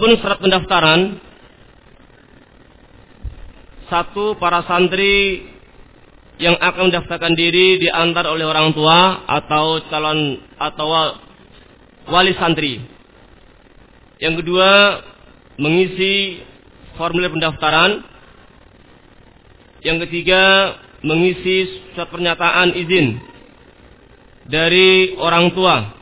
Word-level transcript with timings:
Adapun 0.00 0.16
surat 0.24 0.40
pendaftaran 0.40 1.00
satu 3.92 4.32
para 4.40 4.64
santri 4.64 5.44
yang 6.40 6.56
akan 6.56 6.88
mendaftarkan 6.88 7.36
diri 7.36 7.76
diantar 7.84 8.24
oleh 8.24 8.48
orang 8.48 8.72
tua 8.72 9.28
atau 9.28 9.76
calon 9.92 10.40
atau 10.56 10.88
wali 12.08 12.32
santri. 12.40 12.80
Yang 14.24 14.40
kedua, 14.40 15.04
mengisi 15.60 16.40
formulir 16.96 17.28
pendaftaran. 17.36 18.00
Yang 19.84 20.08
ketiga, 20.08 20.80
mengisi 21.04 21.76
surat 21.92 22.08
pernyataan 22.08 22.72
izin 22.72 23.20
dari 24.48 25.12
orang 25.20 25.52
tua. 25.52 25.92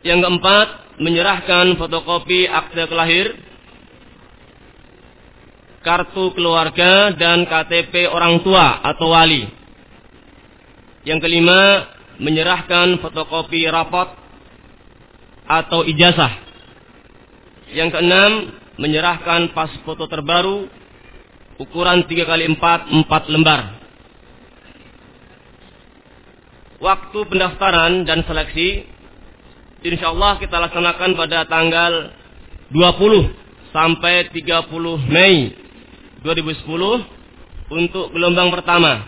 Yang 0.00 0.24
keempat, 0.24 0.83
menyerahkan 0.98 1.74
fotokopi 1.74 2.46
akte 2.46 2.86
kelahir 2.86 3.34
kartu 5.84 6.32
keluarga 6.32 7.12
dan 7.12 7.44
KTP 7.44 8.08
orang 8.08 8.40
tua 8.40 8.80
atau 8.80 9.12
wali. 9.12 9.44
Yang 11.04 11.28
kelima, 11.28 11.60
menyerahkan 12.16 12.96
fotokopi 13.04 13.68
rapot 13.68 14.08
atau 15.44 15.84
ijazah. 15.84 16.32
Yang 17.76 18.00
keenam, 18.00 18.32
menyerahkan 18.80 19.52
pas 19.52 19.68
foto 19.84 20.08
terbaru 20.08 20.66
ukuran 21.60 22.08
3 22.08 22.24
kali 22.24 22.44
4 22.48 23.04
4 23.04 23.32
lembar. 23.34 23.60
Waktu 26.80 27.18
pendaftaran 27.28 28.04
dan 28.08 28.24
seleksi 28.24 28.93
insya 29.84 30.16
Allah 30.16 30.40
kita 30.40 30.56
laksanakan 30.56 31.12
pada 31.12 31.44
tanggal 31.44 32.08
20 32.72 33.68
sampai 33.70 34.32
30 34.32 35.12
Mei 35.12 35.52
2010 36.24 37.68
untuk 37.68 38.08
gelombang 38.16 38.48
pertama. 38.48 39.04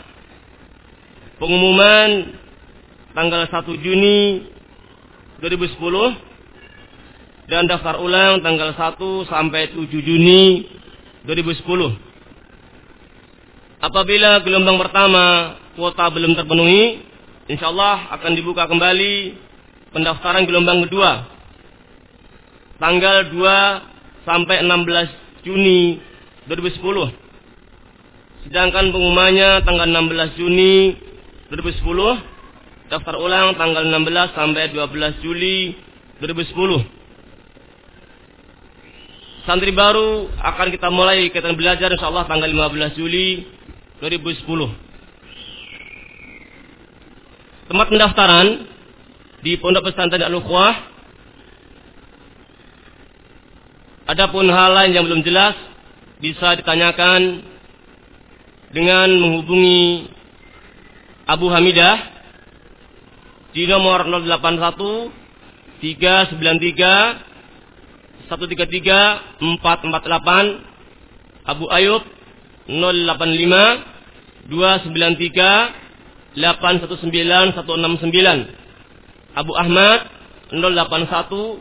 Pengumuman 1.41 2.37
tanggal 3.17 3.49
1 3.49 3.73
Juni 3.81 4.45
2010 5.41 7.49
dan 7.49 7.65
daftar 7.65 7.97
ulang 7.97 8.45
tanggal 8.45 8.77
1 8.77 9.33
sampai 9.33 9.73
7 9.73 9.81
Juni 9.89 10.69
2010. 11.25 13.81
Apabila 13.81 14.45
gelombang 14.45 14.77
pertama 14.81 15.57
kuota 15.73 16.13
belum 16.13 16.37
terpenuhi, 16.37 17.01
insya 17.49 17.73
Allah 17.73 18.13
akan 18.21 18.33
dibuka 18.37 18.69
kembali 18.69 19.46
pendaftaran 19.97 20.45
gelombang 20.45 20.85
kedua 20.85 21.25
tanggal 22.77 23.33
2 23.33 24.29
sampai 24.29 24.61
16 24.61 25.49
Juni 25.49 25.97
2010. 26.45 28.45
Sedangkan 28.45 28.93
pengumumannya 28.93 29.65
tanggal 29.65 29.89
16 29.89 30.37
Juni 30.37 30.93
2010, 31.49 32.21
daftar 32.93 33.17
ulang 33.17 33.57
tanggal 33.57 33.89
16 33.89 34.37
sampai 34.37 34.69
12 34.77 35.25
Juli 35.25 35.73
2010. 36.21 36.85
Santri 39.49 39.73
baru 39.73 40.29
akan 40.43 40.69
kita 40.75 40.91
mulai 40.93 41.31
kegiatan 41.31 41.57
belajar 41.57 41.89
insyaallah 41.89 42.29
tanggal 42.29 42.51
15 42.51 42.99
Juli 42.99 43.47
2010. 44.05 44.85
Tempat 47.67 47.87
pendaftaran 47.91 48.76
di 49.47 49.55
Pondok 49.63 49.87
Pesantren 49.87 50.27
Al-Ukhwah 50.27 50.75
Adapun 54.11 54.51
hal 54.51 54.75
lain 54.75 54.91
yang 54.91 55.07
belum 55.07 55.23
jelas 55.23 55.55
bisa 56.19 56.59
ditanyakan 56.59 57.47
dengan 58.75 59.07
menghubungi 59.15 60.11
Abu 61.31 61.47
Hamidah 61.47 61.95
di 63.55 63.71
nomor 63.71 64.03
081 64.11 65.15
393 65.79 68.27
133 68.27 69.47
448 69.62 71.47
Abu 71.47 71.71
Ayub 71.71 72.03
085 72.67 74.51
293 74.51 76.35
819 76.35 77.55
169 77.55 78.66
Abu 79.37 79.53
Ahmad 79.53 80.09
081 80.49 81.61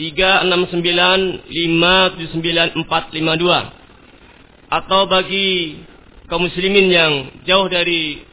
369 0.00 1.44
579 1.44 2.88
452 2.88 4.72
atau 4.72 5.04
bagi 5.04 5.76
kaum 6.30 6.46
muslimin 6.48 6.88
yang 6.88 7.28
jauh 7.44 7.68
dari 7.68 8.24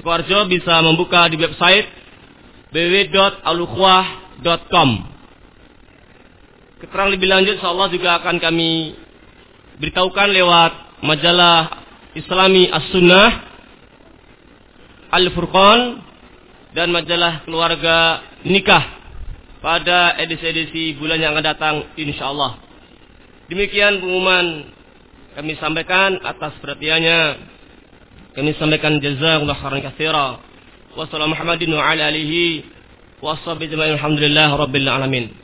Sukoharjo 0.00 0.48
bisa 0.48 0.80
membuka 0.82 1.28
di 1.28 1.36
website 1.38 1.86
www.alukhwah.com 2.72 4.90
Keterangan 6.82 7.14
lebih 7.14 7.30
lanjut 7.30 7.54
insyaallah 7.60 7.92
juga 7.94 8.18
akan 8.18 8.42
kami 8.42 8.98
beritahukan 9.78 10.34
lewat 10.34 10.72
majalah 11.04 11.70
Islami 12.18 12.66
As-Sunnah 12.72 13.30
Al-Furqan 15.12 16.11
dan 16.72 16.88
majalah 16.88 17.44
keluarga 17.44 18.24
nikah 18.48 18.84
pada 19.60 20.18
edisi-edisi 20.18 20.98
bulan 20.98 21.20
yang 21.20 21.36
akan 21.36 21.44
datang 21.44 21.76
insyaallah. 21.94 22.58
Demikian 23.52 24.00
pengumuman 24.00 24.72
kami 25.36 25.56
sampaikan 25.60 26.20
atas 26.24 26.56
perhatiannya. 26.60 27.20
Kami 28.32 28.50
sampaikan 28.56 28.96
jazakumullah 28.96 29.60
khairan 29.60 29.84
katsira. 29.84 30.26
Wassalamu 30.96 31.36
Muhammadin 31.36 31.72
wa 31.72 31.84
ala 31.84 32.08
alihi 32.08 32.64
wa 33.20 33.36
sahbihi 33.40 33.76
alhamdulillah 33.76 34.48
rabbil 34.56 34.88
alamin. 34.88 35.42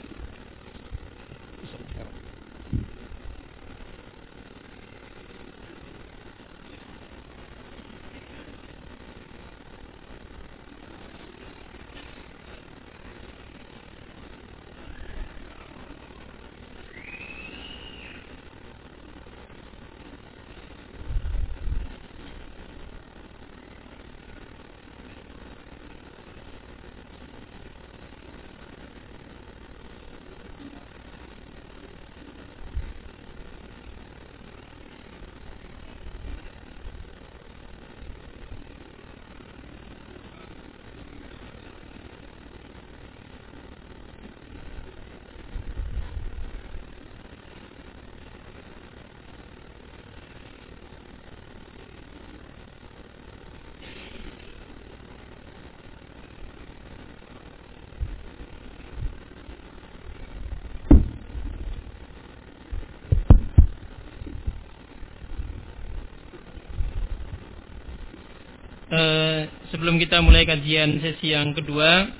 Eh, 68.89 69.45
sebelum 69.79 70.03
kita 70.03 70.19
mulai 70.19 70.43
kajian 70.43 70.99
sesi 70.99 71.31
yang 71.31 71.55
kedua, 71.55 72.11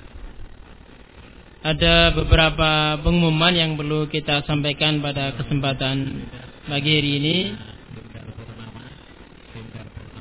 ada 1.59 2.15
beberapa 2.15 2.95
pengumuman 3.03 3.51
yang 3.51 3.75
perlu 3.75 4.07
kita 4.07 4.47
sampaikan 4.47 5.03
pada 5.03 5.35
kesempatan 5.35 6.23
pagi 6.71 6.91
hari 6.95 7.11
ini. 7.19 7.37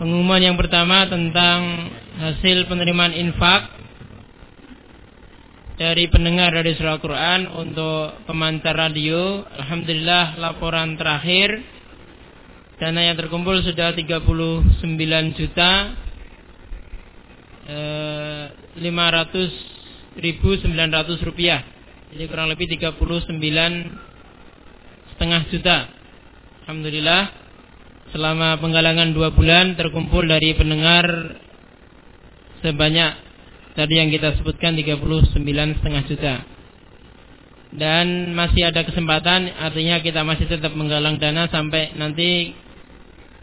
Pengumuman 0.03 0.43
yang 0.43 0.59
pertama 0.59 1.07
tentang 1.07 1.87
hasil 2.19 2.67
penerimaan 2.67 3.15
infak 3.15 3.71
dari 5.79 6.11
pendengar 6.11 6.51
dari 6.59 6.75
surah 6.75 6.99
Quran 6.99 7.55
untuk 7.55 8.19
pemancar 8.27 8.75
radio. 8.75 9.47
Alhamdulillah 9.47 10.43
laporan 10.43 10.99
terakhir 10.99 11.55
dana 12.83 12.99
yang 12.99 13.15
terkumpul 13.15 13.63
sudah 13.63 13.95
39 13.95 14.83
juta 15.39 15.98
500.900 18.81 21.27
rupiah 21.27 21.61
Jadi 22.15 22.25
kurang 22.31 22.49
lebih 22.49 22.73
39 22.73 22.97
setengah 25.15 25.43
juta. 25.51 25.89
Alhamdulillah 26.65 27.23
selama 28.15 28.57
penggalangan 28.63 29.13
dua 29.13 29.35
bulan 29.35 29.77
terkumpul 29.77 30.25
dari 30.25 30.57
pendengar 30.57 31.05
sebanyak 32.65 33.13
tadi 33.77 33.95
yang 33.99 34.09
kita 34.09 34.33
sebutkan 34.41 34.79
39 34.79 35.35
setengah 35.83 36.03
juta. 36.09 36.35
Dan 37.69 38.33
masih 38.33 38.73
ada 38.73 38.81
kesempatan 38.87 39.53
artinya 39.59 40.01
kita 40.01 40.25
masih 40.25 40.49
tetap 40.49 40.73
menggalang 40.73 41.21
dana 41.21 41.53
sampai 41.53 41.93
nanti 42.01 42.57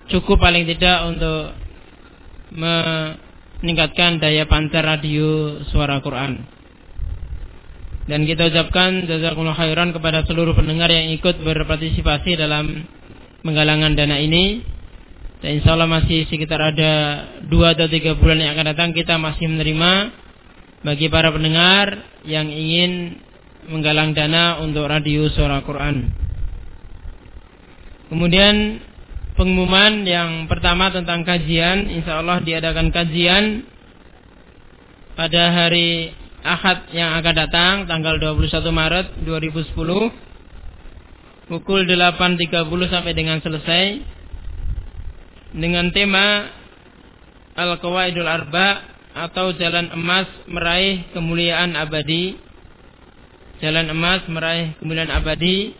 cukup 0.09 0.41
paling 0.41 0.65
tidak 0.65 0.97
untuk 1.13 1.53
meningkatkan 3.63 4.19
daya 4.19 4.49
pancar 4.49 4.83
radio 4.83 5.61
suara 5.69 5.99
Quran. 6.03 6.55
Dan 8.05 8.29
kita 8.29 8.53
ucapkan 8.53 9.09
jazakumullah 9.09 9.57
khairan 9.57 9.89
kepada 9.89 10.21
seluruh 10.29 10.53
pendengar 10.53 10.93
yang 10.93 11.09
ikut 11.09 11.41
berpartisipasi 11.41 12.37
dalam 12.37 12.85
penggalangan 13.41 13.97
dana 13.97 14.21
ini. 14.21 14.61
Dan 15.41 15.61
insya 15.61 15.73
Allah 15.73 15.89
masih 15.89 16.29
sekitar 16.29 16.61
ada 16.61 16.93
dua 17.49 17.73
atau 17.73 17.89
tiga 17.89 18.13
bulan 18.13 18.41
yang 18.41 18.53
akan 18.53 18.73
datang 18.73 18.89
kita 18.93 19.17
masih 19.17 19.49
menerima 19.49 19.91
bagi 20.85 21.09
para 21.09 21.33
pendengar 21.33 21.97
yang 22.29 22.45
ingin 22.45 23.17
menggalang 23.69 24.13
dana 24.13 24.61
untuk 24.61 24.85
radio 24.85 25.25
suara 25.33 25.65
Quran. 25.65 26.05
Kemudian 28.09 28.77
pengumuman 29.35 30.07
yang 30.07 30.47
pertama 30.47 30.89
tentang 30.91 31.27
kajian, 31.27 31.91
insya 31.91 32.23
Allah 32.23 32.39
diadakan 32.41 32.91
kajian 32.91 33.67
pada 35.15 35.51
hari 35.51 36.11
Ahad 36.45 36.93
yang 36.93 37.17
akan 37.17 37.33
datang 37.33 37.73
tanggal 37.89 38.21
21 38.21 38.69
Maret 38.69 39.07
2010 39.25 39.73
pukul 41.49 41.89
8.30 41.89 42.93
sampai 42.93 43.13
dengan 43.17 43.41
selesai 43.41 43.85
dengan 45.57 45.89
tema 45.89 46.45
Al-Qawaidul 47.55 48.29
Arba 48.29 48.83
atau 49.15 49.55
Jalan 49.55 49.95
Emas 49.95 50.27
Meraih 50.51 51.07
Kemuliaan 51.15 51.73
Abadi. 51.79 52.35
Jalan 53.63 53.87
Emas 53.89 54.27
Meraih 54.27 54.75
Kemuliaan 54.77 55.09
Abadi 55.09 55.71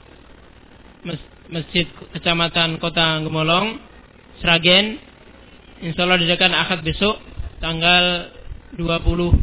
Masjid 1.51 1.87
Kecamatan 2.15 2.79
Kota 2.79 3.19
Gemolong, 3.19 3.79
Sragen. 4.39 4.99
Insya 5.79 6.03
Allah 6.03 6.19
diadakan 6.19 6.55
akad 6.55 6.79
besok 6.83 7.19
tanggal 7.63 8.31
28 8.75 9.39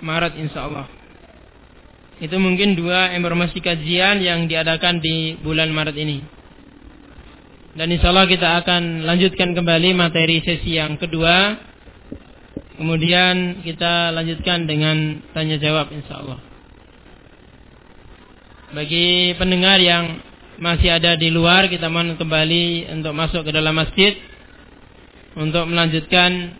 Maret 0.00 0.32
insya 0.40 0.68
Allah. 0.68 0.95
Itu 2.16 2.40
mungkin 2.40 2.76
dua 2.76 3.12
informasi 3.12 3.60
kajian 3.60 4.24
yang 4.24 4.48
diadakan 4.48 5.04
di 5.04 5.36
bulan 5.40 5.68
Maret 5.72 5.96
ini. 6.00 6.18
Dan 7.76 7.92
insya 7.92 8.08
Allah 8.08 8.24
kita 8.24 8.64
akan 8.64 9.04
lanjutkan 9.04 9.52
kembali 9.52 9.92
materi 9.92 10.40
sesi 10.40 10.80
yang 10.80 10.96
kedua 10.96 11.60
Kemudian 12.76 13.64
kita 13.64 14.12
lanjutkan 14.12 14.68
dengan 14.68 15.24
tanya 15.32 15.56
jawab 15.56 15.88
insya 15.96 16.20
Allah. 16.20 16.40
Bagi 18.76 19.32
pendengar 19.40 19.80
yang 19.80 20.20
masih 20.60 20.92
ada 20.92 21.16
di 21.16 21.32
luar, 21.32 21.72
kita 21.72 21.88
mohon 21.88 22.20
kembali 22.20 22.92
untuk 22.92 23.16
masuk 23.16 23.48
ke 23.48 23.50
dalam 23.52 23.72
masjid 23.72 24.12
untuk 25.40 25.64
melanjutkan 25.64 26.52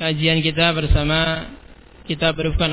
kajian 0.00 0.40
kita 0.40 0.72
bersama 0.72 1.52
kita 2.08 2.32
berufkan 2.32 2.72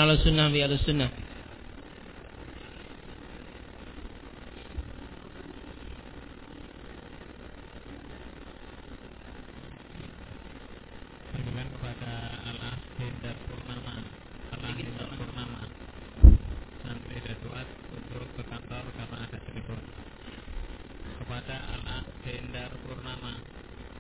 al 22.65 22.77
sunnah 22.81 23.17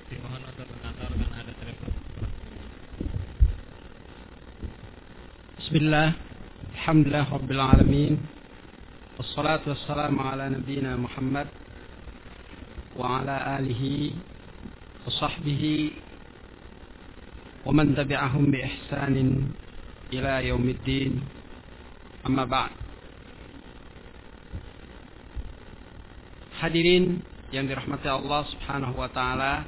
bi 0.09 0.15
al 0.17 0.33
sunnah. 0.65 0.85
بسم 5.65 5.75
الله 5.81 6.07
الحمد 6.77 7.07
لله 7.09 7.25
رب 7.33 7.51
العالمين 7.51 8.13
والصلاة 9.17 9.63
والسلام 9.65 10.13
على 10.19 10.49
نبينا 10.61 10.93
محمد 10.95 11.47
وعلى 13.01 13.35
آله 13.59 13.83
وصحبه 15.07 15.63
ومن 17.65 17.95
تبعهم 17.97 18.43
بإحسان 18.51 19.15
إلى 20.13 20.47
يوم 20.53 20.65
الدين 20.69 21.13
أما 22.29 22.45
بعد 22.45 22.71
Hadirin 26.61 27.25
yang 27.55 27.71
dirahmati 27.71 28.11
Allah 28.11 28.43
Subhanahu 28.51 28.99
wa 28.99 29.07
taala. 29.07 29.63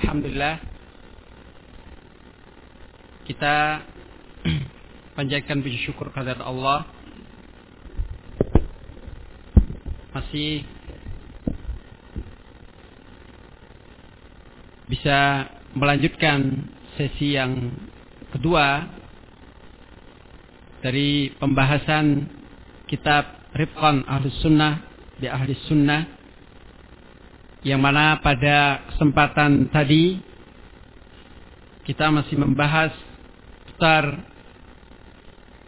Alhamdulillah 0.00 0.56
kita 3.28 3.84
panjatkan 5.20 5.60
puji 5.60 5.76
syukur 5.84 6.08
kepada 6.08 6.40
Allah 6.40 6.88
masih 10.16 10.64
bisa 14.88 15.46
melanjutkan 15.76 16.64
sesi 16.96 17.36
yang 17.36 17.76
kedua 18.32 18.88
dari 20.80 21.28
pembahasan 21.36 22.24
kitab 22.88 23.52
Rifqan 23.54 24.02
Ahlus 24.08 24.34
Sunnah 24.42 24.89
di 25.20 25.28
Ahli 25.28 25.52
Sunnah 25.68 26.02
yang 27.60 27.84
mana 27.84 28.16
pada 28.24 28.88
kesempatan 28.88 29.68
tadi 29.68 30.16
kita 31.84 32.08
masih 32.08 32.40
membahas 32.40 32.88
seputar 33.68 34.24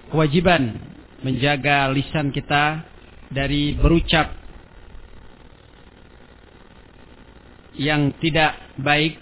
kewajiban 0.09 0.81
menjaga 1.21 1.93
lisan 1.93 2.33
kita 2.33 2.81
dari 3.29 3.77
berucap 3.77 4.33
yang 7.77 8.13
tidak 8.21 8.57
baik. 8.77 9.17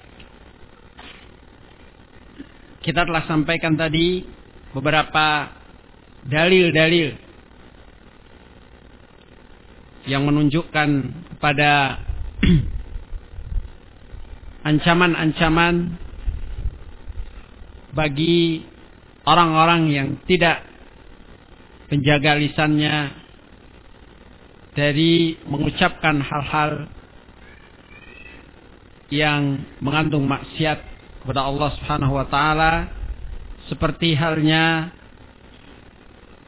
Kita 2.83 3.07
telah 3.07 3.23
sampaikan 3.29 3.79
tadi 3.79 4.25
beberapa 4.75 5.55
dalil-dalil 6.27 7.30
yang 10.11 10.27
menunjukkan 10.27 10.89
pada 11.39 12.03
ancaman-ancaman 14.69 15.95
bagi 17.95 18.67
orang-orang 19.23 19.83
yang 19.95 20.09
tidak 20.27 20.67
penjaga 21.87 22.35
lisannya 22.39 23.15
dari 24.75 25.39
mengucapkan 25.47 26.19
hal-hal 26.23 26.91
yang 29.11 29.63
mengandung 29.83 30.27
maksiat 30.27 30.79
kepada 31.23 31.47
Allah 31.47 31.71
Subhanahu 31.79 32.15
wa 32.19 32.27
taala 32.27 32.73
seperti 33.67 34.15
halnya 34.19 34.95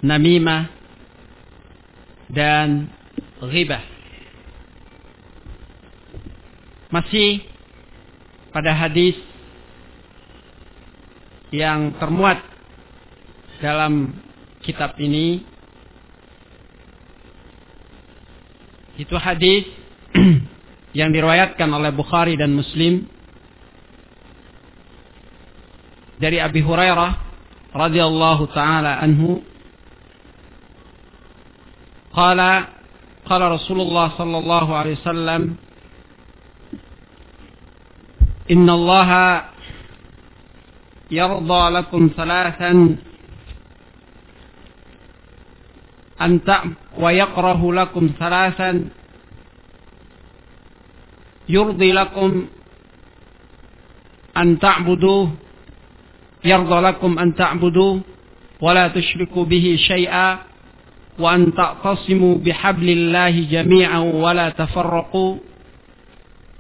namimah, 0.03 0.67
dan 2.27 2.91
ghibah. 3.51 3.83
Masih 6.93 7.43
pada 8.53 8.77
hadis 8.77 9.17
yang 11.53 11.97
termuat 11.97 12.41
dalam 13.61 14.13
kitab 14.61 14.97
ini 15.01 15.45
itu 19.01 19.17
hadis 19.17 19.65
yang 20.99 21.09
diriwayatkan 21.13 21.69
oleh 21.73 21.91
Bukhari 21.97 22.37
dan 22.37 22.53
Muslim 22.53 23.09
dari 26.21 26.39
Abi 26.39 26.61
Hurairah 26.61 27.13
radhiyallahu 27.73 28.45
taala 28.53 29.01
anhu 29.01 29.41
qala 32.13 32.82
qala 33.29 33.55
Rasulullah 33.57 34.13
sallallahu 34.19 34.71
alaihi 34.75 34.99
wasallam 35.01 35.43
inna 38.49 38.73
Allah 38.73 39.11
يرضى 41.13 41.63
لكم 41.77 42.11
ثلاثا 42.17 42.73
أن 46.23 46.41
ويقره 46.99 47.73
لكم 47.73 48.05
ثلاثا 48.19 48.71
يرضي 51.49 51.93
لكم 51.93 52.47
أن 54.37 54.59
تعبدوه 54.59 55.29
يرضى 56.45 56.79
لكم 56.81 57.19
أن 57.19 57.35
تعبدوه 57.35 58.01
ولا 58.61 58.89
تشركوا 58.89 59.45
به 59.45 59.77
شيئا. 59.77 60.52
wa 61.21 61.29
an 61.37 61.53
ta'tasimu 61.53 62.41
bihablillahi 62.41 63.49
jami'an 63.53 64.09
wa 64.17 64.33
la 64.33 64.53
tafarraqu 64.57 65.41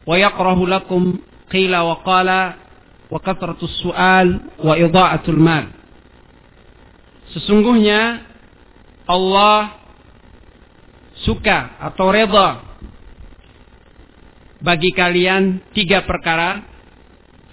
wa 0.04 0.14
yakrahu 0.18 0.68
lakum 0.68 1.16
qila 1.49 1.85
wa 1.87 1.97
qala 2.04 2.40
wa 3.12 3.21
Sesungguhnya 7.32 8.00
Allah 9.09 9.61
suka 11.25 11.76
atau 11.80 12.12
reda 12.12 12.61
bagi 14.62 14.92
kalian 14.92 15.61
tiga 15.76 16.04
perkara 16.04 16.64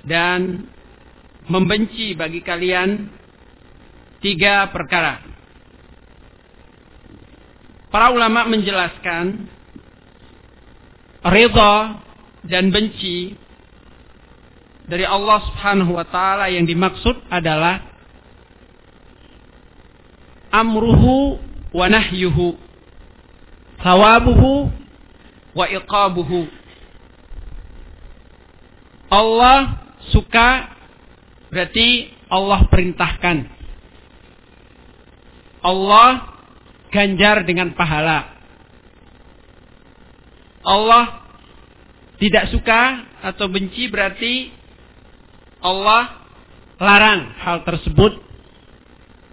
dan 0.03 0.67
membenci 1.49 2.13
bagi 2.13 2.39
kalian 2.45 3.09
tiga 4.21 4.69
perkara. 4.69 5.28
Para 7.89 8.13
ulama 8.13 8.45
menjelaskan 8.45 9.49
reda 11.25 11.99
dan 12.45 12.69
benci 12.69 13.33
dari 14.85 15.05
Allah 15.05 15.41
Subhanahu 15.49 15.97
wa 15.97 16.05
taala 16.05 16.49
yang 16.53 16.69
dimaksud 16.69 17.17
adalah 17.33 17.81
amruhu 20.49 21.37
wa 21.69 21.85
nahyuhu 21.85 22.57
thawabuhu 23.81 24.69
wa 25.53 25.65
iqabuhu. 25.65 26.49
Allah 29.09 29.81
suka 30.13 30.77
berarti 31.49 32.13
Allah 32.29 32.69
perintahkan. 32.69 33.37
Allah 35.65 36.38
ganjar 36.89 37.45
dengan 37.45 37.73
pahala 37.77 38.39
Allah 40.65 41.23
tidak 42.19 42.51
suka 42.51 43.07
atau 43.23 43.47
benci 43.47 43.87
berarti 43.87 44.51
Allah 45.63 46.19
larang 46.79 47.35
hal 47.39 47.63
tersebut 47.67 48.19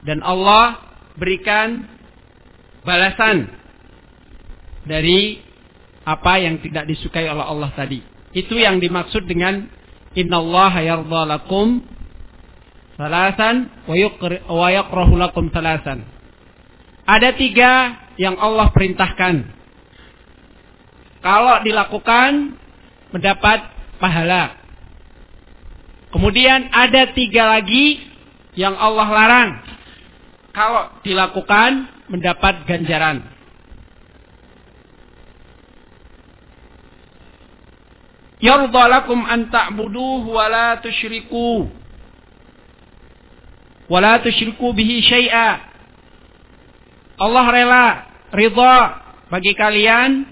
dan 0.07 0.23
Allah 0.23 0.79
berikan 1.19 1.87
balasan 2.87 3.51
dari 4.87 5.43
apa 6.07 6.39
yang 6.39 6.63
tidak 6.63 6.87
disukai 6.87 7.27
oleh 7.27 7.43
Allah 7.43 7.75
tadi. 7.75 7.99
Itu 8.31 8.55
yang 8.55 8.79
dimaksud 8.79 9.27
dengan 9.27 9.67
innallaha 10.15 10.79
yardha 10.87 11.27
lakum 11.27 11.83
salasan 12.95 13.87
wa 13.91 14.69
yakrahu 14.71 15.19
lakum 15.19 15.51
salasan. 15.51 16.07
Ada 17.07 17.39
tiga 17.39 17.95
yang 18.19 18.35
Allah 18.35 18.75
perintahkan. 18.75 19.47
Kalau 21.23 21.63
dilakukan 21.63 22.59
mendapat 23.15 23.63
pahala. 24.03 24.59
Kemudian 26.11 26.67
ada 26.75 27.15
tiga 27.15 27.47
lagi 27.47 28.03
yang 28.59 28.75
Allah 28.75 29.07
larang. 29.07 29.51
Kalau 30.51 30.83
dilakukan 31.07 31.87
mendapat 32.11 32.67
ganjaran. 32.67 33.23
Yardha 38.41 38.83
lakum 38.89 39.25
an 39.25 39.49
ta'buduhu 39.49 40.29
wa 40.29 40.47
la. 40.49 40.81
Wa 43.89 43.99
la. 44.03 44.15
Allah 47.17 47.47
rela, 47.49 47.87
ridha 48.33 48.77
bagi 49.33 49.57
kalian 49.57 50.29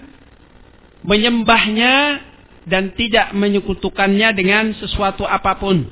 menyembahnya 1.05 2.21
dan 2.65 2.93
tidak 2.97 3.33
menyekutukannya 3.33 4.29
dengan 4.33 4.73
sesuatu 4.77 5.25
apa 5.25 5.57
pun. 5.57 5.85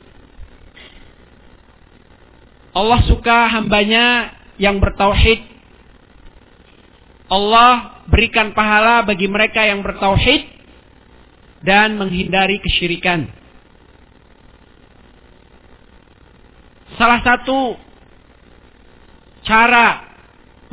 Allah 2.73 3.05
suka 3.05 3.53
hambanya 3.53 4.33
yang 4.57 4.81
bertauhid. 4.81 5.45
Allah 7.29 8.01
berikan 8.09 8.53
pahala 8.57 9.05
bagi 9.05 9.29
mereka 9.29 9.61
yang 9.61 9.85
bertauhid 9.85 10.49
dan 11.61 11.97
menghindari 11.97 12.57
kesyirikan. 12.61 13.29
Salah 16.97 17.21
satu 17.25 17.77
cara 19.45 20.12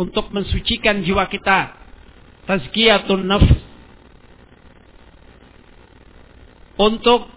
untuk 0.00 0.33
mensucikan 0.33 1.04
jiwa 1.04 1.28
kita, 1.28 1.76
tazkiyatun 2.49 3.28
nafs, 3.28 3.52
untuk 6.80 7.28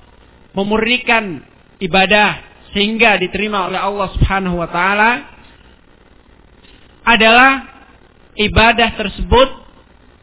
memurnikan 0.55 1.43
ibadah 1.83 2.39
sehingga 2.71 3.19
diterima 3.19 3.67
oleh 3.67 3.75
Allah 3.75 4.07
Subhanahu 4.15 4.63
wa 4.63 4.69
taala 4.71 5.11
adalah 7.03 7.67
ibadah 8.39 8.95
tersebut 8.95 9.49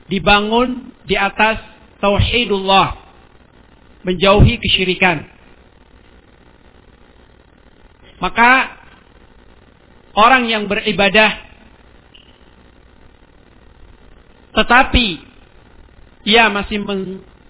dibangun 0.09 0.97
di 1.04 1.20
atas 1.20 1.61
tauhidullah 2.00 2.97
menjauhi 4.00 4.56
kesyirikan. 4.56 5.28
Maka 8.16 8.80
orang 10.16 10.49
yang 10.49 10.64
beribadah 10.64 11.50
tetapi 14.54 15.07
ia 16.26 16.50
masih 16.50 16.83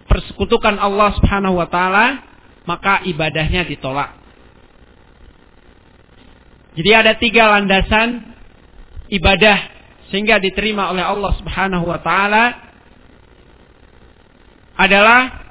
persekutukan 0.07 0.76
Allah 0.78 1.16
Subhanahu 1.16 1.59
wa 1.59 1.69
taala, 1.71 2.23
maka 2.69 3.02
ibadahnya 3.09 3.64
ditolak. 3.66 4.21
Jadi 6.76 6.90
ada 6.95 7.12
tiga 7.19 7.50
landasan 7.50 8.30
ibadah 9.11 9.59
sehingga 10.11 10.38
diterima 10.38 10.90
oleh 10.90 11.02
Allah 11.02 11.33
Subhanahu 11.38 11.85
wa 11.87 11.99
taala 11.99 12.54
adalah 14.78 15.45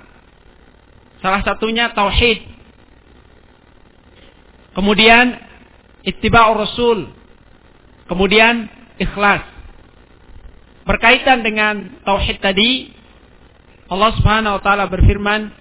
salah 1.19 1.43
satunya 1.43 1.91
tauhid. 1.91 2.49
Kemudian 4.73 5.35
ittiba'ur 6.07 6.55
rasul. 6.55 7.11
Kemudian 8.07 8.71
ikhlas. 8.97 9.43
Berkaitan 10.89 11.45
dengan 11.45 12.01
tauhid 12.01 12.41
tadi, 12.41 12.89
Allah 13.93 14.09
Subhanahu 14.17 14.57
wa 14.57 14.61
taala 14.65 14.89
berfirman, 14.89 15.53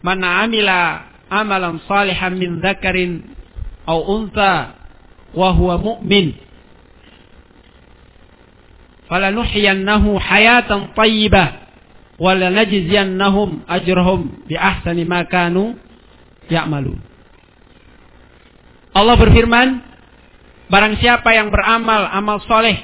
"Man 0.00 0.24
'amila 0.24 1.04
amalan 1.28 1.84
salihan 1.84 2.32
min 2.32 2.64
dzakarin 2.64 3.28
aw 3.84 4.00
untha 4.08 4.72
wa 5.36 5.52
huwa 5.52 5.76
mu'min, 5.76 6.32
falanuhyiyannahu 9.12 10.16
hayatan 10.16 10.96
thayyibah 10.96 11.48
wa 12.16 12.32
lanajziyannahum 12.32 13.68
ajrahum 13.68 14.48
bi 14.48 14.56
ahsani 14.56 15.04
ma 15.04 15.28
kanu 15.28 15.76
ya'malun." 16.48 16.96
Allah 18.96 19.16
berfirman, 19.20 19.87
barang 20.68 20.94
siapa 21.00 21.32
yang 21.32 21.48
beramal 21.48 22.08
amal 22.12 22.38
soleh. 22.44 22.76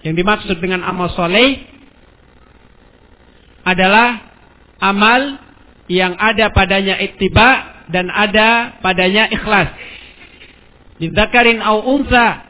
Yang 0.00 0.14
dimaksud 0.24 0.56
dengan 0.60 0.80
amal 0.80 1.12
soleh 1.12 1.60
adalah 3.64 4.24
amal 4.80 5.36
yang 5.92 6.16
ada 6.16 6.48
padanya 6.54 6.96
ittiba 6.96 7.84
dan 7.92 8.08
ada 8.08 8.80
padanya 8.80 9.28
ikhlas. 9.28 9.76
Didzakarin 11.00 11.60
au 11.64 11.80
unsa, 11.96 12.44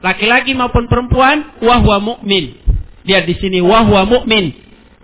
laki-laki 0.00 0.56
maupun 0.56 0.88
perempuan, 0.88 1.60
wahwa 1.60 2.00
mukmin. 2.00 2.56
Dia 3.04 3.24
di 3.24 3.36
sini 3.36 3.64
wahwa 3.64 4.04
mukmin 4.04 4.52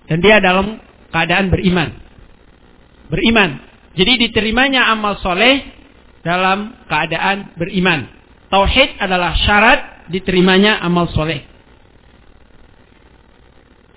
dan 0.08 0.20
dia 0.20 0.40
dalam 0.40 0.80
keadaan 1.12 1.49
beriman. 1.49 1.96
Beriman. 3.08 3.62
Jadi 3.96 4.28
diterimanya 4.28 4.92
amal 4.92 5.16
soleh 5.25 5.75
dalam 6.26 6.75
keadaan 6.90 7.54
beriman. 7.54 8.11
Tauhid 8.50 8.99
adalah 8.99 9.38
syarat 9.38 10.11
diterimanya 10.11 10.83
amal 10.83 11.06
soleh. 11.14 11.47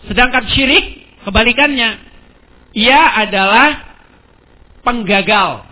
Sedangkan 0.05 0.45
syirik 0.53 1.09
kebalikannya. 1.25 2.05
Ia 2.77 3.01
adalah 3.25 3.97
penggagal 4.85 5.65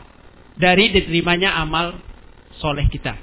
dari 0.58 0.90
diterimanya 0.90 1.62
amal 1.62 2.02
soleh 2.58 2.90
kita. 2.90 3.14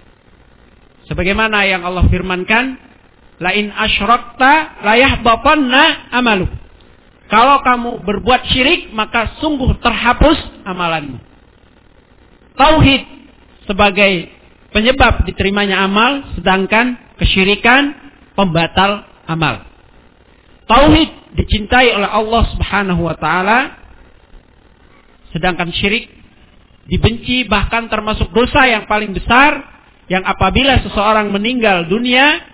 Sebagaimana 1.10 1.66
yang 1.66 1.82
Allah 1.82 2.06
firmankan, 2.06 2.78
lain 3.42 3.74
asyrakta 3.74 4.80
layah 4.86 5.20
bapanna 5.20 6.08
amalu. 6.14 6.46
Kalau 7.28 7.60
kamu 7.66 7.90
berbuat 8.06 8.46
syirik, 8.54 8.94
maka 8.94 9.36
sungguh 9.42 9.74
terhapus 9.82 10.38
amalanmu. 10.62 11.18
Tauhid 12.54 13.13
sebagai 13.64 14.30
penyebab 14.74 15.24
diterimanya 15.28 15.84
amal, 15.84 16.34
sedangkan 16.38 17.16
kesyirikan 17.20 17.94
pembatal 18.34 19.06
amal. 19.24 19.64
Tauhid 20.64 21.36
dicintai 21.36 21.92
oleh 21.92 22.08
Allah 22.08 22.42
Subhanahu 22.56 23.02
wa 23.04 23.16
taala, 23.20 23.58
sedangkan 25.34 25.70
syirik 25.74 26.08
dibenci 26.88 27.44
bahkan 27.48 27.88
termasuk 27.88 28.28
dosa 28.32 28.68
yang 28.68 28.84
paling 28.84 29.12
besar 29.16 29.74
yang 30.08 30.20
apabila 30.24 30.84
seseorang 30.84 31.32
meninggal 31.32 31.88
dunia 31.88 32.44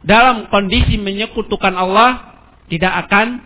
dalam 0.00 0.48
kondisi 0.48 0.96
menyekutukan 0.96 1.76
Allah 1.76 2.40
tidak 2.72 3.08
akan 3.08 3.44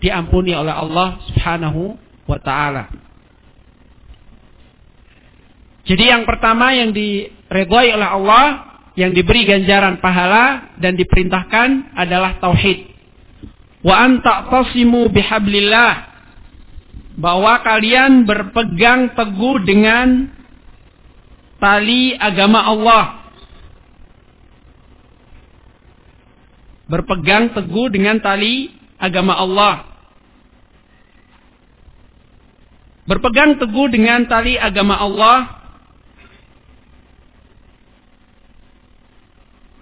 diampuni 0.00 0.54
oleh 0.56 0.72
Allah 0.72 1.20
Subhanahu 1.28 1.98
wa 2.24 2.38
taala. 2.40 3.07
Jadi 5.88 6.04
yang 6.04 6.28
pertama 6.28 6.76
yang 6.76 6.92
diredhoi 6.92 7.96
oleh 7.96 8.08
Allah, 8.12 8.46
yang 8.92 9.16
diberi 9.16 9.48
ganjaran 9.48 9.96
pahala 10.04 10.76
dan 10.76 10.92
diperintahkan 11.00 11.96
adalah 11.96 12.36
tauhid. 12.44 12.92
Wa 13.80 14.04
anta 14.04 14.52
tasimu 14.52 15.08
bihablillah. 15.08 16.04
Bahwa 17.18 17.58
kalian 17.66 18.28
berpegang 18.28 19.16
teguh 19.16 19.64
dengan 19.64 20.28
tali 21.58 22.14
agama 22.14 22.62
Allah. 22.62 23.04
Berpegang 26.86 27.50
teguh 27.56 27.90
dengan 27.90 28.22
tali 28.22 28.70
agama 29.00 29.34
Allah. 29.34 29.88
Berpegang 33.08 33.56
teguh 33.56 33.88
dengan 33.90 34.28
tali 34.30 34.54
agama 34.54 34.94
Allah 35.00 35.57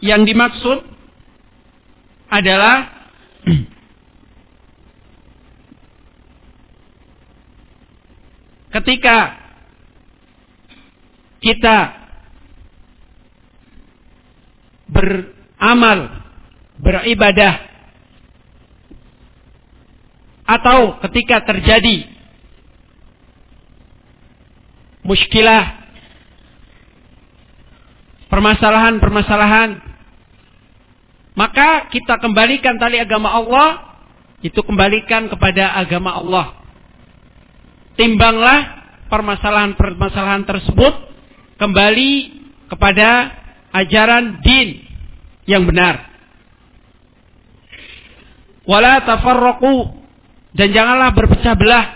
yang 0.05 0.29
dimaksud 0.29 0.85
adalah 2.29 2.97
ketika 8.77 9.41
kita 11.41 11.77
beramal, 14.91 16.23
beribadah 16.77 17.55
atau 20.47 20.99
ketika 21.09 21.43
terjadi 21.43 22.07
muskilah 25.03 25.87
permasalahan-permasalahan 28.31 29.86
maka 31.37 31.87
kita 31.93 32.17
kembalikan 32.19 32.81
tali 32.81 32.97
agama 32.97 33.31
Allah 33.37 34.01
itu 34.41 34.59
kembalikan 34.65 35.29
kepada 35.29 35.77
agama 35.77 36.17
Allah 36.17 36.47
timbanglah 38.01 38.89
permasalahan-permasalahan 39.13 40.49
tersebut 40.49 40.95
kembali 41.61 42.13
kepada 42.73 43.37
ajaran 43.77 44.41
din 44.43 44.83
yang 45.47 45.63
benar 45.69 46.11
wala 48.67 48.99
tafarraqu 49.07 50.07
dan 50.57 50.73
janganlah 50.73 51.13
berpecah 51.13 51.55
belah. 51.55 51.87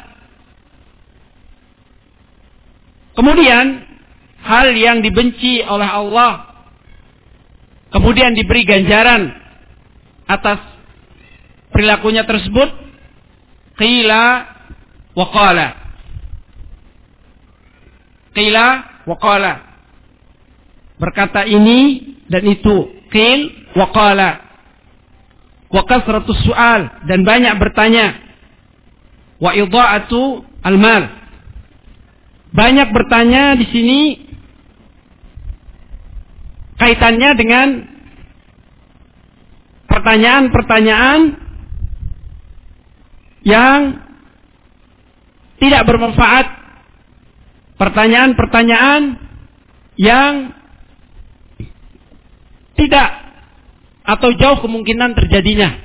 Kemudian 3.16 3.84
hal 4.44 4.76
yang 4.76 5.00
dibenci 5.00 5.64
oleh 5.64 5.88
Allah 5.88 6.49
kemudian 7.90 8.34
diberi 8.34 8.62
ganjaran 8.66 9.34
atas 10.30 10.62
perilakunya 11.74 12.22
tersebut. 12.22 12.70
Qila 13.80 14.24
wa 15.16 15.26
qala. 15.32 15.68
Qila 18.36 18.66
wa 19.08 19.16
qala. 19.16 19.52
Berkata 21.00 21.48
ini 21.48 22.12
dan 22.28 22.44
itu. 22.44 22.92
Qil 23.08 23.72
wa 23.74 23.88
qala. 23.90 24.30
Wa 25.72 25.82
kasratus 25.88 26.38
su'al. 26.44 27.08
Dan 27.08 27.24
banyak 27.24 27.56
bertanya. 27.56 28.20
Wa 29.40 29.56
idha'atu 29.56 30.44
al-mal. 30.60 31.08
Banyak 32.52 32.88
bertanya 32.92 33.56
di 33.56 33.66
sini 33.72 34.00
kaitannya 36.80 37.30
dengan 37.36 37.68
pertanyaan-pertanyaan 39.84 41.20
yang 43.44 44.00
tidak 45.60 45.82
bermanfaat. 45.84 46.46
Pertanyaan-pertanyaan 47.76 49.16
yang 49.96 50.52
tidak 52.76 53.08
atau 54.04 54.36
jauh 54.36 54.60
kemungkinan 54.60 55.16
terjadinya. 55.16 55.80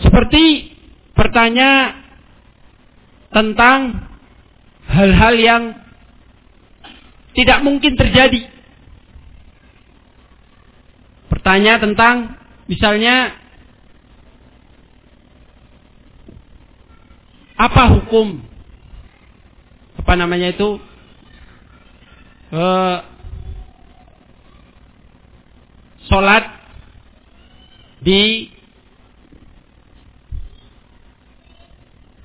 Seperti 0.00 0.72
bertanya 1.12 2.00
tentang 3.28 4.08
hal-hal 4.88 5.34
yang 5.36 5.62
tidak 7.34 7.58
mungkin 7.62 7.94
terjadi. 7.94 8.50
Bertanya 11.30 11.78
tentang 11.78 12.36
misalnya 12.66 13.34
apa 17.54 17.82
hukum? 17.98 18.42
Apa 20.00 20.18
namanya 20.18 20.50
itu? 20.50 20.80
Uh, 22.50 22.98
sholat 26.10 26.50
di 28.02 28.50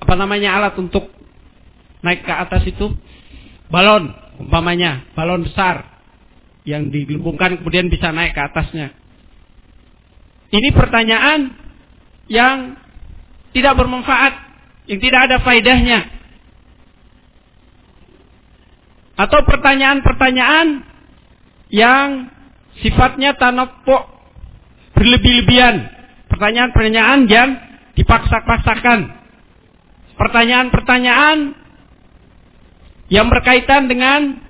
apa 0.02 0.18
namanya 0.18 0.58
alat 0.58 0.74
untuk 0.82 1.06
naik 2.02 2.26
ke 2.26 2.32
atas 2.34 2.66
itu? 2.66 2.90
Balon 3.70 4.25
umpamanya 4.40 5.08
balon 5.16 5.44
besar 5.46 5.96
yang 6.66 6.90
digelembungkan 6.90 7.62
kemudian 7.62 7.86
bisa 7.86 8.10
naik 8.10 8.34
ke 8.34 8.42
atasnya. 8.42 8.90
Ini 10.50 10.68
pertanyaan 10.74 11.54
yang 12.26 12.74
tidak 13.54 13.74
bermanfaat, 13.78 14.34
yang 14.90 14.98
tidak 14.98 15.20
ada 15.30 15.36
faedahnya. 15.42 16.00
Atau 19.16 19.40
pertanyaan-pertanyaan 19.48 20.84
yang 21.72 22.28
sifatnya 22.82 23.38
tanopok 23.38 24.10
berlebih-lebihan. 24.92 25.88
Pertanyaan-pertanyaan 26.28 27.20
yang 27.30 27.48
dipaksa-paksakan 27.96 29.16
pertanyaan-pertanyaan 30.16 31.54
yang 33.12 33.30
berkaitan 33.30 33.86
dengan 33.86 34.40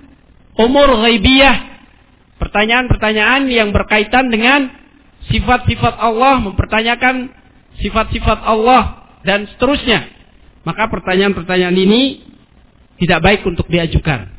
umur 0.57 0.97
ghaibiyah. 1.05 1.77
Pertanyaan-pertanyaan 2.37 3.49
yang 3.49 3.73
berkaitan 3.73 4.29
dengan 4.29 4.69
sifat-sifat 5.29 5.97
Allah, 5.97 6.37
mempertanyakan 6.45 7.33
sifat-sifat 7.81 8.39
Allah 8.45 9.09
dan 9.25 9.49
seterusnya. 9.49 10.05
Maka 10.61 10.85
pertanyaan-pertanyaan 10.91 11.77
ini 11.77 12.01
tidak 13.01 13.19
baik 13.25 13.41
untuk 13.45 13.65
diajukan. 13.69 14.29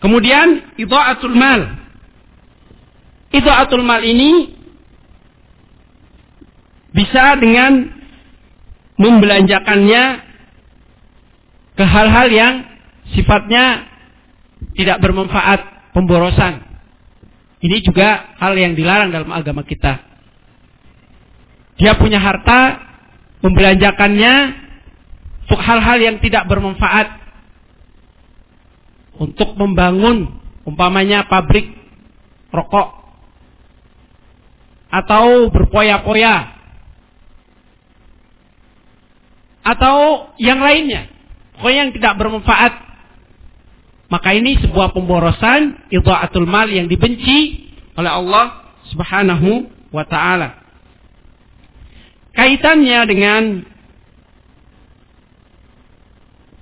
Kemudian 0.00 0.76
idha'atul 0.76 1.32
mal. 1.32 1.80
Idha'atul 3.32 3.84
mal 3.84 4.04
ini 4.04 4.52
bisa 6.94 7.34
dengan 7.40 7.90
membelanjakannya 8.94 10.23
ke 11.74 11.84
hal-hal 11.84 12.28
yang 12.30 12.54
sifatnya 13.14 13.90
tidak 14.78 15.02
bermanfaat, 15.02 15.90
pemborosan. 15.94 16.62
Ini 17.64 17.80
juga 17.82 18.34
hal 18.38 18.54
yang 18.54 18.76
dilarang 18.76 19.10
dalam 19.10 19.30
agama 19.32 19.64
kita. 19.64 20.02
Dia 21.80 21.98
punya 21.98 22.22
harta, 22.22 22.78
membelanjakannya 23.42 24.34
untuk 25.44 25.60
hal-hal 25.60 25.98
yang 25.98 26.16
tidak 26.22 26.46
bermanfaat. 26.46 27.24
Untuk 29.14 29.54
membangun, 29.54 30.42
umpamanya 30.66 31.26
pabrik 31.26 31.70
rokok. 32.50 33.02
Atau 34.90 35.50
berpoya-poya. 35.50 36.54
Atau 39.64 40.28
yang 40.38 40.60
lainnya. 40.62 41.13
Pokoknya 41.58 41.88
yang 41.88 41.92
tidak 41.94 42.14
bermanfaat. 42.18 42.72
Maka 44.10 44.36
ini 44.36 44.60
sebuah 44.60 44.94
pemborosan, 44.94 45.90
idha'atul 45.90 46.46
mal 46.46 46.68
yang 46.68 46.86
dibenci 46.86 47.66
oleh 47.98 48.10
Allah 48.10 48.76
subhanahu 48.92 49.70
wa 49.90 50.04
ta'ala 50.06 50.64
kaitannya 52.34 53.00
dengan 53.06 53.42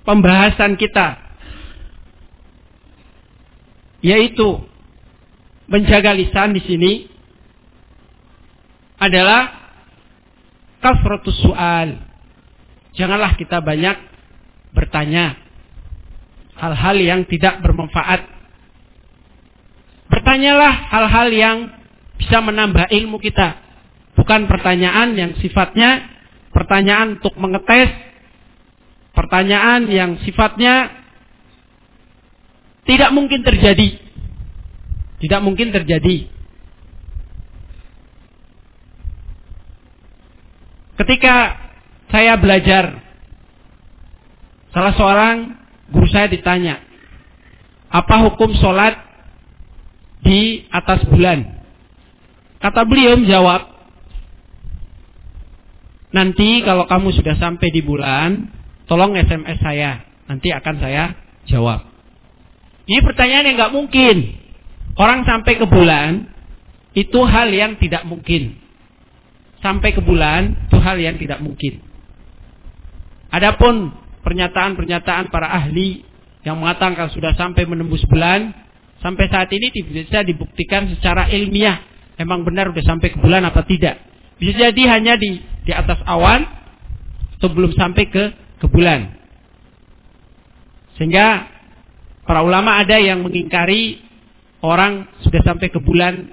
pembahasan 0.05 0.77
kita 0.77 1.17
yaitu 4.05 4.61
menjaga 5.65 6.13
lisan 6.13 6.53
di 6.53 6.61
sini 6.61 6.93
adalah 9.01 9.73
kafratus 10.79 11.39
soal. 11.41 11.97
Janganlah 12.93 13.33
kita 13.39 13.63
banyak 13.63 13.95
bertanya 14.73 15.37
hal-hal 16.57 16.97
yang 16.97 17.21
tidak 17.29 17.61
bermanfaat. 17.61 18.25
Bertanyalah 20.09 20.73
hal-hal 20.93 21.27
yang 21.33 21.57
bisa 22.17 22.37
menambah 22.41 22.89
ilmu 22.89 23.17
kita. 23.17 23.57
Bukan 24.13 24.45
pertanyaan 24.45 25.17
yang 25.17 25.31
sifatnya 25.41 26.13
pertanyaan 26.53 27.17
untuk 27.17 27.33
mengetes, 27.35 27.89
pertanyaan 29.17 29.89
yang 29.89 30.21
sifatnya 30.21 31.03
tidak 32.85 33.09
mungkin 33.11 33.41
terjadi. 33.41 33.99
Tidak 35.17 35.41
mungkin 35.41 35.71
terjadi. 35.73 36.27
Ketika 40.93 41.35
saya 42.11 42.37
belajar, 42.37 43.02
salah 44.73 44.93
seorang 44.97 45.35
guru 45.93 46.09
saya 46.09 46.27
ditanya, 46.27 46.81
apa 47.93 48.27
hukum 48.27 48.51
sholat 48.57 48.97
di 50.25 50.65
atas 50.73 51.05
bulan? 51.07 51.61
Kata 52.59 52.83
beliau 52.83 53.15
menjawab, 53.15 53.73
Nanti 56.13 56.61
kalau 56.61 56.85
kamu 56.85 57.09
sudah 57.17 57.33
sampai 57.41 57.73
di 57.73 57.81
bulan, 57.81 58.45
tolong 58.85 59.17
SMS 59.17 59.57
saya. 59.57 60.05
Nanti 60.29 60.53
akan 60.53 60.75
saya 60.77 61.17
jawab. 61.49 61.89
Ini 62.85 63.01
pertanyaan 63.01 63.49
yang 63.49 63.57
nggak 63.57 63.73
mungkin. 63.73 64.17
Orang 64.93 65.25
sampai 65.25 65.57
ke 65.57 65.65
bulan, 65.65 66.29
itu 66.93 67.17
hal 67.25 67.49
yang 67.49 67.81
tidak 67.81 68.05
mungkin. 68.05 68.61
Sampai 69.65 69.97
ke 69.97 70.05
bulan, 70.05 70.69
itu 70.69 70.77
hal 70.77 71.01
yang 71.01 71.17
tidak 71.17 71.41
mungkin. 71.41 71.81
Adapun 73.33 73.89
pernyataan-pernyataan 74.23 75.29
para 75.29 75.51
ahli 75.51 76.01
yang 76.47 76.59
mengatakan 76.59 77.11
sudah 77.11 77.35
sampai 77.35 77.67
menembus 77.67 78.03
bulan, 78.07 78.51
sampai 79.03 79.27
saat 79.27 79.51
ini 79.51 79.71
bisa 79.71 80.23
dibuktikan 80.23 80.87
secara 80.95 81.27
ilmiah. 81.31 81.83
Emang 82.15 82.47
benar 82.47 82.71
sudah 82.71 82.85
sampai 82.87 83.11
ke 83.11 83.17
bulan 83.19 83.43
apa 83.43 83.63
tidak. 83.67 83.99
Bisa 84.39 84.69
jadi 84.69 84.83
hanya 84.95 85.19
di 85.19 85.39
di 85.63 85.71
atas 85.71 85.99
awan 86.07 86.45
atau 87.39 87.49
belum 87.51 87.75
sampai 87.75 88.03
ke 88.07 88.23
ke 88.59 88.67
bulan. 88.71 89.11
Sehingga 90.95 91.47
para 92.23 92.45
ulama 92.45 92.79
ada 92.79 93.01
yang 93.01 93.25
mengingkari 93.25 93.99
orang 94.63 95.09
sudah 95.25 95.41
sampai 95.43 95.67
ke 95.67 95.79
bulan 95.81 96.31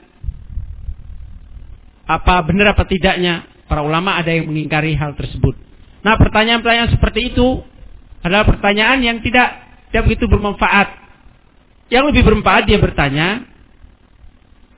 apa 2.07 2.43
benar 2.47 2.75
apa 2.75 2.87
tidaknya. 2.87 3.47
Para 3.71 3.87
ulama 3.87 4.19
ada 4.19 4.35
yang 4.35 4.51
mengingkari 4.51 4.99
hal 4.99 5.15
tersebut. 5.15 5.55
Nah, 6.03 6.19
pertanyaan-pertanyaan 6.19 6.91
seperti 6.91 7.31
itu 7.31 7.63
adalah 8.21 8.45
pertanyaan 8.45 9.01
yang 9.01 9.19
tidak 9.25 9.49
tidak 9.91 10.03
begitu 10.07 10.29
bermanfaat. 10.31 10.89
Yang 11.91 12.15
lebih 12.15 12.23
bermanfaat 12.23 12.65
dia 12.71 12.79
bertanya 12.79 13.29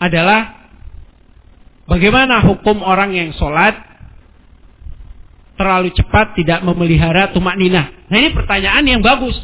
adalah 0.01 0.63
Bagaimana 1.93 2.41
hukum 2.47 2.81
orang 2.81 3.11
yang 3.13 3.35
sholat 3.35 3.75
terlalu 5.59 5.91
cepat 5.93 6.39
tidak 6.39 6.63
memelihara 6.63 7.35
tumak 7.35 7.59
nina? 7.59 7.91
Nah 8.07 8.17
ini 8.17 8.31
pertanyaan 8.31 8.87
yang 8.87 9.03
bagus. 9.03 9.35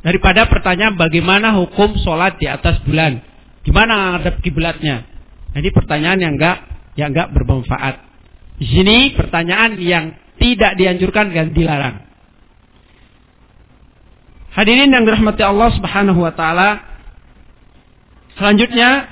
Daripada 0.00 0.46
pertanyaan 0.46 0.94
bagaimana 0.94 1.58
hukum 1.58 1.98
sholat 1.98 2.38
di 2.38 2.46
atas 2.46 2.78
bulan. 2.86 3.18
Gimana 3.66 4.16
ngadep 4.16 4.38
kiblatnya? 4.38 5.02
Nah, 5.50 5.58
ini 5.58 5.74
pertanyaan 5.74 6.18
yang 6.22 6.32
enggak 6.38 6.58
yang 6.94 7.10
enggak 7.10 7.34
bermanfaat. 7.34 7.98
Di 8.62 8.66
sini 8.70 9.18
pertanyaan 9.18 9.74
yang 9.82 10.14
tidak 10.38 10.78
dianjurkan 10.78 11.34
dan 11.34 11.50
dilarang. 11.50 12.05
Hadirin 14.56 14.88
yang 14.88 15.04
dirahmati 15.04 15.44
Allah 15.44 15.68
Subhanahu 15.76 16.24
wa 16.24 16.32
taala. 16.32 16.80
Selanjutnya 18.40 19.04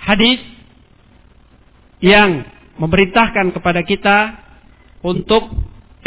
hadis 0.00 0.40
yang 2.00 2.48
memerintahkan 2.80 3.52
kepada 3.52 3.84
kita 3.84 4.32
untuk 5.04 5.44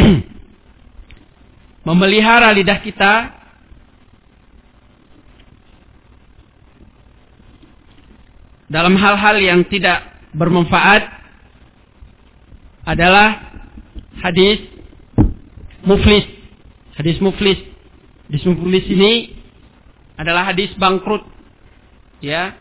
memelihara 1.88 2.50
lidah 2.58 2.82
kita 2.82 3.14
dalam 8.66 8.98
hal-hal 8.98 9.38
yang 9.38 9.62
tidak 9.70 10.10
bermanfaat 10.34 11.06
adalah 12.82 13.54
hadis 14.26 14.66
muflis. 15.86 16.41
Hadis 16.98 17.18
muflis. 17.24 17.60
Hadis 18.28 18.44
muflis 18.48 18.86
ini 18.88 19.36
adalah 20.20 20.52
hadis 20.52 20.72
bangkrut. 20.76 21.24
Ya, 22.22 22.54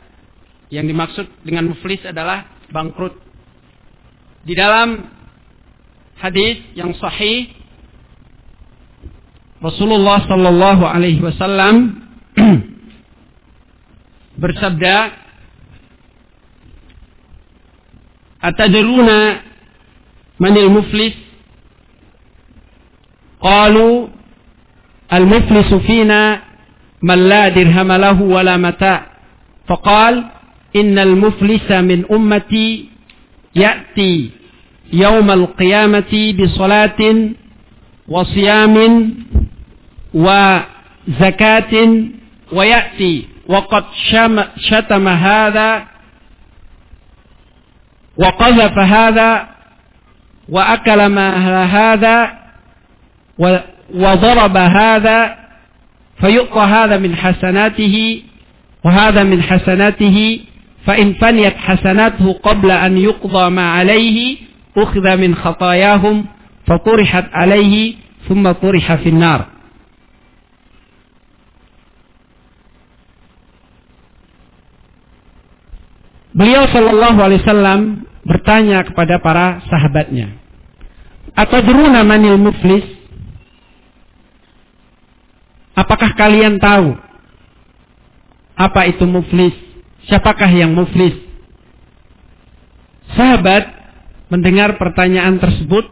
yang 0.70 0.86
dimaksud 0.86 1.26
dengan 1.42 1.68
muflis 1.68 2.00
adalah 2.06 2.46
bangkrut. 2.70 3.18
Di 4.46 4.56
dalam 4.56 5.10
hadis 6.16 6.62
yang 6.72 6.96
sahih 6.96 7.52
Rasulullah 9.60 10.24
sallallahu 10.24 10.88
alaihi 10.88 11.20
wasallam 11.20 12.00
bersabda 14.40 15.20
Atadruna 18.40 19.44
manil 20.40 20.72
muflis? 20.72 21.12
Qalu 23.36 24.08
al-muflisu 25.10 25.80
fina 25.86 26.42
man 27.02 27.28
la 27.28 27.50
dirham 27.50 27.88
lahu 27.88 28.32
wala 28.34 28.58
mata. 28.58 29.06
Faqal 29.68 30.24
إن 30.76 30.98
المفلس 30.98 31.70
من 31.70 32.04
أمتي 32.12 32.88
يأتي 33.54 34.30
يوم 34.92 35.30
القيامة 35.30 36.34
بصلاة 36.38 37.00
وصيام 38.08 38.76
وزكاة 40.14 41.74
ويأتي 42.52 43.26
وقد 43.48 43.84
شتم 44.56 45.08
هذا 45.08 45.86
وقذف 48.16 48.78
هذا 48.78 49.48
وأكل 50.48 51.06
ما 51.06 51.28
هذا 51.64 52.16
وضرب 53.93 54.57
هذا 54.57 55.35
فيؤطى 56.19 56.59
هذا 56.59 56.97
من 56.97 57.15
حسناته 57.15 58.21
وهذا 58.85 59.23
من 59.23 59.43
حسناته 59.43 60.39
فإن 60.85 61.13
فنيت 61.13 61.57
حسناته 61.57 62.33
قبل 62.33 62.71
أن 62.71 62.97
يقضى 62.97 63.49
ما 63.49 63.71
عليه 63.71 64.37
أخذ 64.77 65.17
من 65.17 65.35
خطاياهم 65.35 66.25
فطرحت 66.67 67.25
عليه 67.33 67.93
ثم 68.29 68.51
طرح 68.51 68.95
في 68.95 69.09
النار 69.09 69.45
Beliau 76.35 76.67
Shallallahu 76.67 77.15
Alaihi 77.23 77.39
Wasallam 77.47 78.03
bertanya 78.27 78.83
kepada 78.83 79.23
para 79.23 79.63
sahabatnya, 79.71 80.35
Atadruna 81.31 82.03
manil 82.03 82.35
muflis? 82.35 82.83
Apakah 85.74 86.12
kalian 86.18 86.58
tahu 86.58 86.98
apa 88.58 88.80
itu 88.90 89.06
muflis? 89.08 89.54
Siapakah 90.04 90.50
yang 90.52 90.76
muflis? 90.76 91.16
Sahabat 93.16 93.66
mendengar 94.30 94.78
pertanyaan 94.78 95.40
tersebut 95.40 95.88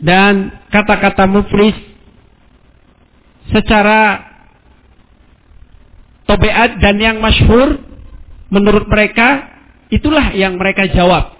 dan 0.00 0.64
kata-kata 0.72 1.28
muflis 1.28 1.76
secara 3.52 4.24
tobeat 6.24 6.80
dan 6.80 6.96
yang 6.96 7.18
masyhur 7.20 7.82
menurut 8.48 8.86
mereka 8.88 9.50
itulah 9.92 10.32
yang 10.32 10.56
mereka 10.56 10.88
jawab. 10.88 11.36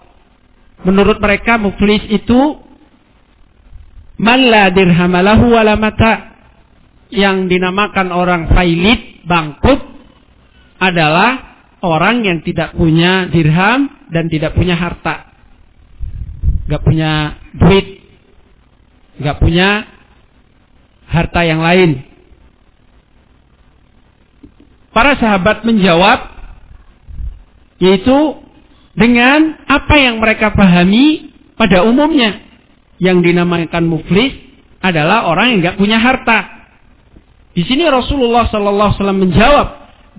Menurut 0.85 1.23
mereka 1.23 1.57
muflis 1.57 2.03
itu 2.11 2.61
man 4.21 4.41
la 4.49 4.69
dirhamalahu 4.69 5.55
wala 5.55 5.77
mata 5.79 6.30
yang 7.11 7.51
dinamakan 7.51 8.15
orang 8.15 8.51
failit, 8.55 9.27
bangkrut 9.27 9.83
adalah 10.81 11.51
orang 11.85 12.25
yang 12.25 12.39
tidak 12.41 12.73
punya 12.73 13.29
dirham 13.29 13.91
dan 14.09 14.31
tidak 14.31 14.57
punya 14.57 14.79
harta. 14.79 15.31
Gak 16.71 16.83
punya 16.87 17.37
duit. 17.57 18.01
Gak 19.21 19.37
punya 19.43 19.85
harta 21.11 21.41
yang 21.43 21.61
lain. 21.61 22.07
Para 24.91 25.15
sahabat 25.19 25.63
menjawab, 25.63 26.19
yaitu 27.79 28.43
dengan 28.95 29.55
apa 29.71 29.95
yang 29.99 30.19
mereka 30.19 30.51
pahami 30.55 31.35
pada 31.55 31.87
umumnya. 31.87 32.43
Yang 33.01 33.33
dinamakan 33.33 33.89
muflis 33.89 34.37
adalah 34.85 35.25
orang 35.25 35.57
yang 35.57 35.59
gak 35.73 35.79
punya 35.81 35.97
harta. 35.97 36.60
Di 37.51 37.67
sini 37.67 37.83
Rasulullah 37.91 38.47
Sallallahu 38.47 38.91
Wasallam 38.95 39.21
menjawab 39.27 39.69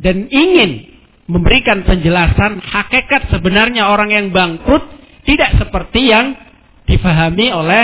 dan 0.04 0.28
ingin 0.28 0.92
memberikan 1.32 1.88
penjelasan 1.88 2.60
hakikat 2.60 3.32
sebenarnya 3.32 3.88
orang 3.88 4.12
yang 4.12 4.26
bangkrut 4.36 4.84
tidak 5.24 5.56
seperti 5.56 6.12
yang 6.12 6.36
difahami 6.84 7.48
oleh 7.56 7.84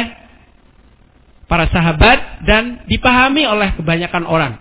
para 1.47 1.71
sahabat 1.71 2.43
dan 2.43 2.83
dipahami 2.91 3.47
oleh 3.47 3.71
kebanyakan 3.79 4.27
orang. 4.27 4.53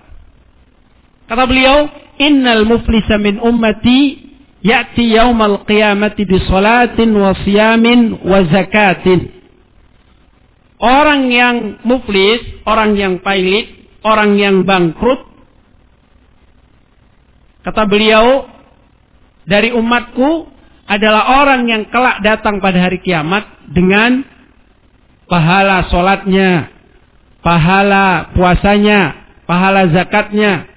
Kata 1.27 1.42
beliau, 1.51 1.90
"Innal 2.22 2.62
muflisa 2.62 3.18
min 3.18 3.42
ummati 3.42 4.22
ya'ti 4.62 5.18
yaumal 5.18 5.66
qiyamati 5.66 6.22
bi 6.22 6.38
salatin 6.46 7.11
wa 7.11 7.35
siyamin 7.42 8.22
wa 8.22 8.38
zakatin." 8.46 9.35
Orang 10.79 11.33
yang 11.35 11.83
muflis, 11.83 12.62
orang 12.68 12.94
yang 12.94 13.18
pailit, 13.18 13.86
orang 14.07 14.38
yang 14.38 14.62
bangkrut. 14.62 15.27
Kata 17.66 17.83
beliau, 17.90 18.47
dari 19.42 19.75
umatku 19.75 20.47
adalah 20.87 21.42
orang 21.42 21.66
yang 21.66 21.83
kelak 21.90 22.23
datang 22.23 22.62
pada 22.62 22.79
hari 22.79 23.03
kiamat 23.03 23.66
dengan 23.75 24.23
pahala 25.27 25.90
solatnya, 25.90 26.71
pahala 27.42 28.31
puasanya, 28.38 29.27
pahala 29.51 29.90
zakatnya. 29.90 30.71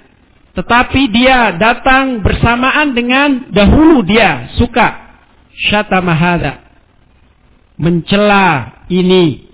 Tetapi 0.58 1.02
dia 1.14 1.54
datang 1.56 2.26
bersamaan 2.26 2.98
dengan 2.98 3.54
dahulu 3.54 4.02
dia 4.02 4.50
suka 4.58 5.22
syatamahada. 5.70 6.66
Mencela 7.80 8.82
ini. 8.90 9.46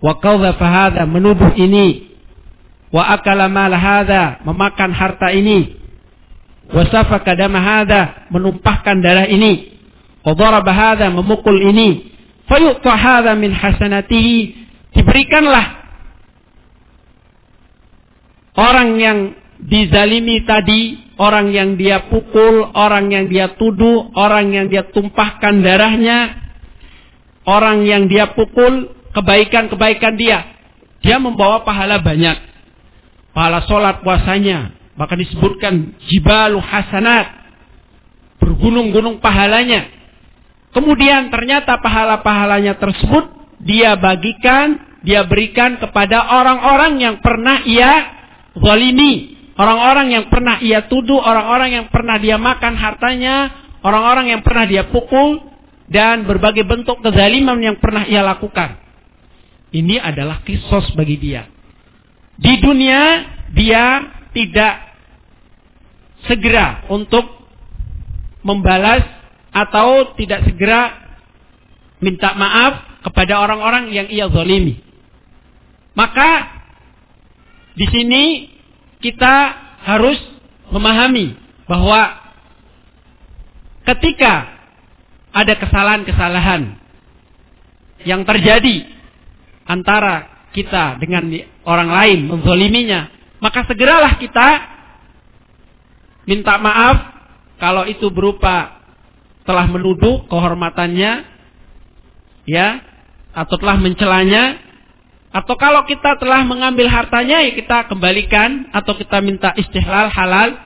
Wa 0.00 0.20
fahada 0.58 1.06
menuduh 1.08 1.54
ini 1.56 2.13
wa 2.94 3.10
akala 3.10 3.50
mal 3.50 3.74
hadha 3.74 4.38
memakan 4.46 4.94
harta 4.94 5.34
ini. 5.34 5.82
Wa 6.70 6.86
safaka 6.86 7.34
dama 7.34 7.58
hadha 7.58 8.30
menumpahkan 8.30 9.02
darah 9.02 9.26
ini. 9.26 9.74
Wa 10.22 10.38
daraba 10.38 10.70
hadha 10.70 11.10
memukul 11.10 11.58
ini. 11.58 12.14
Fayu'ta 12.46 12.94
hadha 12.94 13.34
min 13.34 13.50
hasanatihi 13.50 14.62
diberikanlah 14.94 15.82
orang 18.54 19.00
yang 19.02 19.18
dizalimi 19.58 20.46
tadi 20.46 20.94
orang 21.18 21.50
yang 21.50 21.74
dia 21.74 22.06
pukul 22.06 22.68
orang 22.78 23.10
yang 23.10 23.26
dia 23.26 23.58
tuduh 23.58 24.12
orang 24.14 24.54
yang 24.54 24.66
dia 24.68 24.86
tumpahkan 24.92 25.64
darahnya 25.64 26.36
orang 27.48 27.88
yang 27.88 28.06
dia 28.06 28.30
pukul 28.36 28.92
kebaikan-kebaikan 29.14 30.14
dia. 30.20 30.38
Dia 31.00 31.20
membawa 31.20 31.64
pahala 31.64 32.00
banyak 32.00 32.53
pahala 33.34 33.66
sholat 33.66 34.00
puasanya. 34.00 34.72
Maka 34.94 35.18
disebutkan 35.18 35.98
jibalu 36.06 36.62
hasanat. 36.62 37.44
Bergunung-gunung 38.38 39.18
pahalanya. 39.18 39.90
Kemudian 40.70 41.30
ternyata 41.30 41.78
pahala-pahalanya 41.78 42.78
tersebut 42.78 43.30
dia 43.62 43.94
bagikan, 43.94 44.98
dia 45.06 45.22
berikan 45.22 45.78
kepada 45.78 46.30
orang-orang 46.34 46.98
yang 46.98 47.16
pernah 47.22 47.62
ia 47.62 47.92
zalimi. 48.58 49.34
Orang-orang 49.54 50.10
yang 50.10 50.24
pernah 50.26 50.58
ia 50.58 50.90
tuduh, 50.90 51.22
orang-orang 51.22 51.78
yang 51.78 51.86
pernah 51.86 52.18
dia 52.18 52.34
makan 52.34 52.74
hartanya, 52.74 53.54
orang-orang 53.86 54.34
yang 54.34 54.42
pernah 54.42 54.66
dia 54.66 54.90
pukul, 54.90 55.46
dan 55.86 56.26
berbagai 56.26 56.66
bentuk 56.66 56.98
kezaliman 56.98 57.62
yang 57.62 57.78
pernah 57.78 58.02
ia 58.02 58.26
lakukan. 58.26 58.82
Ini 59.70 60.02
adalah 60.02 60.42
kisos 60.42 60.90
bagi 60.98 61.22
dia. 61.22 61.53
Di 62.38 62.58
dunia 62.58 63.02
dia 63.54 64.10
tidak 64.34 64.74
segera 66.26 66.82
untuk 66.90 67.24
membalas 68.42 69.06
atau 69.54 70.18
tidak 70.18 70.42
segera 70.44 71.04
minta 72.02 72.34
maaf 72.34 73.00
kepada 73.06 73.38
orang-orang 73.38 73.94
yang 73.94 74.08
ia 74.10 74.26
zalimi. 74.28 74.82
Maka 75.94 76.50
di 77.78 77.86
sini 77.86 78.22
kita 78.98 79.34
harus 79.86 80.18
memahami 80.74 81.38
bahwa 81.70 82.18
ketika 83.86 84.48
ada 85.30 85.54
kesalahan-kesalahan 85.60 86.78
yang 88.04 88.26
terjadi 88.26 88.90
antara 89.66 90.48
kita 90.54 90.98
dengan 91.00 91.30
orang 91.64 91.90
lain 91.90 92.18
menzoliminya, 92.28 93.08
maka 93.40 93.64
segeralah 93.68 94.16
kita 94.20 94.48
minta 96.24 96.56
maaf 96.60 96.96
kalau 97.60 97.84
itu 97.88 98.08
berupa 98.08 98.80
telah 99.44 99.68
menuduh 99.68 100.24
kehormatannya, 100.28 101.12
ya, 102.48 102.68
atau 103.36 103.56
telah 103.60 103.76
mencelanya, 103.76 104.56
atau 105.34 105.54
kalau 105.60 105.84
kita 105.84 106.16
telah 106.16 106.46
mengambil 106.46 106.88
hartanya 106.88 107.44
ya 107.44 107.52
kita 107.52 107.90
kembalikan 107.90 108.70
atau 108.72 108.96
kita 108.96 109.20
minta 109.20 109.52
istihlal 109.58 110.08
halal, 110.08 110.56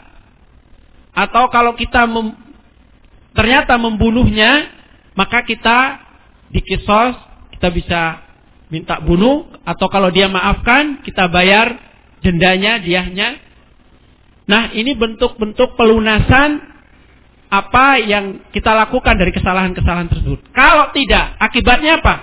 atau 1.10 1.50
kalau 1.50 1.74
kita 1.74 2.06
mem, 2.06 2.38
ternyata 3.34 3.74
membunuhnya, 3.74 4.70
maka 5.18 5.42
kita 5.42 5.98
dikisos, 6.54 7.18
kita 7.58 7.68
bisa 7.74 8.27
minta 8.68 9.00
bunuh 9.00 9.48
atau 9.64 9.88
kalau 9.88 10.12
dia 10.12 10.28
maafkan 10.28 11.00
kita 11.04 11.28
bayar 11.28 11.76
dendanya 12.20 12.80
diahnya. 12.80 13.40
Nah, 14.48 14.72
ini 14.72 14.96
bentuk-bentuk 14.96 15.76
pelunasan 15.76 16.60
apa 17.48 18.00
yang 18.00 18.44
kita 18.52 18.72
lakukan 18.76 19.16
dari 19.16 19.32
kesalahan-kesalahan 19.32 20.08
tersebut. 20.12 20.52
Kalau 20.52 20.92
tidak, 20.92 21.36
akibatnya 21.40 22.00
apa? 22.00 22.14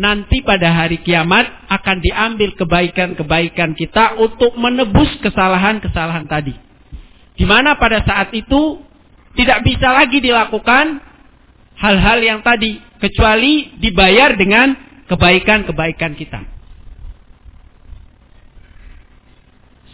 Nanti 0.00 0.42
pada 0.42 0.72
hari 0.74 1.02
kiamat 1.02 1.70
akan 1.70 1.96
diambil 2.00 2.54
kebaikan-kebaikan 2.56 3.76
kita 3.76 4.18
untuk 4.18 4.56
menebus 4.58 5.10
kesalahan-kesalahan 5.22 6.26
tadi. 6.26 6.54
Di 7.36 7.46
mana 7.46 7.76
pada 7.78 8.02
saat 8.02 8.32
itu 8.34 8.80
tidak 9.38 9.62
bisa 9.62 9.88
lagi 9.92 10.18
dilakukan 10.18 10.98
hal-hal 11.78 12.18
yang 12.20 12.40
tadi 12.42 12.80
kecuali 12.98 13.76
dibayar 13.78 14.34
dengan 14.34 14.89
kebaikan-kebaikan 15.10 16.14
kita. 16.14 16.60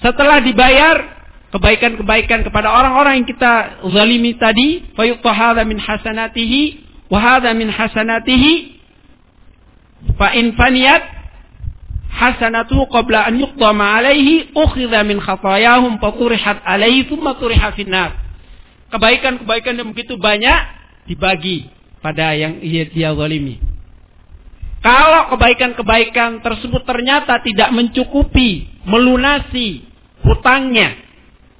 setelah 0.06 0.38
dibayar 0.44 0.96
kebaikan-kebaikan 1.50 2.46
kepada 2.46 2.68
orang-orang 2.70 3.22
yang 3.22 3.28
kita 3.28 3.82
zalimi 3.90 4.38
tadi, 4.38 4.86
fayuqta 4.94 5.62
min 5.64 5.82
hasanatihi 5.82 6.62
wa 7.10 7.40
min 7.54 7.68
hasanatihi 7.70 8.52
fa 10.14 10.34
in 10.36 10.52
faniyat 10.58 11.02
hasanatu 12.10 12.86
qabla 12.90 13.30
an 13.30 13.40
yuqdama 13.40 14.00
alaihi 14.00 14.52
ukhidha 14.54 15.02
min 15.06 15.18
khatayahum 15.22 15.98
faturihat 15.98 16.62
alaihi 16.62 17.08
thumma 17.10 17.34
turiha 17.36 17.72
finnar. 17.74 18.14
Kebaikan-kebaikan 18.86 19.74
yang 19.74 19.90
begitu 19.90 20.14
banyak 20.14 20.60
dibagi 21.10 21.66
pada 21.98 22.38
yang 22.38 22.62
ia 22.62 22.86
dia 22.86 23.10
zalimi. 23.12 23.58
Kalau 24.86 25.34
kebaikan-kebaikan 25.34 26.46
tersebut 26.46 26.86
ternyata 26.86 27.42
tidak 27.42 27.74
mencukupi, 27.74 28.70
melunasi 28.86 29.82
hutangnya, 30.22 30.94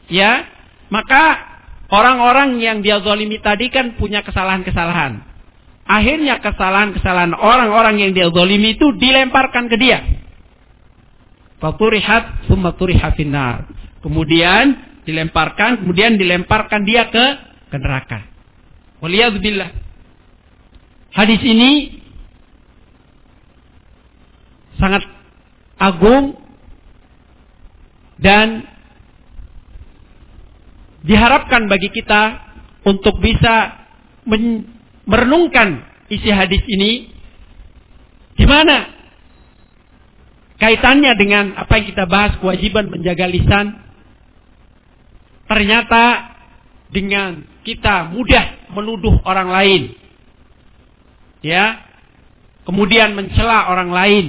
ya, 0.07 0.47
maka 0.95 1.43
orang-orang 1.91 2.63
yang 2.63 2.87
dia 2.87 3.03
zalimi 3.03 3.43
tadi 3.43 3.67
kan 3.67 3.99
punya 3.99 4.23
kesalahan-kesalahan. 4.23 5.27
Akhirnya 5.91 6.39
kesalahan-kesalahan 6.39 7.35
orang-orang 7.35 7.99
yang 7.99 8.15
dia 8.15 8.31
zalimi 8.31 8.79
itu 8.79 8.95
dilemparkan 8.95 9.67
ke 9.67 9.75
dia. 9.75 10.07
Faturihat 11.59 12.47
summa 12.47 12.79
turiha 12.79 13.11
finnar. 13.19 13.67
Kemudian 14.07 15.03
dilemparkan, 15.03 15.83
kemudian 15.83 16.15
dilemparkan 16.15 16.87
dia 16.87 17.11
ke 17.11 17.25
ke 17.75 17.77
neraka. 17.83 18.23
Waliyadzubillah. 19.03 19.71
Hadis 21.11 21.43
ini 21.43 22.06
sangat 24.77 25.03
agung 25.77 26.37
dan 28.17 28.65
diharapkan 31.05 31.69
bagi 31.69 31.93
kita 31.93 32.43
untuk 32.83 33.21
bisa 33.23 33.87
merenungkan 34.27 35.87
isi 36.11 36.31
hadis 36.33 36.63
ini 36.67 37.13
di 38.37 38.47
mana 38.47 38.91
kaitannya 40.59 41.13
dengan 41.15 41.55
apa 41.55 41.79
yang 41.79 41.87
kita 41.93 42.05
bahas 42.09 42.35
kewajiban 42.41 42.89
menjaga 42.91 43.29
lisan 43.29 43.77
ternyata 45.47 46.35
dengan 46.91 47.45
kita 47.63 48.11
mudah 48.11 48.71
menuduh 48.75 49.21
orang 49.23 49.51
lain 49.51 49.83
ya 51.43 51.87
kemudian 52.67 53.15
mencela 53.15 53.71
orang 53.71 53.91
lain 53.95 54.27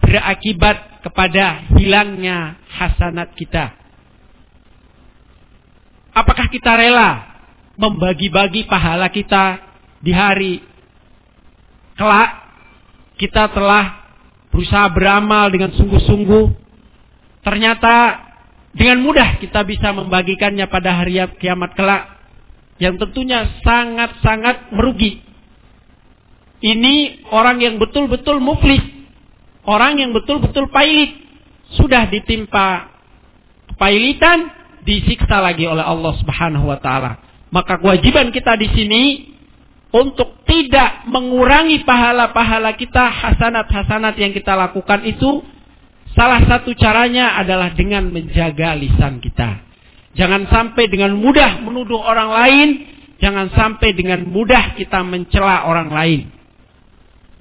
berakibat 0.00 1.02
kepada 1.02 1.66
hilangnya 1.74 2.58
hasanat 2.70 3.34
kita 3.34 3.86
Apakah 6.16 6.48
kita 6.48 6.72
rela 6.80 7.28
membagi-bagi 7.76 8.64
pahala 8.64 9.12
kita 9.12 9.60
di 10.00 10.16
hari 10.16 10.64
kelak? 11.92 12.48
Kita 13.20 13.52
telah 13.52 14.16
berusaha 14.48 14.88
beramal 14.96 15.52
dengan 15.52 15.76
sungguh-sungguh. 15.76 16.46
Ternyata 17.44 18.24
dengan 18.72 19.04
mudah 19.04 19.36
kita 19.44 19.60
bisa 19.68 19.92
membagikannya 19.92 20.64
pada 20.72 21.04
hari 21.04 21.20
kiamat 21.36 21.76
kelak. 21.76 22.16
Yang 22.80 23.04
tentunya 23.04 23.52
sangat-sangat 23.60 24.72
merugi. 24.72 25.20
Ini 26.64 27.28
orang 27.28 27.60
yang 27.60 27.76
betul-betul 27.76 28.40
muflis. 28.40 28.80
Orang 29.66 29.98
yang 29.98 30.14
betul-betul 30.14 30.70
pailit. 30.70 31.26
Sudah 31.74 32.06
ditimpa 32.06 32.94
kepailitan 33.74 34.54
disiksa 34.86 35.42
lagi 35.42 35.66
oleh 35.66 35.82
Allah 35.82 36.14
Subhanahu 36.22 36.70
wa 36.70 36.78
taala. 36.78 37.18
Maka 37.50 37.82
kewajiban 37.82 38.30
kita 38.30 38.54
di 38.54 38.70
sini 38.70 39.02
untuk 39.90 40.46
tidak 40.46 41.10
mengurangi 41.10 41.82
pahala-pahala 41.82 42.78
kita, 42.78 43.10
hasanat-hasanat 43.10 44.14
yang 44.18 44.30
kita 44.30 44.54
lakukan 44.54 45.02
itu 45.02 45.42
salah 46.14 46.42
satu 46.46 46.70
caranya 46.78 47.36
adalah 47.36 47.74
dengan 47.74 48.08
menjaga 48.08 48.78
lisan 48.78 49.18
kita. 49.18 49.62
Jangan 50.16 50.48
sampai 50.48 50.88
dengan 50.88 51.12
mudah 51.12 51.60
menuduh 51.60 52.00
orang 52.00 52.30
lain, 52.32 52.68
jangan 53.20 53.52
sampai 53.52 53.92
dengan 53.92 54.24
mudah 54.24 54.72
kita 54.78 55.04
mencela 55.04 55.68
orang 55.68 55.92
lain. 55.92 56.20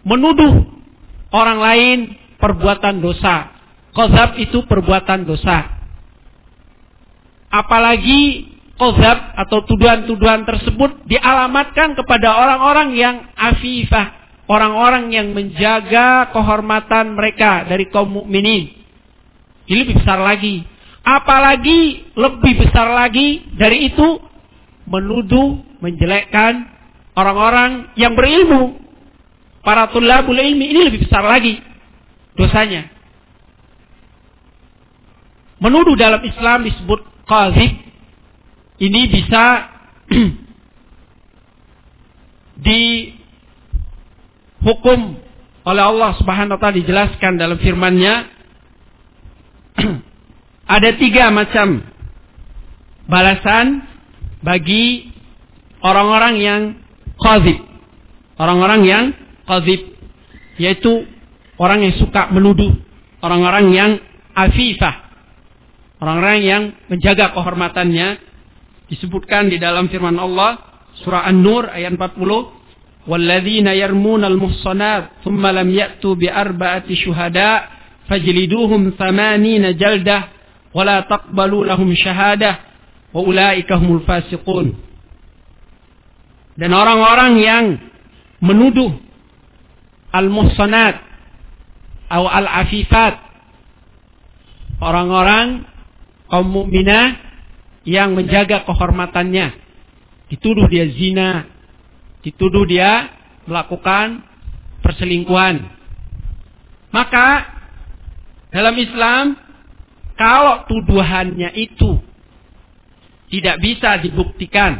Menuduh 0.03 0.74
orang 1.35 1.59
lain 1.59 1.97
perbuatan 2.39 3.03
dosa. 3.03 3.51
Kozab 3.91 4.39
itu 4.39 4.63
perbuatan 4.63 5.27
dosa. 5.27 5.75
Apalagi 7.51 8.51
kozab 8.75 9.35
atau 9.39 9.63
tuduhan-tuduhan 9.67 10.43
tersebut 10.47 11.07
dialamatkan 11.07 11.95
kepada 11.95 12.39
orang-orang 12.39 12.95
yang 12.95 13.15
afifah. 13.35 14.23
Orang-orang 14.45 15.09
yang 15.09 15.33
menjaga 15.33 16.29
kehormatan 16.29 17.17
mereka 17.17 17.65
dari 17.65 17.89
kaum 17.89 18.13
mukminin. 18.13 18.77
Ini 19.65 19.77
lebih 19.81 20.05
besar 20.05 20.21
lagi. 20.21 20.61
Apalagi 21.01 22.13
lebih 22.13 22.53
besar 22.61 22.93
lagi 22.93 23.41
dari 23.57 23.89
itu 23.89 24.21
menuduh, 24.85 25.65
menjelekkan 25.81 26.69
orang-orang 27.17 27.89
yang 27.97 28.13
berilmu. 28.13 28.84
Para 29.65 29.89
tulabul 29.89 30.37
ilmi 30.37 30.69
ini 30.69 30.85
lebih 30.85 31.09
besar 31.09 31.25
lagi 31.25 31.57
dosanya. 32.37 32.85
Menuduh 35.57 35.97
dalam 35.97 36.21
Islam 36.21 36.69
disebut 36.69 37.01
qazib 37.25 37.73
ini 38.77 39.01
bisa 39.09 39.73
dihukum 44.61 44.99
oleh 45.65 45.83
Allah 45.83 46.13
Subhanahu 46.21 46.53
wa 46.53 46.61
taala 46.61 46.77
dijelaskan 46.77 47.41
dalam 47.41 47.57
firman-Nya 47.57 48.13
ada 50.77 50.89
tiga 51.01 51.33
macam 51.33 51.81
balasan 53.09 53.81
bagi 54.45 55.09
orang-orang 55.81 56.35
yang 56.37 56.61
qazib. 57.17 57.57
Orang-orang 58.35 58.81
yang 58.85 59.24
qazib 59.45 59.81
yaitu 60.57 61.05
orang 61.61 61.85
yang 61.85 61.95
suka 62.01 62.29
menuduh, 62.33 62.73
orang-orang 63.21 63.65
yang 63.71 63.91
afifah, 64.35 65.05
Orang-orang 65.95 66.39
yang 66.43 66.63
menjaga 66.91 67.31
kehormatannya 67.31 68.19
disebutkan 68.91 69.47
di 69.47 69.55
dalam 69.55 69.87
firman 69.87 70.19
Allah 70.19 70.83
surah 71.01 71.23
An-Nur 71.23 71.71
ayat 71.71 71.95
40 71.95 73.07
walladzina 73.07 73.71
yarmuna 73.71 74.27
al-muhsanat 74.27 75.23
thumma 75.23 75.55
lam 75.55 75.71
ya'tu 75.71 76.19
bi 76.19 76.27
arba'ati 76.27 76.93
syuhada 76.99 77.71
fajliduhum 78.11 78.93
thamanina 78.99 79.71
jaldah 79.71 80.29
wa 80.75 80.83
la 80.83 81.07
taqbalu 81.07 81.63
lahum 81.63 81.87
syahadah 81.95 82.59
wa 83.15 83.23
ulaika 83.23 83.79
humul 83.79 84.03
fasiqun. 84.03 84.75
Dan 86.59 86.71
orang-orang 86.75 87.33
yang 87.39 87.65
menuduh 88.43 88.91
al-muhsanat 90.15 91.03
atau 92.07 92.31
al-afifat 92.31 93.19
orang-orang 94.79 95.67
kaum 96.31 96.47
mukminah 96.47 97.19
yang 97.85 98.17
menjaga 98.17 98.65
kehormatannya. 98.65 99.53
Dituduh 100.31 100.65
dia 100.71 100.89
zina, 100.89 101.45
dituduh 102.25 102.65
dia 102.65 103.13
melakukan 103.45 104.25
perselingkuhan. 104.81 105.69
Maka 106.89 107.27
dalam 108.49 108.73
Islam 108.79 109.37
kalau 110.15 110.65
tuduhannya 110.65 111.51
itu 111.53 111.99
tidak 113.29 113.59
bisa 113.59 113.99
dibuktikan 113.99 114.79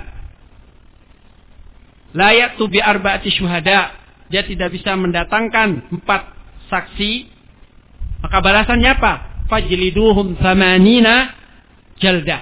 layak 2.15 2.55
tu 2.55 2.71
bi 2.71 2.79
arbaati 2.79 3.27
syuhada 3.27 4.04
dia 4.29 4.41
tidak 4.45 4.73
bisa 4.73 4.97
mendatangkan 4.97 5.91
empat 5.93 6.21
saksi 6.71 7.35
maka 8.25 8.41
balasannya 8.41 8.89
apa 8.89 9.13
fajliduhum 9.45 10.41
samanina 10.41 11.37
jaldah. 12.01 12.41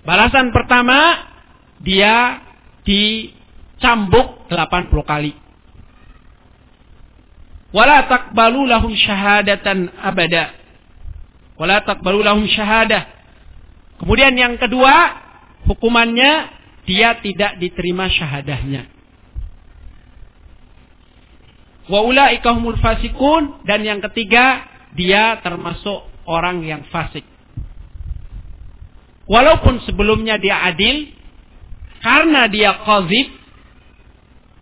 Balasan 0.00 0.48
pertama 0.48 1.28
dia 1.84 2.40
dicambuk 2.88 4.48
80 4.48 4.90
kali. 5.04 5.32
Wala 7.70 8.08
takbalu 8.10 8.66
lahum 8.66 8.90
syahadatan 8.96 9.92
abada. 10.00 10.56
Wala 11.60 11.84
takbalu 11.84 12.24
lahum 12.24 12.48
syahadah. 12.48 13.06
Kemudian 14.00 14.32
yang 14.34 14.56
kedua, 14.56 15.12
hukumannya 15.68 16.48
dia 16.88 17.20
tidak 17.20 17.60
diterima 17.60 18.08
syahadahnya. 18.08 18.88
Wa 21.90 22.06
ulaika 22.06 22.54
fasikun 22.78 23.66
dan 23.66 23.82
yang 23.82 23.98
ketiga 23.98 24.62
dia 24.94 25.42
termasuk 25.42 26.06
orang 26.30 26.62
yang 26.62 26.86
fasik. 26.94 27.26
walaupun 29.30 29.78
sebelumnya 29.86 30.42
dia 30.42 30.58
adil, 30.66 31.06
karena 32.02 32.50
dia 32.50 32.82
qazib 32.82 33.30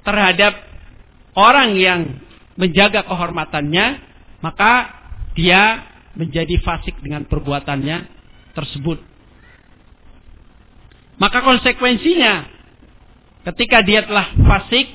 terhadap 0.05 0.61
orang 1.33 1.73
yang 1.81 2.01
menjaga 2.61 3.09
kehormatannya, 3.09 3.87
maka 4.45 4.93
dia 5.33 5.89
menjadi 6.19 6.61
fasik 6.61 7.01
dengan 7.01 7.25
perbuatannya 7.25 8.05
tersebut. 8.53 9.01
Maka 11.17 11.43
konsekuensinya 11.43 12.47
ketika 13.49 13.81
dia 13.87 14.05
telah 14.05 14.35
fasik 14.37 14.87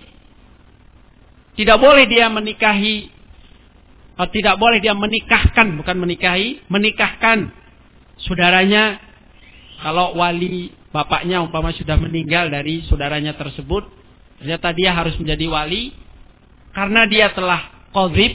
tidak 1.54 1.78
boleh 1.78 2.06
dia 2.10 2.30
menikahi 2.30 3.10
atau 4.14 4.30
tidak 4.30 4.56
boleh 4.62 4.78
dia 4.78 4.94
menikahkan 4.94 5.74
bukan 5.78 5.98
menikahi, 5.98 6.62
menikahkan 6.70 7.50
saudaranya. 8.22 9.02
Kalau 9.84 10.16
wali 10.16 10.72
bapaknya 10.96 11.44
umpama 11.44 11.76
sudah 11.76 12.00
meninggal 12.00 12.48
dari 12.48 12.86
saudaranya 12.88 13.36
tersebut, 13.36 13.84
ternyata 14.40 14.72
dia 14.72 14.96
harus 14.96 15.18
menjadi 15.20 15.46
wali 15.50 15.92
karena 16.72 17.04
dia 17.10 17.36
telah 17.36 17.90
qadzib 17.92 18.34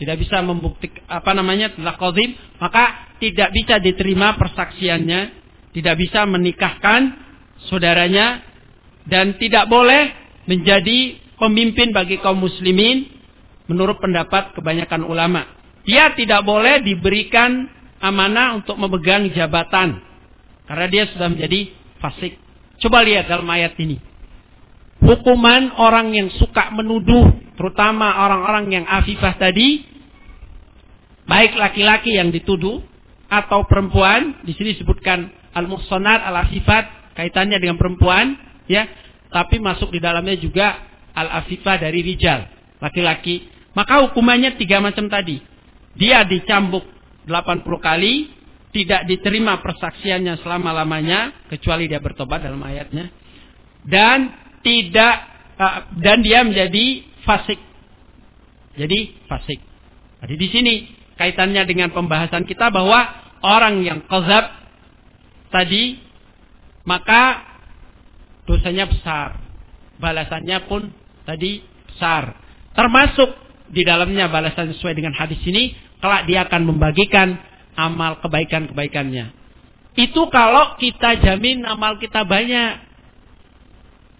tidak 0.00 0.16
bisa 0.20 0.40
membuktikan 0.44 1.00
apa 1.08 1.30
namanya 1.32 1.72
telah 1.72 1.96
qadzib, 1.96 2.36
maka 2.60 3.14
tidak 3.22 3.52
bisa 3.56 3.80
diterima 3.80 4.36
persaksiannya 4.36 5.40
tidak 5.70 5.96
bisa 6.02 6.26
menikahkan 6.26 7.14
saudaranya 7.70 8.42
dan 9.06 9.38
tidak 9.38 9.70
boleh 9.70 10.10
menjadi 10.50 11.18
pemimpin 11.40 11.96
bagi 11.96 12.20
kaum 12.20 12.36
muslimin 12.36 13.08
menurut 13.66 13.96
pendapat 13.96 14.52
kebanyakan 14.52 15.08
ulama. 15.08 15.48
Dia 15.88 16.12
tidak 16.12 16.44
boleh 16.44 16.84
diberikan 16.84 17.64
amanah 18.04 18.60
untuk 18.60 18.76
memegang 18.76 19.32
jabatan 19.32 19.96
karena 20.68 20.86
dia 20.92 21.04
sudah 21.10 21.32
menjadi 21.32 21.72
fasik. 21.98 22.36
Coba 22.80 23.00
lihat 23.00 23.26
dalam 23.26 23.48
ayat 23.48 23.72
ini. 23.80 23.96
Hukuman 25.00 25.80
orang 25.80 26.12
yang 26.12 26.28
suka 26.36 26.68
menuduh, 26.76 27.32
terutama 27.56 28.20
orang-orang 28.20 28.68
yang 28.68 28.84
afifah 28.84 29.32
tadi, 29.40 29.80
baik 31.24 31.56
laki-laki 31.56 32.20
yang 32.20 32.28
dituduh 32.28 32.84
atau 33.32 33.64
perempuan, 33.64 34.44
di 34.44 34.52
sini 34.52 34.76
disebutkan 34.76 35.40
al-muhsanat 35.56 36.22
al-afifat 36.22 37.14
kaitannya 37.18 37.58
dengan 37.58 37.76
perempuan 37.76 38.38
ya 38.70 38.86
tapi 39.30 39.58
masuk 39.58 39.90
di 39.90 40.00
dalamnya 40.02 40.38
juga 40.38 40.89
al-afifah 41.14 41.76
dari 41.80 42.00
rijal 42.02 42.46
laki-laki. 42.80 43.46
Maka 43.76 44.02
hukumannya 44.08 44.58
tiga 44.58 44.82
macam 44.82 45.06
tadi. 45.06 45.38
Dia 45.94 46.26
dicambuk 46.26 46.82
80 47.28 47.62
kali 47.78 48.14
tidak 48.70 49.06
diterima 49.06 49.58
persaksiannya 49.62 50.38
selama-lamanya 50.42 51.50
kecuali 51.50 51.86
dia 51.86 52.02
bertobat 52.02 52.42
dalam 52.42 52.62
ayatnya. 52.62 53.10
Dan 53.86 54.30
tidak 54.62 55.14
uh, 55.58 55.80
dan 55.98 56.22
dia 56.24 56.42
menjadi 56.42 57.04
fasik. 57.22 57.60
Jadi 58.74 58.98
fasik. 59.26 59.60
Jadi 60.20 60.34
di 60.36 60.48
sini 60.52 60.74
kaitannya 61.16 61.66
dengan 61.68 61.92
pembahasan 61.92 62.48
kita 62.48 62.72
bahwa 62.72 63.04
orang 63.44 63.84
yang 63.84 64.04
kozab 64.06 64.52
tadi, 65.52 65.98
maka 66.86 67.44
dosanya 68.46 68.88
besar. 68.88 69.36
Balasannya 70.00 70.58
pun 70.64 70.88
tadi 71.30 71.62
besar. 71.86 72.34
Termasuk 72.74 73.30
di 73.70 73.86
dalamnya 73.86 74.26
balasan 74.26 74.74
sesuai 74.74 74.98
dengan 74.98 75.14
hadis 75.14 75.38
ini, 75.46 75.78
kelak 76.02 76.26
dia 76.26 76.42
akan 76.46 76.74
membagikan 76.74 77.38
amal 77.78 78.18
kebaikan-kebaikannya. 78.18 79.30
Itu 79.94 80.26
kalau 80.30 80.74
kita 80.78 81.22
jamin 81.22 81.62
amal 81.62 82.02
kita 82.02 82.26
banyak. 82.26 82.82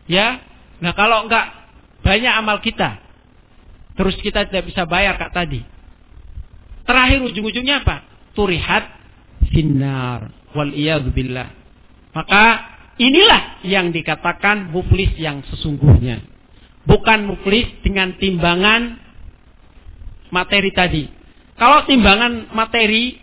Ya. 0.07 0.43
Nah, 0.79 0.93
kalau 0.95 1.27
enggak 1.27 1.51
banyak 2.01 2.33
amal 2.33 2.59
kita, 2.63 2.99
terus 3.99 4.17
kita 4.23 4.47
tidak 4.49 4.71
bisa 4.71 4.87
bayar 4.87 5.19
kak 5.19 5.35
tadi. 5.35 5.61
Terakhir 6.87 7.23
ujung-ujungnya 7.23 7.87
apa? 7.87 8.03
Turihat 8.35 8.85
finnar 9.53 10.33
wal 10.57 10.73
billah. 11.15 11.49
Maka 12.11 12.45
inilah 12.99 13.63
yang 13.63 13.95
dikatakan 13.95 14.75
muflis 14.75 15.15
yang 15.21 15.47
sesungguhnya. 15.47 16.40
Bukan 16.89 17.29
muflis 17.29 17.69
dengan 17.85 18.17
timbangan 18.17 18.97
materi 20.33 20.71
tadi. 20.73 21.05
Kalau 21.61 21.85
timbangan 21.85 22.49
materi 22.57 23.21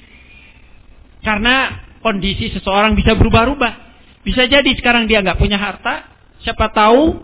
karena 1.26 1.88
kondisi 2.06 2.54
seseorang 2.54 2.94
bisa 2.94 3.18
berubah-ubah. 3.18 3.74
Bisa 4.22 4.46
jadi 4.46 4.68
sekarang 4.78 5.08
dia 5.08 5.24
nggak 5.24 5.40
punya 5.40 5.56
harta, 5.56 6.04
siapa 6.44 6.70
tahu 6.76 7.24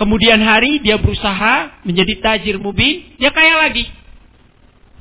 kemudian 0.00 0.40
hari 0.40 0.80
dia 0.80 0.96
berusaha 0.96 1.84
menjadi 1.84 2.16
tajir 2.24 2.56
mubin, 2.56 3.14
dia 3.20 3.28
kaya 3.30 3.60
lagi. 3.60 3.84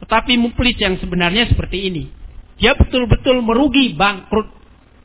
Tetapi 0.04 0.36
muflis 0.36 0.76
yang 0.80 1.00
sebenarnya 1.00 1.48
seperti 1.48 1.88
ini. 1.88 2.12
Dia 2.60 2.76
betul-betul 2.76 3.40
merugi, 3.40 3.96
bangkrut. 3.96 4.60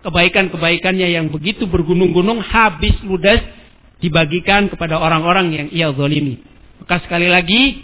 Kebaikan-kebaikannya 0.05 1.16
yang 1.16 1.32
begitu 1.32 1.64
bergunung-gunung 1.64 2.37
habis 2.45 2.93
ludas 3.09 3.41
dibagikan 4.05 4.68
kepada 4.68 5.00
orang-orang 5.00 5.46
yang 5.57 5.68
ia 5.72 5.88
zalimi. 5.96 6.36
Maka 6.84 7.00
sekali 7.09 7.32
lagi, 7.32 7.80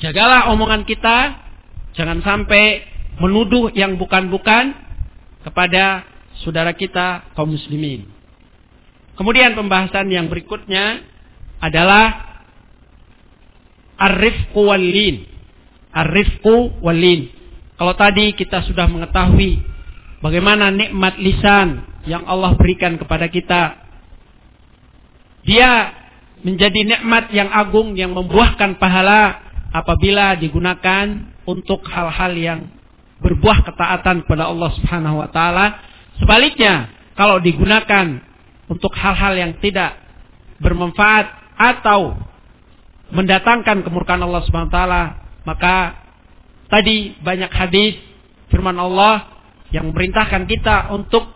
jagalah 0.00 0.48
omongan 0.56 0.88
kita, 0.88 1.36
jangan 1.92 2.24
sampai 2.24 2.80
menuduh 3.20 3.68
yang 3.76 4.00
bukan-bukan 4.00 4.72
kepada 5.44 6.08
saudara 6.40 6.72
kita 6.72 7.36
kaum 7.36 7.52
muslimin. 7.52 8.08
Kemudian 9.16 9.52
pembahasan 9.52 10.08
yang 10.08 10.32
berikutnya 10.32 11.04
adalah 11.60 12.26
Arifku 13.96 14.68
walin. 14.68 15.24
Arifku 15.88 16.84
walin. 16.84 17.32
Kalau 17.76 17.96
tadi 17.96 18.36
kita 18.36 18.64
sudah 18.68 18.84
mengetahui 18.88 19.60
bagaimana 20.20 20.68
nikmat 20.68 21.16
lisan 21.16 21.84
yang 22.04 22.28
Allah 22.28 22.52
berikan 22.56 23.00
kepada 23.00 23.28
kita. 23.32 23.85
Dia 25.46 25.94
menjadi 26.42 26.80
nikmat 26.84 27.30
yang 27.32 27.48
agung 27.48 27.94
yang 27.94 28.12
membuahkan 28.12 28.76
pahala 28.76 29.40
apabila 29.70 30.34
digunakan 30.36 31.32
untuk 31.46 31.86
hal-hal 31.86 32.32
yang 32.34 32.60
berbuah 33.22 33.64
ketaatan 33.64 34.26
kepada 34.26 34.50
Allah 34.50 34.70
Subhanahu 34.76 35.22
wa 35.22 35.28
taala. 35.30 35.80
Sebaliknya, 36.18 36.90
kalau 37.14 37.40
digunakan 37.40 38.20
untuk 38.66 38.92
hal-hal 38.98 39.38
yang 39.38 39.52
tidak 39.62 39.96
bermanfaat 40.58 41.30
atau 41.56 42.18
mendatangkan 43.14 43.86
kemurkaan 43.86 44.20
Allah 44.20 44.42
Subhanahu 44.44 44.68
wa 44.68 44.76
taala, 44.76 45.02
maka 45.46 46.06
Tadi 46.66 47.14
banyak 47.22 47.50
hadis 47.54 47.94
firman 48.50 48.74
Allah 48.74 49.30
yang 49.70 49.90
memerintahkan 49.90 50.50
kita 50.50 50.90
untuk 50.90 51.30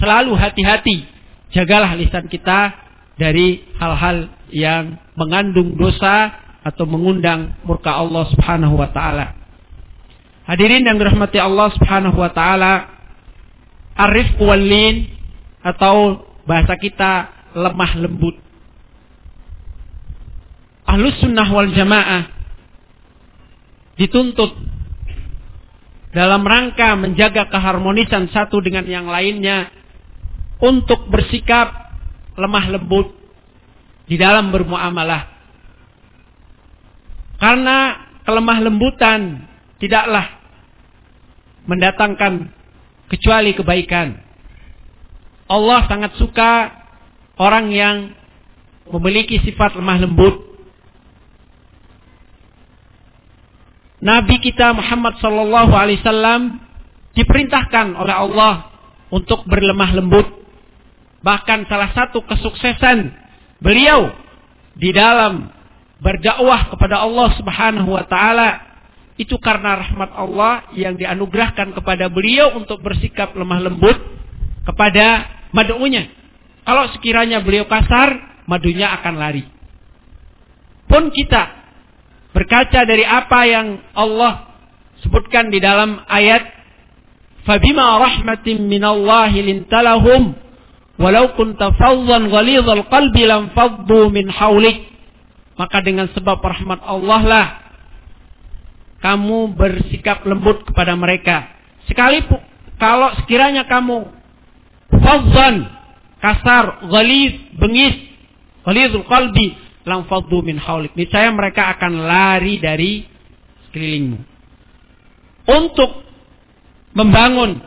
selalu 0.00 0.32
hati-hati. 0.32 1.04
Jagalah 1.52 1.92
lisan 2.00 2.32
kita 2.32 2.72
dari 3.16 3.64
hal-hal 3.76 4.32
yang 4.52 4.96
mengandung 5.16 5.76
dosa 5.76 6.32
atau 6.62 6.86
mengundang 6.86 7.58
murka 7.66 7.90
Allah 7.92 8.28
Subhanahu 8.32 8.78
wa 8.78 8.88
taala. 8.94 9.34
Hadirin 10.46 10.86
yang 10.86 10.98
dirahmati 10.98 11.38
Allah 11.38 11.70
Subhanahu 11.74 12.18
wa 12.18 12.30
taala, 12.30 12.88
arif 13.98 14.38
walin 14.38 15.10
atau 15.62 16.26
bahasa 16.46 16.74
kita 16.78 17.30
lemah 17.54 17.92
lembut. 17.98 18.36
Ahlus 20.82 21.14
sunnah 21.22 21.46
wal 21.46 21.70
jamaah 21.72 22.28
dituntut 23.96 24.50
dalam 26.12 26.44
rangka 26.44 26.92
menjaga 26.98 27.48
keharmonisan 27.48 28.28
satu 28.28 28.60
dengan 28.60 28.84
yang 28.84 29.06
lainnya 29.08 29.72
untuk 30.60 31.08
bersikap 31.08 31.81
lemah 32.36 32.66
lembut 32.72 33.12
di 34.08 34.16
dalam 34.16 34.50
bermuamalah. 34.50 35.28
Karena 37.38 38.06
kelemah 38.22 38.58
lembutan 38.62 39.20
tidaklah 39.82 40.38
mendatangkan 41.66 42.50
kecuali 43.10 43.52
kebaikan. 43.52 44.18
Allah 45.50 45.84
sangat 45.90 46.16
suka 46.16 46.70
orang 47.36 47.70
yang 47.74 47.96
memiliki 48.88 49.42
sifat 49.42 49.74
lemah 49.74 49.98
lembut 50.06 50.52
Nabi 54.02 54.42
kita 54.42 54.74
Muhammad 54.74 55.22
sallallahu 55.22 55.70
alaihi 55.70 56.02
wasallam 56.02 56.58
diperintahkan 57.14 57.94
oleh 57.94 58.10
Allah 58.10 58.66
untuk 59.14 59.46
berlemah 59.46 59.94
lembut. 59.94 60.41
Bahkan 61.22 61.70
salah 61.70 61.90
satu 61.94 62.22
kesuksesan 62.26 63.14
beliau 63.62 64.10
di 64.74 64.90
dalam 64.90 65.50
berdakwah 66.02 66.74
kepada 66.74 66.98
Allah 67.06 67.30
Subhanahu 67.38 67.94
wa 67.94 68.04
taala 68.10 68.72
itu 69.14 69.38
karena 69.38 69.78
rahmat 69.78 70.10
Allah 70.18 70.66
yang 70.74 70.98
dianugerahkan 70.98 71.78
kepada 71.78 72.10
beliau 72.10 72.58
untuk 72.58 72.82
bersikap 72.82 73.30
lemah 73.38 73.70
lembut 73.70 73.94
kepada 74.66 75.30
madunya. 75.54 76.10
Kalau 76.66 76.90
sekiranya 76.94 77.38
beliau 77.42 77.70
kasar, 77.70 78.18
madunya 78.50 78.90
akan 78.98 79.14
lari. 79.14 79.46
Pun 80.90 81.10
kita 81.14 81.42
berkaca 82.34 82.82
dari 82.82 83.06
apa 83.06 83.40
yang 83.46 83.78
Allah 83.94 84.58
sebutkan 85.04 85.52
di 85.52 85.62
dalam 85.62 86.02
ayat 86.08 86.62
Fabima 87.42 87.98
rahmatin 87.98 88.70
minallahi 88.70 89.42
lintalahum 89.42 90.30
walau 91.02 91.34
kunta 91.34 91.74
faddan 91.74 92.30
ghalidhal 92.30 92.86
qalbi 92.86 93.26
lam 93.26 93.50
faddu 93.52 94.08
min 94.14 94.30
haulik 94.30 94.86
maka 95.58 95.82
dengan 95.82 96.06
sebab 96.14 96.38
rahmat 96.38 96.80
Allah 96.86 97.22
lah 97.26 97.46
kamu 99.02 99.58
bersikap 99.58 100.22
lembut 100.22 100.62
kepada 100.62 100.94
mereka. 100.94 101.50
Sekalipun 101.90 102.38
kalau 102.78 103.10
sekiranya 103.18 103.66
kamu 103.66 104.06
fazzan, 104.94 105.66
kasar, 106.22 106.86
ghalid, 106.86 107.58
bengis, 107.58 107.98
ghalidul 108.62 109.02
qalbi, 109.10 109.58
lam 109.82 110.06
faddu 110.06 110.46
min 110.46 110.54
haulik. 110.54 110.94
Niscaya 110.94 111.34
mereka 111.34 111.74
akan 111.74 112.06
lari 112.06 112.62
dari 112.62 113.02
sekelilingmu. 113.68 114.18
Untuk 115.50 115.90
membangun 116.94 117.58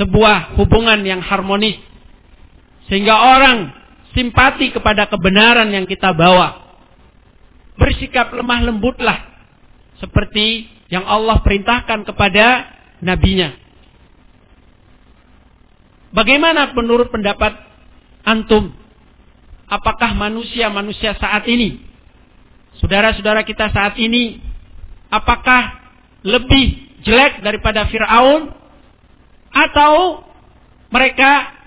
sebuah 0.00 0.56
hubungan 0.56 1.04
yang 1.04 1.20
harmonis 1.20 1.76
sehingga 2.90 3.14
orang 3.14 3.70
simpati 4.18 4.74
kepada 4.74 5.06
kebenaran 5.06 5.70
yang 5.70 5.86
kita 5.86 6.10
bawa. 6.10 6.74
Bersikap 7.78 8.34
lemah 8.34 8.66
lembutlah 8.66 9.18
seperti 10.02 10.66
yang 10.90 11.06
Allah 11.06 11.38
perintahkan 11.40 12.02
kepada 12.02 12.66
nabinya. 12.98 13.54
Bagaimana 16.10 16.74
menurut 16.74 17.14
pendapat 17.14 17.54
antum? 18.26 18.74
Apakah 19.70 20.18
manusia-manusia 20.18 21.14
saat 21.14 21.46
ini, 21.46 21.78
saudara-saudara 22.82 23.46
kita 23.46 23.70
saat 23.70 23.94
ini, 24.02 24.42
apakah 25.14 25.78
lebih 26.26 26.98
jelek 27.06 27.38
daripada 27.46 27.86
Fir'aun? 27.86 28.50
Atau 29.54 30.26
mereka 30.90 31.59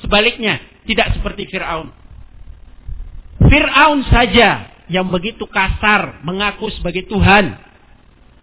sebaliknya, 0.00 0.60
tidak 0.88 1.16
seperti 1.16 1.48
Fir'aun? 1.48 1.92
Fir'aun 3.40 4.00
saja 4.08 4.70
yang 4.90 5.06
begitu 5.08 5.46
kasar 5.46 6.20
mengaku 6.26 6.68
sebagai 6.74 7.06
Tuhan. 7.06 7.56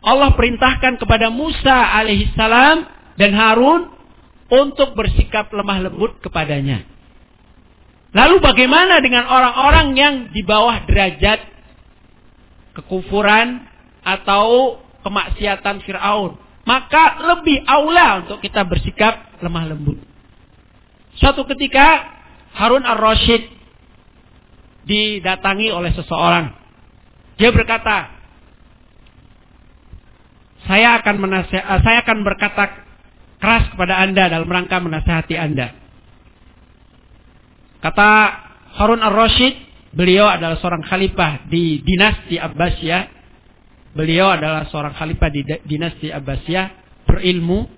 Allah 0.01 0.31
perintahkan 0.33 0.95
kepada 0.97 1.27
Musa 1.27 1.91
alaihissalam 1.99 2.77
dan 3.19 3.31
Harun 3.35 3.91
untuk 4.47 4.95
bersikap 4.95 5.51
lemah 5.51 5.89
lembut 5.89 6.23
kepadanya. 6.23 6.87
Lalu 8.15 8.39
bagaimana 8.39 9.03
dengan 9.03 9.27
orang-orang 9.27 9.87
yang 9.93 10.15
di 10.31 10.41
bawah 10.41 10.87
derajat 10.87 11.43
kekufuran 12.79 13.67
atau 14.01 14.79
kemaksiatan 15.03 15.83
Fir'aun? 15.83 16.39
Maka 16.63 17.19
lebih 17.23 17.63
aula 17.67 18.23
untuk 18.23 18.39
kita 18.39 18.63
bersikap 18.63 19.39
lemah 19.43 19.75
lembut. 19.75 19.99
Suatu 21.17 21.45
ketika 21.49 22.13
Harun 22.57 22.85
ar-Rasyid 22.85 23.49
didatangi 24.87 25.69
oleh 25.69 25.91
seseorang. 25.93 26.53
Dia 27.37 27.53
berkata, 27.53 28.17
saya 30.65 30.97
akan 31.01 31.15
menasihat, 31.21 31.63
eh, 31.63 31.81
saya 31.85 31.97
akan 32.01 32.17
berkata 32.25 32.63
keras 33.37 33.69
kepada 33.73 34.01
Anda 34.01 34.31
dalam 34.31 34.49
rangka 34.49 34.81
menasihati 34.81 35.35
Anda. 35.37 35.75
Kata 37.77 38.09
Harun 38.81 39.05
ar-Rasyid, 39.05 39.53
beliau 39.93 40.25
adalah 40.25 40.57
seorang 40.57 40.81
khalifah 40.81 41.45
di 41.45 41.81
dinasti 41.85 42.41
Abbasiyah. 42.41 43.15
Beliau 43.93 44.33
adalah 44.33 44.65
seorang 44.69 44.93
khalifah 44.97 45.29
di 45.29 45.41
dinasti 45.65 46.09
Abbasiyah, 46.09 46.67
berilmu. 47.05 47.69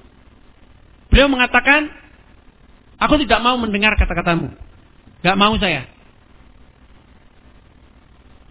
Beliau 1.12 1.28
mengatakan, 1.28 1.88
aku 3.00 3.16
tidak 3.24 3.40
mau 3.42 3.56
mendengar 3.56 3.96
kata-katamu. 3.96 4.54
Gak 5.24 5.40
mau 5.40 5.56
saya. 5.60 5.88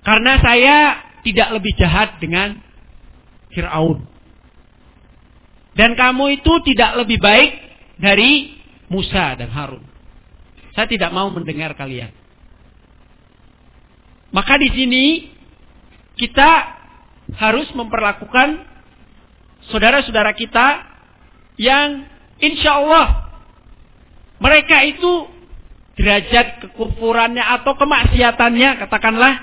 Karena 0.04 0.40
saya 0.40 0.76
tidak 1.20 1.48
lebih 1.60 1.72
jahat 1.76 2.16
dengan 2.16 2.56
Fir'aun. 3.52 4.04
Dan 5.76 5.94
kamu 5.94 6.40
itu 6.40 6.52
tidak 6.66 7.04
lebih 7.04 7.20
baik 7.20 7.52
dari 8.00 8.56
Musa 8.88 9.36
dan 9.36 9.52
Harun. 9.52 9.84
Saya 10.72 10.88
tidak 10.88 11.12
mau 11.12 11.28
mendengar 11.28 11.76
kalian. 11.76 12.10
Maka 14.32 14.56
di 14.60 14.68
sini 14.72 15.06
kita 16.18 16.50
harus 17.36 17.68
memperlakukan 17.76 18.64
saudara-saudara 19.68 20.32
kita 20.32 20.88
yang 21.60 22.08
insya 22.40 22.80
Allah 22.80 23.27
mereka 24.38 24.86
itu 24.86 25.26
derajat 25.98 26.62
kekufurannya 26.62 27.42
atau 27.42 27.74
kemaksiatannya 27.74 28.70
katakanlah 28.86 29.34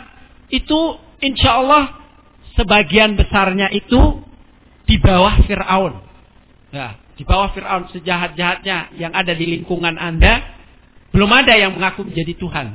itu 0.48 0.96
insya 1.20 1.60
Allah 1.60 2.00
sebagian 2.56 3.20
besarnya 3.20 3.68
itu 3.76 4.24
di 4.88 4.96
bawah 5.02 5.44
Fir'aun. 5.44 5.94
Ya, 6.72 6.96
di 7.20 7.24
bawah 7.28 7.52
Fir'aun 7.52 7.92
sejahat-jahatnya 7.92 8.96
yang 8.96 9.12
ada 9.12 9.36
di 9.36 9.46
lingkungan 9.60 10.00
Anda, 10.00 10.40
belum 11.12 11.32
ada 11.32 11.54
yang 11.60 11.76
mengaku 11.76 12.08
menjadi 12.08 12.34
Tuhan. 12.40 12.68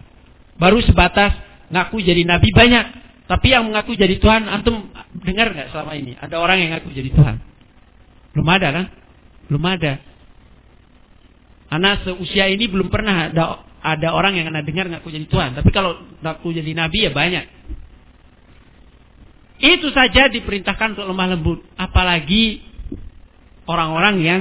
Baru 0.61 0.85
sebatas 0.85 1.33
ngaku 1.73 2.05
jadi 2.05 2.23
Nabi 2.29 2.53
banyak. 2.53 2.87
Tapi 3.31 3.47
yang 3.55 3.71
mengaku 3.71 3.95
jadi 3.95 4.19
Tuhan, 4.19 4.51
antum 4.51 4.91
dengar 5.23 5.55
nggak 5.55 5.71
selama 5.71 5.95
ini? 5.95 6.19
Ada 6.19 6.37
orang 6.37 6.59
yang 6.59 6.71
ngaku 6.75 6.91
jadi 6.91 7.11
Tuhan? 7.15 7.37
Belum 8.35 8.49
ada 8.51 8.69
kan? 8.75 8.87
Belum 9.47 9.65
ada. 9.65 9.93
Anak 11.71 12.03
seusia 12.03 12.51
ini 12.51 12.67
belum 12.67 12.91
pernah 12.91 13.31
ada 13.31 13.63
ada 13.81 14.09
orang 14.13 14.37
yang 14.37 14.51
kena 14.51 14.67
dengar 14.67 14.91
ngaku 14.91 15.09
jadi 15.09 15.27
Tuhan. 15.31 15.51
Tapi 15.57 15.71
kalau 15.71 15.97
ngaku 16.21 16.51
jadi 16.53 16.75
Nabi 16.75 17.09
ya 17.09 17.13
banyak. 17.15 17.45
Itu 19.61 19.93
saja 19.93 20.27
diperintahkan 20.33 20.99
untuk 20.99 21.07
lemah 21.07 21.29
lembut. 21.37 21.61
Apalagi 21.77 22.65
orang-orang 23.69 24.15
yang 24.21 24.41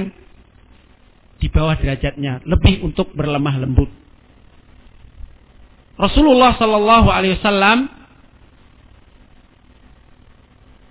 di 1.40 1.48
bawah 1.48 1.76
derajatnya. 1.78 2.42
Lebih 2.44 2.84
untuk 2.84 3.12
berlemah 3.14 3.56
lembut. 3.62 3.88
Rasulullah 6.00 6.56
Sallallahu 6.56 7.08
Alaihi 7.12 7.36
Wasallam 7.36 7.78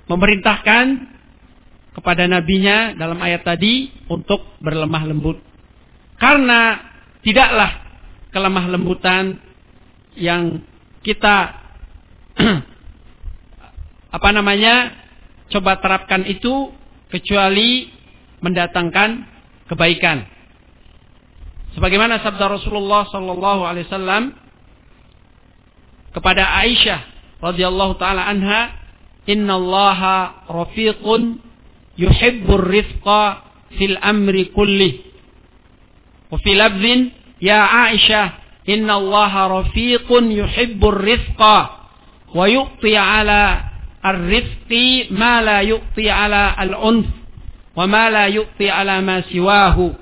memerintahkan 0.09 0.85
kepada 1.97 2.29
nabinya 2.29 2.93
dalam 2.93 3.17
ayat 3.17 3.41
tadi 3.41 3.89
untuk 4.09 4.45
berlemah 4.61 5.03
lembut. 5.09 5.48
Karena 6.19 6.91
tidaklah 7.23 7.71
kelemah 8.29 8.65
lembutan 8.69 9.39
yang 10.19 10.59
kita 11.01 11.55
apa 14.15 14.29
namanya 14.35 14.93
coba 15.49 15.79
terapkan 15.79 16.27
itu 16.27 16.69
kecuali 17.09 17.89
mendatangkan 18.43 19.25
kebaikan. 19.71 20.27
Sebagaimana 21.73 22.21
sabda 22.21 22.49
Rasulullah 22.49 23.05
sallallahu 23.07 23.61
alaihi 23.65 23.87
wasallam 23.87 24.23
kepada 26.11 26.43
Aisyah 26.65 27.01
radhiyallahu 27.39 27.95
taala 28.01 28.25
anha, 28.25 28.73
"Innallaha 29.29 30.49
rafiqun 30.49 31.37
yuhibbur 31.95 32.65
rifqa 32.65 33.45
fil 33.77 33.95
amri 34.01 34.49
kulli." 34.51 35.08
Lafzin, 36.29 37.09
"Ya 37.41 37.65
Aisyah, 37.65 38.39
innallaha 38.69 39.49
rafiqun 39.49 40.29
yuhibbur 40.29 41.01
rifqa 41.01 41.57
wa 42.29 42.45
yu'ti 42.45 42.93
ala 42.93 43.71
ar-rifqi 44.05 45.09
ma 45.09 45.41
la 45.41 45.65
yu'ti 45.65 46.05
ala 46.05 46.53
al-unf 46.53 47.09
wa 47.73 47.85
ma 47.89 48.13
la 48.13 48.29
yu'ti 48.29 48.69
ala 48.69 49.01
ma 49.01 49.25
siwahu. 49.25 49.95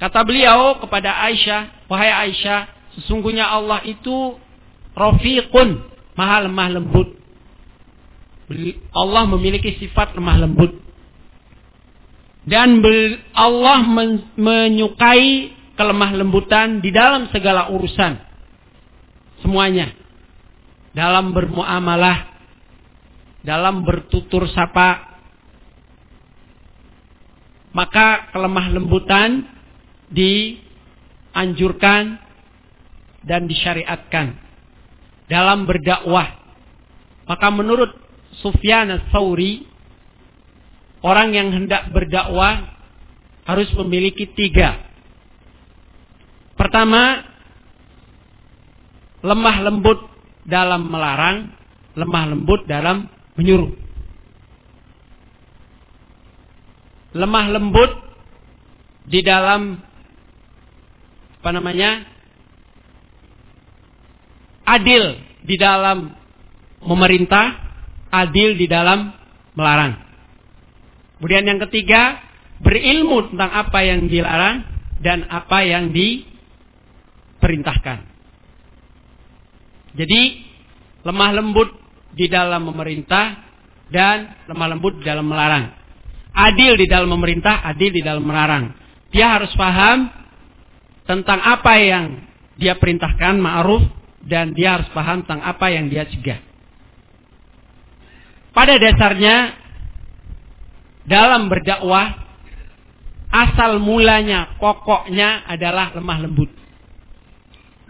Kata 0.00 0.24
beliau 0.24 0.80
kepada 0.80 1.12
Aisyah, 1.28 1.84
wahai 1.84 2.08
Aisyah, 2.08 2.72
sesungguhnya 2.96 3.44
Allah 3.44 3.84
itu 3.84 4.40
rafiqun, 4.96 5.84
maha 6.16 6.48
lemah 6.48 6.68
lembut. 6.72 7.20
Allah 8.96 9.22
memiliki 9.28 9.76
sifat 9.76 10.16
lemah 10.16 10.40
lembut. 10.40 10.72
Dan 12.44 12.80
Allah 13.36 13.84
menyukai 14.36 15.52
kelemah 15.76 16.12
lembutan 16.16 16.80
di 16.80 16.92
dalam 16.92 17.28
segala 17.32 17.68
urusan. 17.72 18.16
Semuanya. 19.44 19.92
Dalam 20.90 21.30
bermuamalah, 21.30 22.34
dalam 23.46 23.86
bertutur 23.86 24.50
sapa 24.50 25.10
maka 27.70 28.34
kelemah 28.34 28.66
lembutan 28.74 29.46
dianjurkan 30.10 32.18
dan 33.22 33.46
disyariatkan 33.46 34.34
dalam 35.30 35.70
berdakwah. 35.70 36.34
Maka 37.30 37.46
menurut 37.54 37.94
Sufyan 38.42 38.90
Tsauri 39.10 39.69
orang 41.00 41.32
yang 41.32 41.48
hendak 41.52 41.88
berdakwah 41.92 42.76
harus 43.48 43.68
memiliki 43.76 44.28
tiga. 44.30 44.84
Pertama, 46.54 47.24
lemah 49.24 49.56
lembut 49.64 50.00
dalam 50.44 50.88
melarang, 50.92 51.52
lemah 51.96 52.24
lembut 52.36 52.60
dalam 52.68 53.08
menyuruh. 53.36 53.72
Lemah 57.16 57.46
lembut 57.50 57.90
di 59.08 59.20
dalam 59.24 59.80
apa 61.40 61.50
namanya? 61.50 62.06
Adil 64.68 65.18
di 65.42 65.56
dalam 65.58 66.12
memerintah, 66.84 67.56
adil 68.12 68.54
di 68.54 68.70
dalam 68.70 69.10
melarang. 69.56 70.09
Kemudian 71.20 71.44
yang 71.44 71.60
ketiga, 71.68 72.16
berilmu 72.64 73.28
tentang 73.28 73.52
apa 73.52 73.84
yang 73.84 74.08
dilarang 74.08 74.64
dan 75.04 75.28
apa 75.28 75.60
yang 75.68 75.92
diperintahkan. 75.92 78.08
Jadi 80.00 80.48
lemah 81.04 81.30
lembut 81.36 81.76
di 82.16 82.24
dalam 82.24 82.72
memerintah 82.72 83.36
dan 83.92 84.48
lemah 84.48 84.68
lembut 84.72 84.96
di 84.96 85.04
dalam 85.04 85.28
melarang. 85.28 85.76
Adil 86.32 86.80
di 86.80 86.88
dalam 86.88 87.12
memerintah, 87.12 87.68
adil 87.68 87.92
di 87.92 88.00
dalam 88.00 88.24
melarang. 88.24 88.72
Dia 89.12 89.36
harus 89.36 89.52
paham 89.60 90.08
tentang 91.04 91.44
apa 91.44 91.76
yang 91.84 92.16
dia 92.56 92.80
perintahkan 92.80 93.36
ma'ruf 93.36 93.84
dan 94.24 94.56
dia 94.56 94.80
harus 94.80 94.88
paham 94.96 95.20
tentang 95.26 95.42
apa 95.44 95.66
yang 95.68 95.92
dia 95.92 96.08
cegah. 96.08 96.40
Pada 98.56 98.80
dasarnya 98.80 99.59
dalam 101.08 101.48
berdakwah 101.48 102.30
asal 103.30 103.78
mulanya 103.78 104.58
pokoknya 104.58 105.46
adalah 105.46 105.94
lemah 105.94 106.18
lembut. 106.26 106.50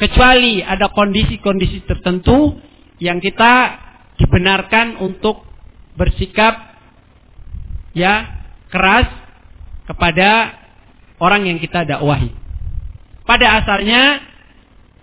Kecuali 0.00 0.64
ada 0.64 0.88
kondisi-kondisi 0.92 1.84
tertentu 1.84 2.56
yang 3.00 3.20
kita 3.20 3.76
dibenarkan 4.16 5.00
untuk 5.00 5.44
bersikap 5.96 6.76
ya 7.96 8.28
keras 8.72 9.08
kepada 9.88 10.56
orang 11.20 11.48
yang 11.48 11.58
kita 11.61 11.84
dakwahi. 11.84 12.32
Pada 13.28 13.61
asalnya 13.61 14.24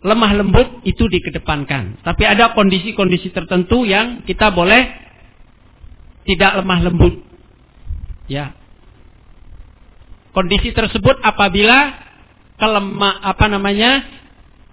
lemah 0.02 0.32
lembut 0.34 0.82
itu 0.86 1.06
dikedepankan. 1.06 2.02
Tapi 2.02 2.24
ada 2.26 2.58
kondisi-kondisi 2.58 3.34
tertentu 3.34 3.84
yang 3.86 4.26
kita 4.26 4.50
boleh 4.54 4.88
tidak 6.26 6.64
lemah 6.64 6.80
lembut. 6.90 7.27
Ya. 8.28 8.54
Kondisi 10.36 10.70
tersebut 10.76 11.18
apabila 11.24 11.98
kelemah 12.62 13.24
apa 13.26 13.46
namanya 13.50 14.06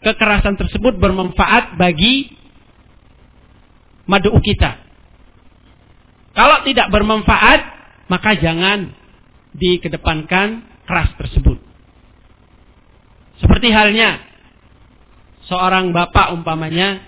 kekerasan 0.05 0.61
tersebut 0.61 1.01
bermanfaat 1.01 1.81
bagi 1.81 2.35
madu 4.05 4.35
kita. 4.45 4.77
Kalau 6.35 6.67
tidak 6.67 6.91
bermanfaat, 6.91 7.61
maka 8.11 8.37
jangan 8.37 8.93
dikedepankan 9.55 10.67
keras 10.85 11.15
tersebut. 11.17 11.57
Seperti 13.39 13.71
halnya 13.71 14.19
seorang 15.47 15.95
bapak 15.95 16.35
umpamanya 16.35 17.01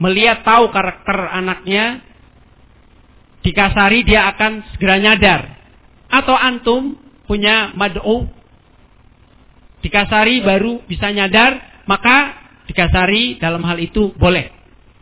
melihat 0.00 0.42
tahu 0.42 0.72
karakter 0.72 1.18
anaknya 1.28 2.00
dikasari 3.44 4.04
dia 4.04 4.32
akan 4.32 4.64
segera 4.74 4.96
nyadar. 4.96 5.59
Atau 6.10 6.34
antum 6.34 6.98
punya 7.30 7.70
mad'u 7.78 8.26
dikasari 9.80 10.42
baru 10.44 10.82
bisa 10.84 11.08
nyadar, 11.14 11.82
maka 11.86 12.36
dikasari 12.68 13.40
dalam 13.40 13.62
hal 13.64 13.78
itu 13.80 14.12
boleh 14.18 14.50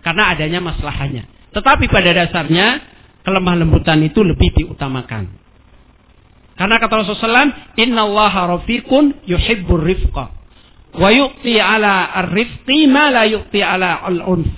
karena 0.05 0.33
adanya 0.33 0.61
masalahnya. 0.63 1.27
Tetapi 1.53 1.91
pada 1.91 2.13
dasarnya 2.15 2.81
kelemah 3.25 3.55
lembutan 3.61 4.01
itu 4.05 4.25
lebih 4.25 4.55
diutamakan. 4.57 5.29
Karena 6.59 6.75
kata 6.83 7.07
Rasulullah 7.07 7.47
SAW, 7.47 7.79
Inna 7.79 8.03
Allah 8.03 8.35
rafiqun 8.59 9.23
yuhibbur 9.29 9.85
rifqa. 9.85 10.35
Wa 10.99 11.09
yu'ti 11.15 11.61
ala 11.61 12.11
ar-rifqi 12.25 12.91
ma 12.91 13.15
la 13.15 13.29
yu'ti 13.31 13.63
ala 13.63 14.03
al-unf. 14.03 14.49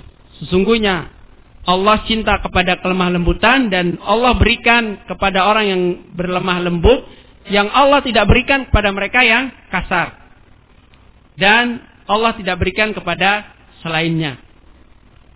Sesungguhnya 0.41 1.13
Allah 1.61 2.01
cinta 2.09 2.41
kepada 2.41 2.81
kelemah 2.81 3.13
lembutan 3.13 3.69
dan 3.69 4.01
Allah 4.01 4.33
berikan 4.33 4.97
kepada 5.05 5.45
orang 5.45 5.65
yang 5.69 5.81
berlemah 6.17 6.57
lembut 6.65 7.05
yang 7.53 7.69
Allah 7.69 8.01
tidak 8.01 8.25
berikan 8.25 8.65
kepada 8.65 8.89
mereka 8.89 9.21
yang 9.21 9.53
kasar. 9.69 10.17
Dan 11.37 11.85
Allah 12.09 12.33
tidak 12.37 12.57
berikan 12.57 12.93
kepada 12.97 13.53
selainnya. 13.85 14.41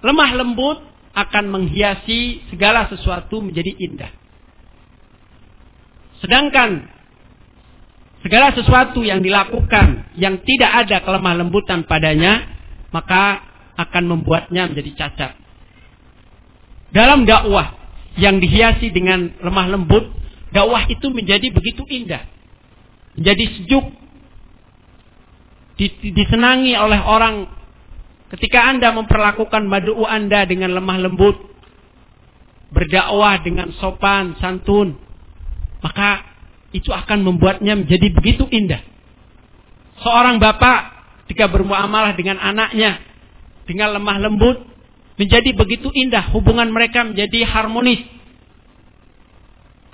Lemah 0.02 0.32
lembut 0.38 0.82
akan 1.14 1.46
menghiasi 1.48 2.46
segala 2.50 2.90
sesuatu 2.90 3.40
menjadi 3.42 3.72
indah. 3.78 4.12
Sedangkan 6.20 6.90
segala 8.26 8.50
sesuatu 8.58 9.06
yang 9.06 9.22
dilakukan 9.22 10.18
yang 10.18 10.42
tidak 10.42 10.90
ada 10.90 11.06
kelemah 11.06 11.38
lembutan 11.38 11.86
padanya, 11.86 12.50
maka 12.90 13.46
akan 13.78 14.04
membuatnya 14.10 14.66
menjadi 14.66 14.92
cacat. 15.06 15.45
Dalam 16.94 17.26
dakwah 17.26 17.74
yang 18.16 18.40
dihiasi 18.40 18.92
dengan 18.92 19.34
lemah 19.42 19.68
lembut, 19.76 20.06
dakwah 20.52 20.86
itu 20.88 21.08
menjadi 21.12 21.52
begitu 21.52 21.84
indah. 21.88 22.24
Menjadi 23.16 23.46
sejuk, 23.60 23.86
disenangi 26.16 26.76
oleh 26.76 27.00
orang 27.04 27.48
ketika 28.36 28.68
Anda 28.68 28.92
memperlakukan 28.96 29.64
madu 29.68 30.04
Anda 30.04 30.48
dengan 30.48 30.76
lemah 30.76 30.98
lembut, 31.10 31.36
berdakwah 32.72 33.40
dengan 33.44 33.72
sopan, 33.80 34.36
santun, 34.40 35.00
maka 35.84 36.24
itu 36.76 36.92
akan 36.92 37.24
membuatnya 37.24 37.80
menjadi 37.80 38.12
begitu 38.12 38.44
indah. 38.52 38.84
Seorang 40.04 40.44
bapak 40.44 40.80
ketika 41.26 41.48
bermuamalah 41.48 42.20
dengan 42.20 42.36
anaknya 42.36 43.00
dengan 43.64 43.96
lemah 43.96 44.18
lembut 44.20 44.75
menjadi 45.16 45.52
begitu 45.56 45.92
indah, 45.92 46.32
hubungan 46.36 46.68
mereka 46.72 47.04
menjadi 47.04 47.48
harmonis. 47.48 48.04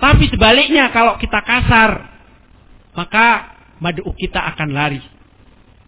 Tapi 0.02 0.26
sebaliknya 0.34 0.90
kalau 0.90 1.14
kita 1.18 1.38
kasar, 1.46 2.10
maka 2.98 3.54
madu 3.78 4.02
kita 4.18 4.42
akan 4.54 4.68
lari 4.74 5.02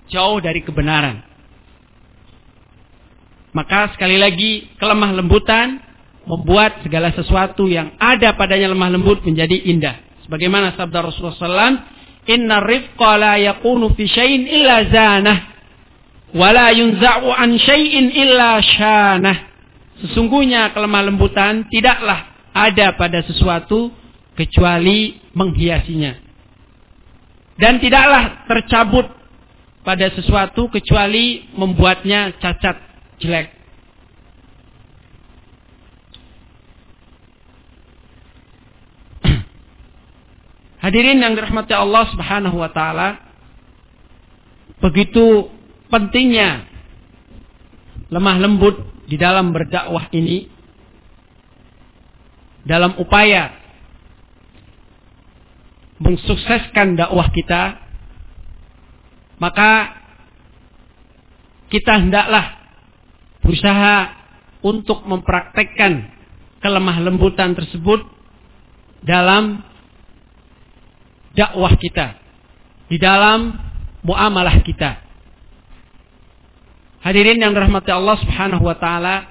jauh 0.08 0.38
dari 0.38 0.62
kebenaran. 0.62 1.22
Maka 3.54 3.94
sekali 3.94 4.18
lagi 4.18 4.66
kelemah 4.78 5.14
lembutan 5.14 5.78
membuat 6.26 6.82
segala 6.82 7.14
sesuatu 7.14 7.70
yang 7.70 7.94
ada 8.02 8.34
padanya 8.34 8.70
lemah 8.74 8.90
lembut 8.90 9.22
menjadi 9.22 9.54
indah. 9.70 9.96
Sebagaimana 10.26 10.74
sabda 10.74 11.04
Rasulullah 11.04 11.38
SAW, 11.38 11.76
Inna 12.24 12.64
rifqa 12.64 13.20
la 13.20 13.36
yakunu 13.36 13.92
fi 13.92 14.08
syai'in 14.08 14.48
illa 14.48 14.88
zanah. 14.88 15.53
Wa 16.34 16.50
la 16.50 16.74
yunza'u 16.74 17.30
an 17.30 17.54
syai'in 17.54 18.10
illa 18.10 18.58
syanah. 18.58 19.54
Sesungguhnya 20.02 20.74
kelemah 20.74 21.06
lembutan 21.06 21.70
tidaklah 21.70 22.26
ada 22.50 22.98
pada 22.98 23.22
sesuatu 23.22 23.94
kecuali 24.34 25.14
menghiasinya. 25.30 26.18
Dan 27.54 27.78
tidaklah 27.78 28.50
tercabut 28.50 29.06
pada 29.86 30.10
sesuatu 30.10 30.66
kecuali 30.74 31.46
membuatnya 31.54 32.34
cacat 32.42 32.82
jelek. 33.22 33.54
Hadirin 40.82 41.22
yang 41.22 41.38
dirahmati 41.38 41.70
Allah 41.78 42.10
Subhanahu 42.10 42.58
wa 42.58 42.74
taala, 42.74 43.22
begitu 44.82 45.46
pentingnya 45.92 46.68
lemah 48.08 48.36
lembut 48.40 48.76
di 49.04 49.16
dalam 49.20 49.52
berdakwah 49.52 50.08
ini 50.12 50.48
dalam 52.64 52.96
upaya 52.96 53.52
mensukseskan 56.00 56.96
dakwah 56.96 57.28
kita 57.28 57.84
maka 59.38 60.00
kita 61.68 62.00
hendaklah 62.00 62.54
berusaha 63.44 64.24
untuk 64.64 65.04
mempraktekkan 65.04 66.08
kelemah 66.64 66.96
lembutan 67.04 67.52
tersebut 67.52 68.00
dalam 69.04 69.60
dakwah 71.36 71.76
kita, 71.76 72.16
di 72.88 72.96
dalam 72.96 73.52
muamalah 74.00 74.64
kita. 74.64 75.03
Hadirin 77.04 77.36
yang 77.36 77.52
dirahmati 77.52 77.92
Allah 77.92 78.16
Subhanahu 78.16 78.64
wa 78.64 78.80
taala, 78.80 79.28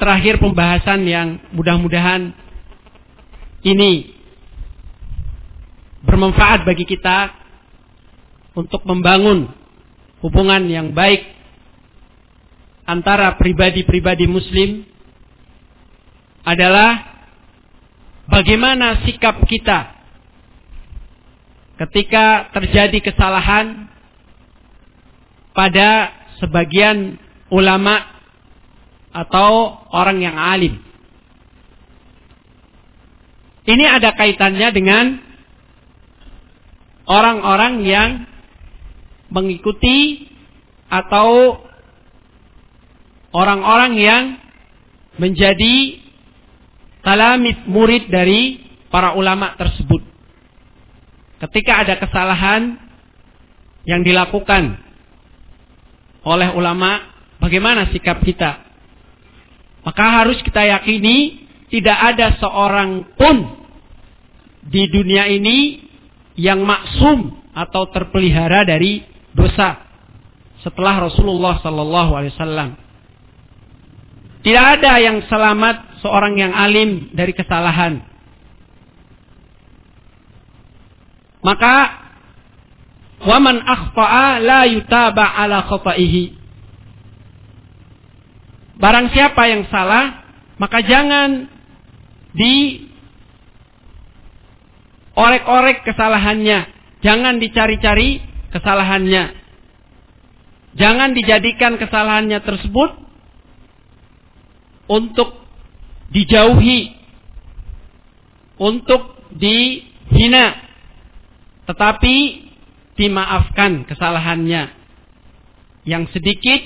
terakhir 0.00 0.40
pembahasan 0.40 1.04
yang 1.04 1.36
mudah-mudahan 1.52 2.32
ini 3.60 4.16
bermanfaat 6.00 6.64
bagi 6.64 6.88
kita 6.88 7.28
untuk 8.56 8.80
membangun 8.88 9.52
hubungan 10.24 10.64
yang 10.64 10.96
baik 10.96 11.20
antara 12.88 13.36
pribadi-pribadi 13.36 14.24
muslim 14.24 14.88
adalah 16.40 17.20
bagaimana 18.32 19.04
sikap 19.04 19.44
kita 19.44 19.99
ketika 21.80 22.52
terjadi 22.52 23.00
kesalahan 23.00 23.88
pada 25.56 26.12
sebagian 26.36 27.16
ulama 27.48 28.04
atau 29.16 29.80
orang 29.88 30.20
yang 30.20 30.36
alim. 30.36 30.76
Ini 33.64 33.84
ada 33.96 34.12
kaitannya 34.12 34.68
dengan 34.76 35.06
orang-orang 37.08 37.74
yang 37.84 38.10
mengikuti 39.30 40.26
atau 40.90 41.58
orang-orang 43.30 43.92
yang 43.96 44.24
menjadi 45.16 46.02
talamid 47.00 47.66
murid 47.70 48.10
dari 48.10 48.58
para 48.90 49.14
ulama 49.14 49.54
tersebut. 49.54 50.09
Ketika 51.40 51.72
ada 51.88 51.96
kesalahan 51.96 52.76
yang 53.88 54.04
dilakukan 54.04 54.76
oleh 56.20 56.52
ulama, 56.52 57.16
bagaimana 57.40 57.88
sikap 57.88 58.20
kita? 58.20 58.60
Maka 59.80 60.20
harus 60.20 60.36
kita 60.44 60.60
yakini 60.60 61.48
tidak 61.72 61.96
ada 61.96 62.36
seorang 62.36 63.08
pun 63.16 63.36
di 64.68 64.84
dunia 64.92 65.24
ini 65.32 65.80
yang 66.36 66.60
maksum 66.60 67.40
atau 67.56 67.88
terpelihara 67.88 68.68
dari 68.68 69.00
dosa 69.32 69.80
setelah 70.60 71.08
Rasulullah 71.08 71.56
Sallallahu 71.64 72.12
Alaihi 72.12 72.34
Wasallam. 72.36 72.70
Tidak 74.44 74.66
ada 74.80 75.00
yang 75.00 75.24
selamat 75.28 76.04
seorang 76.04 76.36
yang 76.36 76.52
alim 76.52 77.12
dari 77.12 77.32
kesalahan. 77.32 78.09
Maka 81.40 81.74
waman 83.24 83.60
akhfa'a 83.64 84.40
la 84.40 84.60
yutaba 84.68 85.24
ala 85.24 85.64
khata'ihi. 85.64 86.36
Barang 88.80 89.12
siapa 89.12 89.44
yang 89.44 89.68
salah, 89.68 90.24
maka 90.56 90.80
jangan 90.80 91.48
di 92.32 92.88
orek-orek 95.12 95.84
kesalahannya. 95.84 96.64
Jangan 97.04 97.40
dicari-cari 97.40 98.24
kesalahannya. 98.52 99.36
Jangan 100.80 101.12
dijadikan 101.12 101.76
kesalahannya 101.76 102.40
tersebut 102.40 102.90
untuk 104.88 105.34
dijauhi, 106.14 106.94
untuk 108.56 109.18
dihina, 109.34 110.69
tetapi 111.68 112.16
dimaafkan 112.96 113.88
kesalahannya 113.88 114.72
yang 115.88 116.04
sedikit 116.12 116.60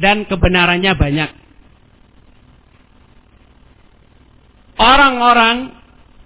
dan 0.00 0.24
kebenarannya 0.24 0.92
banyak. 0.96 1.30
Orang-orang 4.80 5.76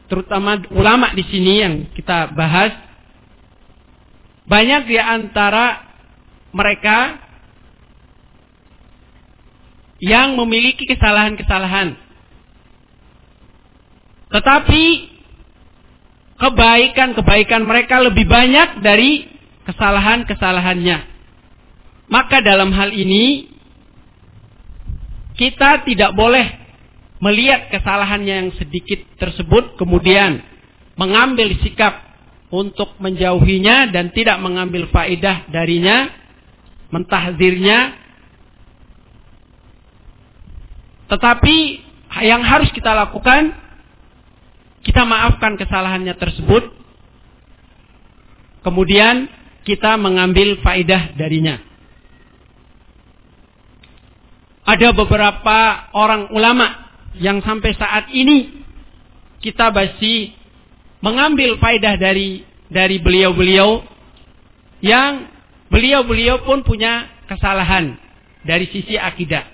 terutama 0.06 0.62
ulama 0.70 1.10
di 1.10 1.26
sini 1.26 1.52
yang 1.58 1.74
kita 1.90 2.30
bahas 2.38 2.70
banyak 4.46 4.86
di 4.86 4.94
antara 5.00 5.82
mereka 6.54 7.18
yang 9.98 10.38
memiliki 10.38 10.86
kesalahan-kesalahan. 10.86 11.98
Tetapi 14.30 15.13
kebaikan-kebaikan 16.38 17.62
mereka 17.62 18.02
lebih 18.02 18.26
banyak 18.26 18.82
dari 18.82 19.30
kesalahan-kesalahannya. 19.64 20.98
Maka 22.10 22.44
dalam 22.44 22.74
hal 22.74 22.92
ini 22.92 23.48
kita 25.34 25.82
tidak 25.88 26.14
boleh 26.14 26.46
melihat 27.18 27.72
kesalahannya 27.72 28.34
yang 28.46 28.50
sedikit 28.60 29.00
tersebut 29.16 29.80
kemudian 29.80 30.44
mengambil 30.94 31.56
sikap 31.64 32.04
untuk 32.54 32.94
menjauhinya 33.02 33.90
dan 33.90 34.14
tidak 34.14 34.38
mengambil 34.38 34.86
faedah 34.92 35.48
darinya, 35.50 36.12
mentahzirnya. 36.92 37.98
Tetapi 41.10 41.56
yang 42.22 42.46
harus 42.46 42.70
kita 42.70 42.94
lakukan, 42.94 43.63
kita 44.84 45.02
maafkan 45.08 45.56
kesalahannya 45.56 46.12
tersebut, 46.20 46.68
kemudian 48.60 49.26
kita 49.64 49.96
mengambil 49.96 50.60
faedah 50.60 51.16
darinya. 51.16 51.56
Ada 54.64 54.96
beberapa 54.96 55.88
orang 55.92 56.32
ulama 56.32 56.88
yang 57.20 57.40
sampai 57.44 57.72
saat 57.76 58.08
ini 58.12 58.64
kita 59.44 59.68
masih 59.72 60.32
mengambil 61.04 61.60
faedah 61.60 62.00
dari 62.00 62.44
dari 62.72 62.96
beliau-beliau 62.96 63.84
yang 64.80 65.28
beliau-beliau 65.68 66.44
pun 66.48 66.64
punya 66.64 67.12
kesalahan 67.28 67.96
dari 68.44 68.68
sisi 68.72 68.96
akidah. 68.96 69.48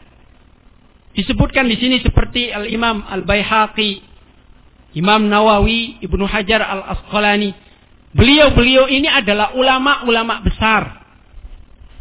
Disebutkan 1.14 1.66
di 1.66 1.74
sini 1.74 1.98
seperti 2.02 2.54
Al-Imam 2.54 3.02
Al-Baihaqi, 3.02 4.09
Imam 4.94 5.30
Nawawi, 5.30 6.02
Ibnu 6.02 6.24
Hajar 6.26 6.62
Al-Asqalani. 6.62 7.54
Beliau-beliau 8.10 8.90
ini 8.90 9.06
adalah 9.06 9.54
ulama-ulama 9.54 10.42
besar. 10.42 10.82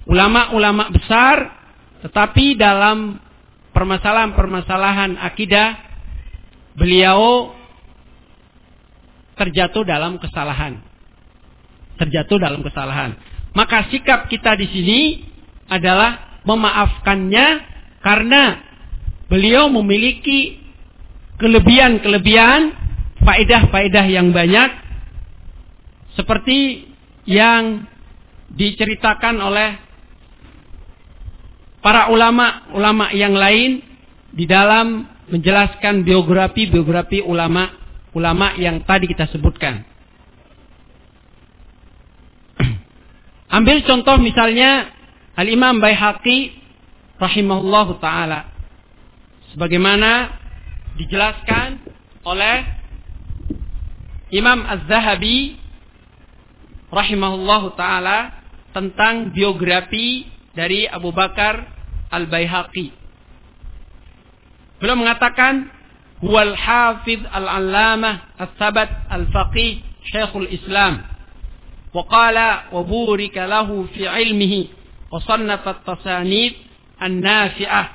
Ulama-ulama 0.10 0.90
besar 0.90 1.60
tetapi 2.02 2.58
dalam 2.58 3.20
permasalahan-permasalahan 3.76 5.20
akidah 5.22 5.78
beliau 6.74 7.54
terjatuh 9.38 9.86
dalam 9.86 10.18
kesalahan. 10.18 10.82
Terjatuh 12.00 12.40
dalam 12.40 12.66
kesalahan. 12.66 13.14
Maka 13.54 13.92
sikap 13.92 14.32
kita 14.32 14.56
di 14.56 14.68
sini 14.72 15.02
adalah 15.70 16.42
memaafkannya 16.48 17.48
karena 18.00 18.44
beliau 19.28 19.68
memiliki 19.68 20.60
kelebihan-kelebihan, 21.40 22.76
faedah-faedah 23.30 24.06
yang 24.10 24.34
banyak 24.34 24.74
seperti 26.18 26.90
yang 27.30 27.86
diceritakan 28.50 29.38
oleh 29.38 29.78
para 31.86 32.10
ulama-ulama 32.10 33.14
yang 33.14 33.38
lain 33.38 33.86
di 34.34 34.50
dalam 34.50 35.06
menjelaskan 35.30 36.02
biografi-biografi 36.02 37.22
ulama 37.22 37.70
ulama 38.18 38.58
yang 38.58 38.82
tadi 38.82 39.06
kita 39.06 39.30
sebutkan. 39.30 39.86
Ambil 43.62 43.86
contoh 43.86 44.18
misalnya 44.18 44.90
Al-Imam 45.38 45.78
Baihaqi 45.78 46.58
rahimahullahu 47.22 48.02
taala. 48.02 48.50
Sebagaimana 49.54 50.34
dijelaskan 50.98 51.78
oleh 52.26 52.79
Imam 54.35 54.67
Az-Zahabi 54.67 55.57
rahimahullahu 56.91 57.75
taala 57.79 58.33
tentang 58.75 59.31
biografi 59.31 60.27
dari 60.55 60.87
Abu 60.91 61.15
Bakar 61.15 61.67
Al-Baihaqi. 62.11 62.93
Beliau 64.81 64.99
mengatakan 64.99 65.71
هو 66.25 66.41
الحافظ 66.41 67.21
العلامة 67.37 68.13
الثبت 68.41 68.91
الفقيه 69.13 69.75
شيخ 70.09 70.31
الإسلام 70.37 70.95
وقال 71.93 72.39
وبورك 72.73 73.37
له 73.37 73.69
في 73.93 74.09
علمه 74.09 74.55
وصنف 75.13 75.69
التصانيف 75.69 76.55
an-nafi'ah 77.01 77.87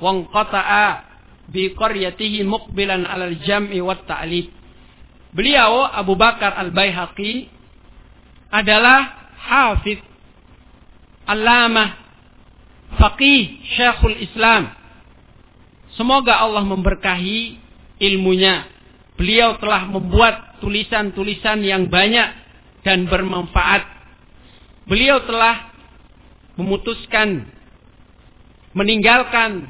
wa 0.00 0.12
qata'a 0.32 0.86
bi 1.52 1.72
qaryatihi 1.72 2.44
muqbilan 2.44 3.04
'alal 3.04 3.36
jam'i 3.44 3.80
wat 3.80 4.04
ta'lif. 4.08 4.48
Beliau 5.31 5.87
Abu 5.87 6.19
Bakar 6.19 6.59
Al-Baihaqi 6.59 7.47
adalah 8.51 9.31
hafiz 9.39 10.03
alamah 11.23 11.95
faqih 12.99 13.63
syekhul 13.79 14.19
Islam. 14.19 14.75
Semoga 15.95 16.39
Allah 16.43 16.63
memberkahi 16.67 17.59
ilmunya. 18.03 18.67
Beliau 19.15 19.55
telah 19.61 19.87
membuat 19.87 20.59
tulisan-tulisan 20.59 21.63
yang 21.63 21.87
banyak 21.87 22.27
dan 22.83 23.07
bermanfaat. 23.07 23.87
Beliau 24.89 25.23
telah 25.23 25.71
memutuskan 26.59 27.47
meninggalkan 28.75 29.67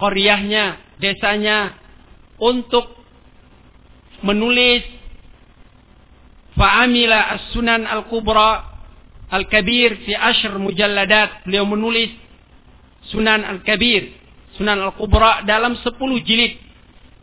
koryahnya, 0.00 0.80
desanya 1.00 1.76
untuk 2.40 3.03
menulis 4.24 4.82
fa'amila 6.56 7.38
as-sunan 7.38 7.84
al-kubra 7.84 8.74
al-kabir 9.28 10.00
fi 10.08 10.16
ashr 10.16 10.56
mujalladat. 10.56 11.44
Beliau 11.44 11.68
menulis 11.68 12.10
sunan 13.12 13.44
al-kabir, 13.44 14.16
sunan 14.56 14.80
al-kubra 14.80 15.44
dalam 15.44 15.76
10 15.76 15.92
jilid. 16.24 16.56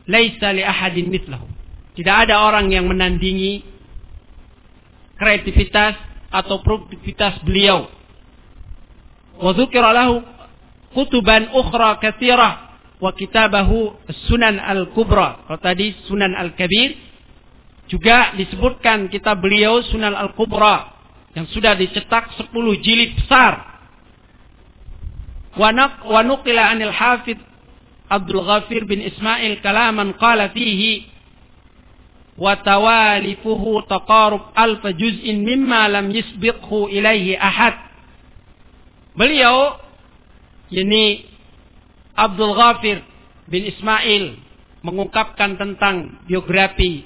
Laisa 0.06 0.50
li 0.54 0.66
ahadin 0.66 1.10
mithlahu. 1.14 1.46
Tidak 1.94 2.16
ada 2.28 2.48
orang 2.48 2.74
yang 2.74 2.90
menandingi 2.90 3.62
kreativitas 5.20 5.94
atau 6.34 6.64
produktivitas 6.64 7.38
beliau. 7.46 7.86
Wa 9.38 9.54
lahu 9.94 10.26
kutuban 10.96 11.54
ukhra 11.54 12.02
katsirah 12.02 12.71
wa 13.02 13.12
kitabahu 13.18 13.98
Sunan 14.30 14.62
Al-Kubra. 14.62 15.50
Kalau 15.50 15.60
tadi 15.60 15.98
Sunan 16.06 16.38
Al-Kabir 16.38 16.94
juga 17.90 18.38
disebutkan 18.38 19.10
kitab 19.10 19.42
beliau 19.42 19.82
Sunan 19.90 20.14
Al-Kubra 20.14 20.94
yang 21.34 21.50
sudah 21.50 21.74
dicetak 21.74 22.38
10 22.38 22.54
jilid 22.86 23.18
besar. 23.18 23.82
Wa 25.58 26.22
nuqila 26.22 26.72
anil 26.72 26.94
hafid 26.94 27.42
Abdul 28.08 28.44
Ghafir 28.44 28.86
bin 28.86 29.02
Ismail 29.02 29.60
kalaman 29.64 30.16
qala 30.20 30.52
fihi 30.54 31.08
wa 32.38 32.56
tawalifuhu 32.60 33.84
taqarub 33.88 34.52
alf 34.56 34.84
juz'in 34.96 35.44
mimma 35.44 35.88
lam 35.88 36.12
yisbiqhu 36.12 36.92
ilaihi 36.92 37.40
ahad. 37.40 37.76
Beliau 39.16 39.80
ini 40.72 41.31
Abdul 42.22 42.54
Ghafir 42.54 43.02
bin 43.50 43.66
Ismail 43.66 44.38
mengungkapkan 44.86 45.58
tentang 45.58 46.22
biografi 46.30 47.02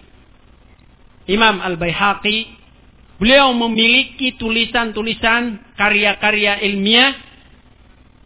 Imam 1.31 1.63
Al-Baihaqi. 1.63 2.67
Beliau 3.15 3.55
memiliki 3.55 4.35
tulisan-tulisan 4.35 5.71
karya-karya 5.79 6.59
ilmiah 6.67 7.15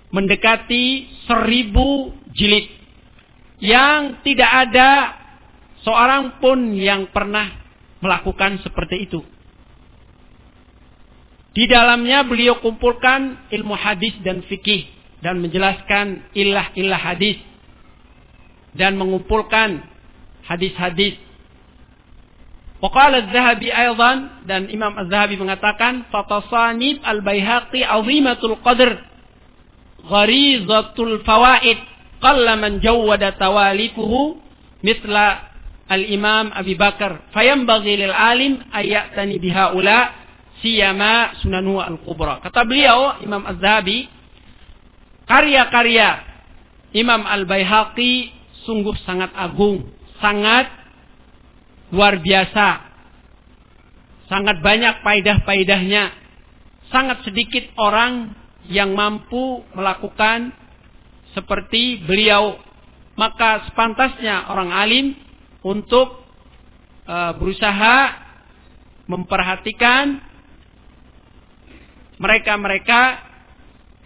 mendekati 0.09 1.05
seribu 1.29 2.09
jilid 2.33 2.65
yang 3.61 4.17
tidak 4.25 4.49
ada 4.49 5.13
seorang 5.85 6.41
pun 6.41 6.73
yang 6.73 7.05
pernah 7.13 7.53
melakukan 8.01 8.57
seperti 8.65 9.05
itu. 9.05 9.21
Di 11.53 11.69
dalamnya 11.69 12.25
beliau 12.25 12.57
kumpulkan 12.57 13.45
ilmu 13.53 13.77
hadis 13.77 14.17
dan 14.25 14.41
fikih 14.49 14.98
dan 15.19 15.43
menjelaskan 15.43 16.31
ilah-ilah 16.31 16.99
hadis 16.99 17.39
dan 18.75 18.95
mengumpulkan 18.95 19.83
hadis-hadis. 20.45 21.19
Waqala 22.79 23.27
Az-Zahabi 23.27 23.67
aydan 23.67 24.47
dan 24.47 24.71
Imam 24.71 24.95
Az-Zahabi 24.95 25.35
mengatakan 25.35 26.07
fatasanib 26.07 27.03
al-Baihaqi 27.03 27.83
azimatul 27.83 28.55
qadr 28.63 28.95
gharizatul 30.07 31.19
fawaid 31.27 31.75
qalla 32.23 32.55
man 32.55 32.79
jawwada 32.79 33.35
tawalifuhu 33.35 34.39
mithla 34.79 35.51
al-imam 35.91 36.55
Abi 36.55 36.79
Bakar 36.79 37.27
fayambaghi 37.35 37.99
lil 37.99 38.15
alim 38.15 38.63
ayatani 38.71 39.43
bihaula 39.43 40.15
siyama 40.63 41.35
sunanu 41.43 41.83
al-kubra 41.83 42.39
kata 42.39 42.63
beliau 42.63 43.19
Imam 43.19 43.43
Az-Zahabi 43.43 44.07
karya-karya 45.29 46.25
Imam 46.97 47.21
Al-Baihaqi 47.21 48.33
sungguh 48.65 48.97
sangat 49.05 49.29
agung 49.37 49.85
sangat 50.19 50.67
luar 51.89 52.21
biasa. 52.21 52.67
Sangat 54.29 54.61
banyak 54.61 55.01
paidah-paidahnya 55.01 56.13
sangat 56.93 57.25
sedikit 57.25 57.65
orang 57.81 58.33
yang 58.69 58.93
mampu 58.93 59.65
melakukan 59.73 60.53
seperti 61.33 62.05
beliau. 62.05 62.61
Maka 63.17 63.67
sepantasnya 63.67 64.47
orang 64.53 64.69
alim 64.71 65.17
untuk 65.65 66.23
e, 67.03 67.17
berusaha 67.35 68.15
memperhatikan 69.09 70.23
mereka-mereka 72.21 73.28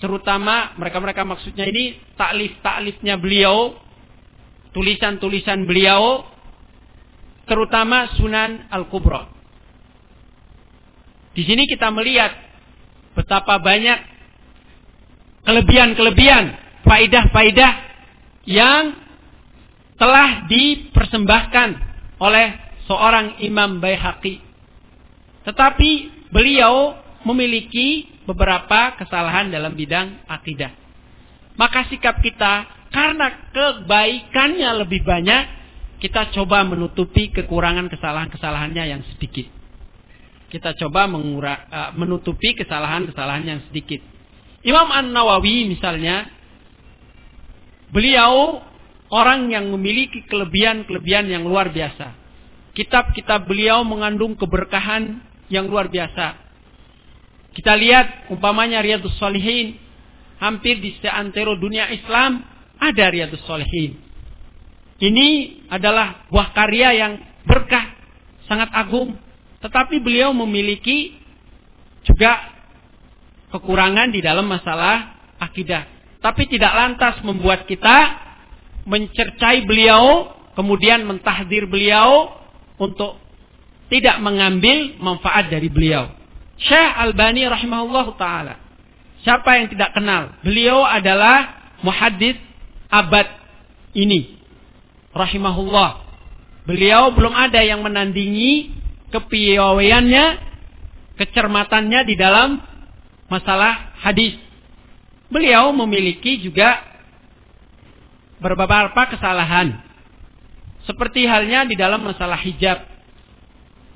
terutama 0.03 0.75
mereka-mereka 0.75 1.23
maksudnya 1.23 1.63
ini 1.63 1.95
taklif-taklifnya 2.19 3.15
beliau 3.15 3.71
tulisan-tulisan 4.75 5.63
beliau 5.63 6.27
terutama 7.47 8.11
Sunan 8.19 8.67
Al-Kubra. 8.67 9.31
Di 11.31 11.47
sini 11.47 11.63
kita 11.71 11.87
melihat 11.87 12.35
betapa 13.15 13.63
banyak 13.63 13.99
kelebihan-kelebihan, 15.47 16.45
faidah-faidah 16.83 17.73
yang 18.43 18.99
telah 19.95 20.51
dipersembahkan 20.51 21.69
oleh 22.19 22.47
seorang 22.91 23.39
Imam 23.39 23.79
Baihaqi. 23.79 24.43
Tetapi 25.47 25.91
beliau 26.27 26.99
memiliki 27.23 28.12
beberapa 28.23 28.95
kesalahan 28.99 29.51
dalam 29.51 29.75
bidang 29.75 30.27
akidah. 30.27 30.71
Maka 31.59 31.85
sikap 31.87 32.19
kita 32.23 32.65
karena 32.93 33.49
kebaikannya 33.49 34.69
lebih 34.85 35.01
banyak, 35.01 35.43
kita 35.97 36.29
coba 36.35 36.61
menutupi 36.67 37.33
kekurangan 37.33 37.89
kesalahan-kesalahannya 37.89 38.83
yang 38.85 39.01
sedikit. 39.15 39.49
Kita 40.53 40.77
coba 40.77 41.09
mengura, 41.09 41.65
uh, 41.71 41.89
menutupi 41.97 42.53
kesalahan-kesalahan 42.53 43.45
yang 43.49 43.61
sedikit. 43.71 43.97
Imam 44.61 44.85
An-Nawawi 44.93 45.65
misalnya, 45.65 46.29
beliau 47.89 48.61
orang 49.09 49.49
yang 49.49 49.73
memiliki 49.73 50.25
kelebihan-kelebihan 50.29 51.29
yang 51.29 51.43
luar 51.47 51.73
biasa. 51.73 52.13
Kitab-kitab 52.77 53.49
beliau 53.49 53.81
mengandung 53.81 54.37
keberkahan 54.37 55.21
yang 55.49 55.65
luar 55.69 55.89
biasa. 55.89 56.42
Kita 57.53 57.77
lihat 57.77 58.33
umpamanya 58.33 58.81
Riyadus 58.81 59.13
Salihin. 59.21 59.77
Hampir 60.41 60.83
di 60.83 60.91
seantero 60.99 61.55
dunia 61.55 61.87
Islam 61.93 62.43
ada 62.81 63.05
Riyadus 63.07 63.45
Salihin. 63.47 63.95
Ini 64.99 65.27
adalah 65.71 66.27
buah 66.27 66.51
karya 66.51 66.89
yang 66.95 67.13
berkah, 67.47 67.95
sangat 68.47 68.69
agung. 68.75 69.15
Tetapi 69.63 70.03
beliau 70.03 70.35
memiliki 70.35 71.15
juga 72.03 72.51
kekurangan 73.51 74.11
di 74.11 74.19
dalam 74.19 74.47
masalah 74.47 75.15
akidah. 75.39 75.87
Tapi 76.19 76.47
tidak 76.47 76.71
lantas 76.71 77.19
membuat 77.23 77.67
kita 77.67 78.19
mencercai 78.83 79.63
beliau, 79.63 80.31
kemudian 80.55 81.03
mentahdir 81.07 81.67
beliau 81.67 82.35
untuk 82.79 83.19
tidak 83.87 84.19
mengambil 84.19 84.95
manfaat 84.99 85.51
dari 85.51 85.67
beliau. 85.67 86.22
Syekh 86.63 86.91
Albani 86.95 87.43
rahimahullah 87.43 88.07
taala. 88.15 88.55
Siapa 89.23 89.59
yang 89.59 89.67
tidak 89.71 89.95
kenal? 89.95 90.35
Beliau 90.43 90.83
adalah 90.83 91.71
muhaddis 91.83 92.39
abad 92.91 93.27
ini. 93.95 94.39
Rahimahullah. 95.15 96.03
Beliau 96.63 97.11
belum 97.11 97.35
ada 97.35 97.59
yang 97.59 97.83
menandingi 97.83 98.71
kepiawaiannya, 99.11 100.25
kecermatannya 101.19 101.99
di 102.07 102.15
dalam 102.15 102.59
masalah 103.27 103.95
hadis. 103.99 104.39
Beliau 105.27 105.75
memiliki 105.75 106.39
juga 106.39 106.79
beberapa 108.39 109.03
kesalahan. 109.11 109.79
Seperti 110.83 111.23
halnya 111.27 111.63
di 111.63 111.75
dalam 111.79 112.03
masalah 112.03 112.39
hijab. 112.43 112.83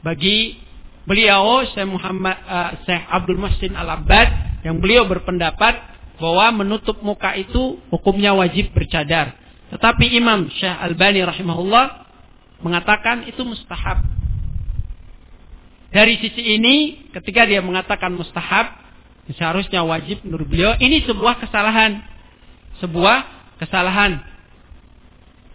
Bagi 0.03 0.66
beliau 1.07 1.63
Syekh 1.71 1.87
Muhammad 1.87 2.35
uh, 2.43 2.71
Syekh 2.83 3.03
Abdul 3.07 3.39
Masin 3.39 3.73
Al-Abbad 3.73 4.61
yang 4.67 4.83
beliau 4.83 5.07
berpendapat 5.07 5.79
bahwa 6.19 6.61
menutup 6.65 6.99
muka 6.99 7.31
itu 7.39 7.79
hukumnya 7.87 8.35
wajib 8.35 8.75
bercadar. 8.75 9.31
Tetapi 9.71 10.19
Imam 10.19 10.51
Syekh 10.51 10.75
Albani 10.75 11.23
rahimahullah 11.23 11.85
mengatakan 12.59 13.23
itu 13.23 13.39
mustahab. 13.47 14.03
Dari 15.87 16.19
sisi 16.19 16.59
ini, 16.59 17.07
ketika 17.15 17.47
dia 17.47 17.63
mengatakan 17.63 18.11
mustahab, 18.11 18.75
seharusnya 19.31 19.87
wajib 19.87 20.19
menurut 20.27 20.47
beliau, 20.51 20.75
ini 20.83 20.99
sebuah 21.07 21.39
kesalahan. 21.39 22.03
Sebuah 22.83 23.17
kesalahan. 23.63 24.19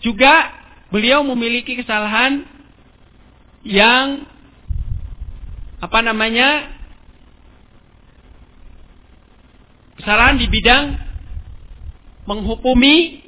Juga 0.00 0.50
beliau 0.88 1.20
memiliki 1.22 1.76
kesalahan 1.78 2.48
yang 3.62 4.26
apa 5.82 5.98
namanya 5.98 6.70
kesalahan 9.98 10.38
di 10.38 10.46
bidang 10.46 10.94
menghukumi 12.30 13.18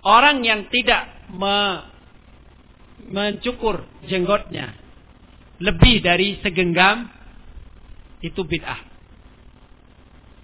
orang 0.00 0.40
yang 0.40 0.64
tidak 0.72 1.12
me, 1.28 1.84
mencukur 3.12 3.84
jenggotnya 4.08 4.72
lebih 5.60 6.00
dari 6.00 6.40
segenggam 6.40 7.12
itu 8.24 8.40
bid'ah. 8.40 8.80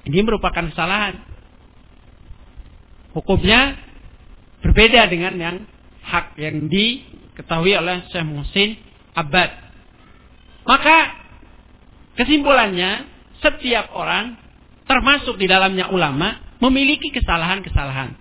Ini 0.04 0.20
merupakan 0.20 0.68
kesalahan. 0.68 1.24
Hukumnya 3.16 3.80
berbeda 4.60 5.08
dengan 5.08 5.34
yang 5.40 5.56
hak 6.04 6.36
yang 6.36 6.68
diketahui 6.68 7.72
oleh 7.74 8.04
Syekh 8.12 8.28
Muhsin 8.28 8.70
Abad. 9.16 9.50
Maka 10.64 11.19
kesimpulannya 12.20 13.08
setiap 13.40 13.96
orang 13.96 14.36
termasuk 14.84 15.40
di 15.40 15.48
dalamnya 15.48 15.88
ulama 15.88 16.36
memiliki 16.60 17.08
kesalahan-kesalahan. 17.08 18.12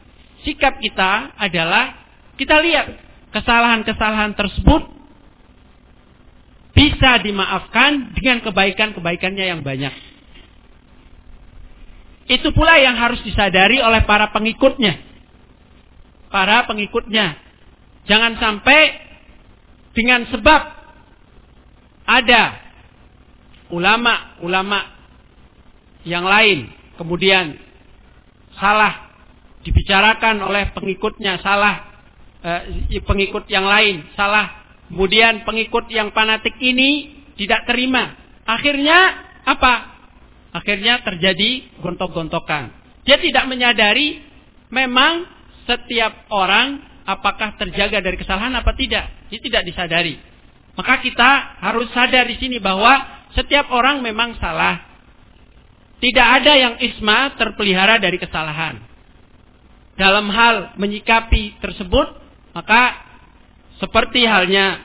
Sikap 0.48 0.80
kita 0.80 1.36
adalah 1.36 2.00
kita 2.40 2.64
lihat 2.64 2.88
kesalahan-kesalahan 3.36 4.40
tersebut 4.40 4.88
bisa 6.72 7.20
dimaafkan 7.20 8.16
dengan 8.16 8.40
kebaikan-kebaikannya 8.40 9.46
yang 9.52 9.60
banyak. 9.60 9.92
Itu 12.32 12.56
pula 12.56 12.80
yang 12.80 12.96
harus 12.96 13.20
disadari 13.28 13.84
oleh 13.84 14.08
para 14.08 14.32
pengikutnya. 14.32 14.96
Para 16.32 16.64
pengikutnya. 16.70 17.36
Jangan 18.08 18.40
sampai 18.40 18.96
dengan 19.92 20.24
sebab 20.32 20.62
ada 22.08 22.69
ulama-ulama 23.70 24.98
yang 26.06 26.26
lain 26.26 26.70
kemudian 26.98 27.58
salah 28.58 29.14
dibicarakan 29.62 30.42
oleh 30.42 30.72
pengikutnya 30.74 31.40
salah 31.44 31.76
eh, 32.42 33.02
pengikut 33.04 33.46
yang 33.48 33.68
lain 33.68 34.10
salah 34.18 34.60
kemudian 34.90 35.46
pengikut 35.46 35.86
yang 35.94 36.10
fanatik 36.12 36.58
ini 36.58 37.20
tidak 37.40 37.64
terima. 37.64 38.20
Akhirnya 38.44 39.16
apa? 39.48 39.96
Akhirnya 40.52 41.00
terjadi 41.08 41.80
gontok-gontokan. 41.80 42.76
Dia 43.08 43.16
tidak 43.16 43.48
menyadari 43.48 44.20
memang 44.68 45.24
setiap 45.64 46.28
orang 46.36 46.84
apakah 47.08 47.56
terjaga 47.56 48.04
dari 48.04 48.20
kesalahan 48.20 48.52
apa 48.60 48.76
tidak. 48.76 49.08
Dia 49.32 49.40
tidak 49.40 49.64
disadari. 49.64 50.20
Maka 50.76 51.00
kita 51.00 51.64
harus 51.64 51.88
sadar 51.96 52.28
di 52.28 52.36
sini 52.36 52.60
bahwa 52.60 53.19
setiap 53.38 53.70
orang 53.70 54.02
memang 54.02 54.38
salah 54.42 54.90
tidak 56.00 56.28
ada 56.42 56.54
yang 56.56 56.76
isma 56.80 57.36
terpelihara 57.36 58.00
dari 58.00 58.16
kesalahan. 58.16 58.80
Dalam 60.00 60.32
hal 60.32 60.80
menyikapi 60.80 61.60
tersebut, 61.60 62.08
maka 62.56 63.04
seperti 63.84 64.24
halnya 64.24 64.80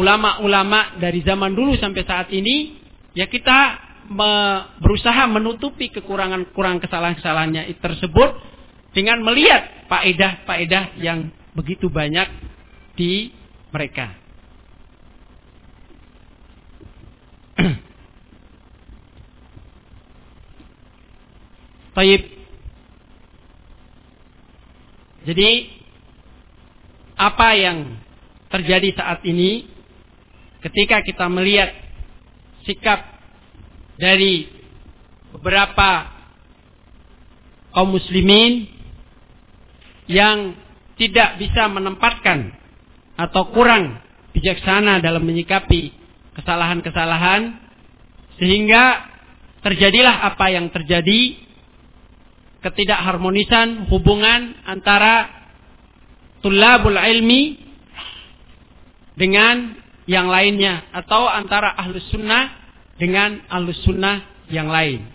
ulama-ulama 0.00 0.96
dari 0.96 1.20
zaman 1.20 1.52
dulu 1.52 1.76
sampai 1.76 2.02
saat 2.08 2.32
ini, 2.32 2.80
ya 3.12 3.28
kita 3.28 3.84
berusaha 4.80 5.28
menutupi 5.28 5.92
kekurangan-kekurangan 5.92 6.80
kesalahan-kesalahannya 6.88 7.68
tersebut 7.84 8.30
dengan 8.96 9.20
melihat 9.20 9.88
faedah-faedah 9.92 11.04
yang 11.04 11.28
begitu 11.52 11.92
banyak 11.92 12.28
di 12.96 13.28
mereka. 13.68 14.23
Taib. 21.94 22.22
Jadi 25.24 25.50
apa 27.14 27.48
yang 27.56 27.96
terjadi 28.50 28.92
saat 28.98 29.24
ini 29.24 29.66
ketika 30.60 31.00
kita 31.06 31.26
melihat 31.30 31.72
sikap 32.66 33.00
dari 33.96 34.50
beberapa 35.32 36.10
kaum 37.74 37.94
muslimin 37.94 38.66
yang 40.06 40.54
tidak 40.94 41.40
bisa 41.42 41.66
menempatkan 41.70 42.54
atau 43.18 43.50
kurang 43.50 43.98
bijaksana 44.34 44.98
dalam 45.02 45.22
menyikapi 45.22 46.03
kesalahan-kesalahan 46.34 47.58
sehingga 48.38 49.14
terjadilah 49.62 50.34
apa 50.34 50.50
yang 50.50 50.68
terjadi 50.68 51.40
ketidakharmonisan 52.60 53.88
hubungan 53.92 54.56
antara 54.64 55.30
tulabul 56.40 56.96
ilmi 56.96 57.60
dengan 59.14 59.78
yang 60.04 60.28
lainnya 60.28 60.84
atau 60.92 61.24
antara 61.24 61.72
ahlus 61.80 62.04
sunnah 62.12 62.52
dengan 63.00 63.40
ahlus 63.48 63.80
sunnah 63.84 64.24
yang 64.52 64.68
lain. 64.68 65.08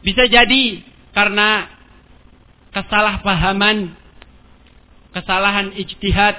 Bisa 0.00 0.28
jadi 0.28 0.84
karena 1.12 1.68
kesalahpahaman, 2.72 3.92
kesalahan 5.12 5.72
ijtihad 5.76 6.36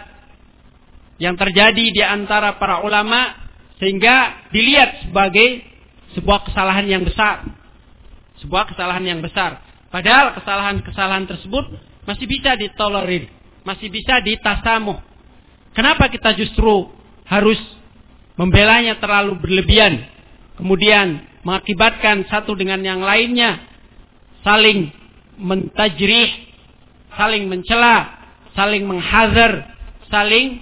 yang 1.21 1.39
terjadi 1.39 1.85
di 1.95 2.03
antara 2.03 2.59
para 2.59 2.83
ulama 2.83 3.44
sehingga 3.85 4.49
dilihat 4.49 5.05
sebagai 5.05 5.61
sebuah 6.17 6.49
kesalahan 6.49 6.89
yang 6.89 7.05
besar. 7.05 7.45
Sebuah 8.41 8.65
kesalahan 8.73 9.05
yang 9.05 9.21
besar. 9.21 9.61
Padahal 9.93 10.33
kesalahan-kesalahan 10.41 11.29
tersebut 11.29 11.69
masih 12.09 12.25
bisa 12.25 12.57
ditolerir, 12.57 13.29
masih 13.61 13.93
bisa 13.93 14.25
ditasamuh. 14.25 14.97
Kenapa 15.77 16.09
kita 16.09 16.33
justru 16.33 16.89
harus 17.29 17.61
membelanya 18.33 18.97
terlalu 18.97 19.37
berlebihan, 19.37 20.01
kemudian 20.57 21.21
mengakibatkan 21.45 22.25
satu 22.25 22.57
dengan 22.57 22.81
yang 22.81 23.05
lainnya 23.05 23.61
saling 24.41 24.89
mentajrih, 25.37 26.33
saling 27.13 27.45
mencela, 27.45 28.17
saling 28.57 28.81
menghazar, 28.89 29.77
saling 30.09 30.57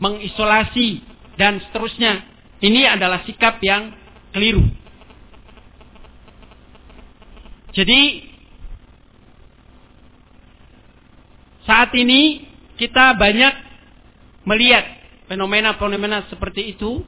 mengisolasi 0.00 1.04
dan 1.36 1.60
seterusnya. 1.68 2.31
Ini 2.62 2.94
adalah 2.94 3.26
sikap 3.26 3.58
yang 3.58 3.90
keliru. 4.30 4.62
Jadi 7.72 8.32
Saat 11.62 11.94
ini 11.94 12.42
kita 12.74 13.14
banyak 13.14 13.54
melihat 14.42 14.82
fenomena-fenomena 15.30 16.26
seperti 16.26 16.74
itu 16.74 17.06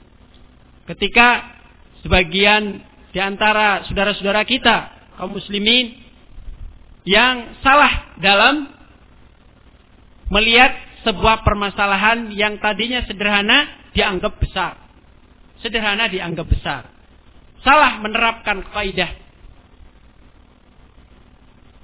ketika 0.86 1.58
sebagian 2.06 2.78
di 3.10 3.18
antara 3.18 3.82
saudara-saudara 3.90 4.46
kita 4.46 5.10
kaum 5.18 5.34
muslimin 5.34 5.98
yang 7.02 7.58
salah 7.66 8.14
dalam 8.22 8.70
melihat 10.30 10.78
sebuah 11.02 11.42
permasalahan 11.42 12.30
yang 12.32 12.56
tadinya 12.62 13.02
sederhana 13.04 13.90
dianggap 13.90 14.38
besar. 14.38 14.83
Sederhana 15.64 16.12
dianggap 16.12 16.44
besar. 16.44 16.92
Salah 17.64 17.96
menerapkan 18.04 18.60
kaidah. 18.68 19.08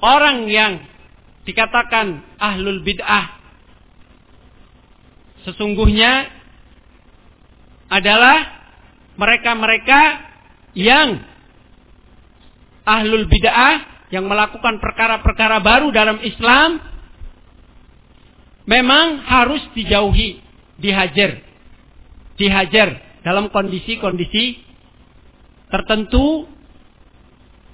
Orang 0.05 0.53
yang 0.53 0.85
dikatakan 1.49 2.21
ahlul 2.37 2.85
bid'ah 2.85 3.41
sesungguhnya 5.49 6.29
adalah 7.89 8.69
mereka-mereka 9.17 10.29
yang 10.77 11.25
ahlul 12.85 13.25
bid'ah 13.33 14.05
yang 14.13 14.29
melakukan 14.29 14.77
perkara-perkara 14.77 15.65
baru 15.65 15.89
dalam 15.89 16.21
Islam 16.21 16.85
memang 18.69 19.25
harus 19.25 19.65
dijauhi, 19.73 20.45
dihajar. 20.77 21.41
Dihajar 22.37 23.10
dalam 23.21 23.53
kondisi-kondisi 23.53 24.61
tertentu 25.71 26.49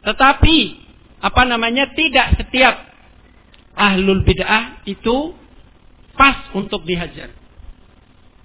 tetapi 0.06 0.58
apa 1.18 1.42
namanya 1.48 1.90
tidak 1.96 2.38
setiap 2.38 2.86
ahlul 3.74 4.22
bid'ah 4.22 4.86
itu 4.86 5.34
pas 6.14 6.48
untuk 6.54 6.86
dihajar. 6.86 7.34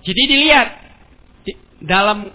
Jadi 0.01 0.21
dilihat 0.27 0.69
dalam 1.85 2.33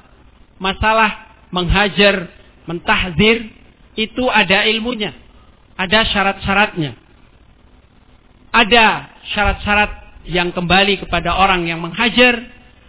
masalah 0.63 1.35
menghajar, 1.51 2.31
mentahzir 2.71 3.51
itu 3.99 4.25
ada 4.31 4.65
ilmunya, 4.71 5.13
ada 5.75 6.07
syarat-syaratnya. 6.07 6.95
Ada 8.55 8.85
syarat-syarat 9.35 9.91
yang 10.31 10.55
kembali 10.55 11.03
kepada 11.03 11.37
orang 11.37 11.69
yang 11.69 11.83
menghajar, 11.83 12.41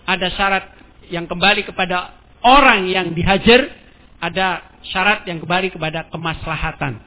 ada 0.07 0.28
syarat 0.32 0.76
yang 1.10 1.26
kembali 1.26 1.68
kepada 1.68 2.16
orang 2.43 2.88
yang 2.88 3.12
dihajar, 3.12 3.72
ada 4.18 4.66
syarat 4.88 5.28
yang 5.30 5.43
kembali 5.43 5.74
kepada 5.74 6.08
kemaslahatan. 6.10 7.01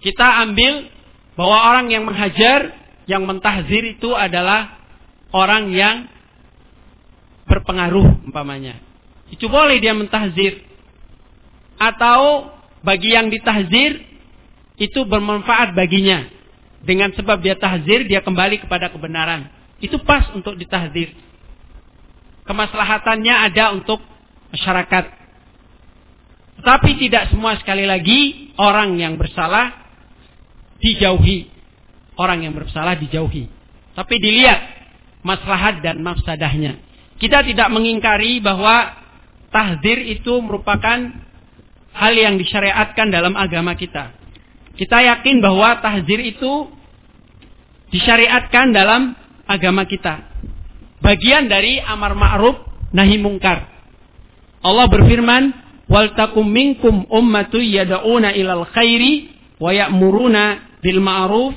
Kita 0.00 0.44
ambil 0.46 0.86
bahwa 1.34 1.56
orang 1.72 1.86
yang 1.90 2.04
menghajar, 2.06 2.72
yang 3.08 3.24
mentahzir 3.24 3.82
itu 3.96 4.12
adalah 4.14 4.80
orang 5.34 5.72
yang 5.72 6.08
berpengaruh 7.46 8.26
umpamanya. 8.26 8.78
Itu 9.30 9.46
boleh 9.50 9.78
dia 9.78 9.94
mentahzir. 9.94 10.62
Atau 11.76 12.50
bagi 12.82 13.14
yang 13.14 13.28
ditahzir 13.30 14.00
itu 14.78 15.00
bermanfaat 15.06 15.74
baginya. 15.74 16.28
Dengan 16.86 17.10
sebab 17.18 17.42
dia 17.42 17.58
tahzir, 17.58 18.06
dia 18.06 18.22
kembali 18.22 18.62
kepada 18.62 18.92
kebenaran. 18.92 19.50
Itu 19.82 19.98
pas 20.06 20.30
untuk 20.32 20.54
ditahzir. 20.54 21.10
Kemaslahatannya 22.46 23.34
ada 23.50 23.74
untuk 23.74 23.98
masyarakat. 24.54 25.04
Tapi 26.62 26.90
tidak 26.98 27.30
semua 27.30 27.58
sekali 27.60 27.84
lagi 27.84 28.50
orang 28.56 28.96
yang 28.96 29.18
bersalah 29.18 29.74
dijauhi. 30.80 31.50
Orang 32.16 32.46
yang 32.46 32.56
bersalah 32.56 32.96
dijauhi. 32.96 33.50
Tapi 33.92 34.14
dilihat 34.16 34.60
maslahat 35.20 35.84
dan 35.84 36.00
mafsadahnya. 36.00 36.80
Kita 37.20 37.44
tidak 37.44 37.68
mengingkari 37.68 38.40
bahwa 38.40 38.94
tahzir 39.50 40.00
itu 40.04 40.38
merupakan 40.40 41.12
hal 41.96 42.12
yang 42.12 42.36
disyariatkan 42.36 43.08
dalam 43.08 43.34
agama 43.34 43.72
kita. 43.74 44.12
Kita 44.76 45.00
yakin 45.00 45.40
bahwa 45.40 45.80
tahzir 45.80 46.20
itu 46.20 46.68
disyariatkan 47.88 48.76
dalam 48.76 49.16
agama 49.48 49.88
kita. 49.88 50.20
Bagian 51.04 51.46
dari 51.46 51.78
amar 51.80 52.16
ma'ruf 52.16 52.56
nahi 52.92 53.20
mungkar. 53.20 53.68
Allah 54.64 54.86
berfirman, 54.88 55.42
"Wal 55.86 56.16
takum 56.16 56.48
minkum 56.48 57.06
ummatu 57.06 57.60
yad'una 57.60 58.34
ilal 58.34 58.66
khairi 58.72 59.30
wa 59.60 59.70
ya'muruna 59.70 60.42
bil 60.82 60.98
ma'ruf 60.98 61.54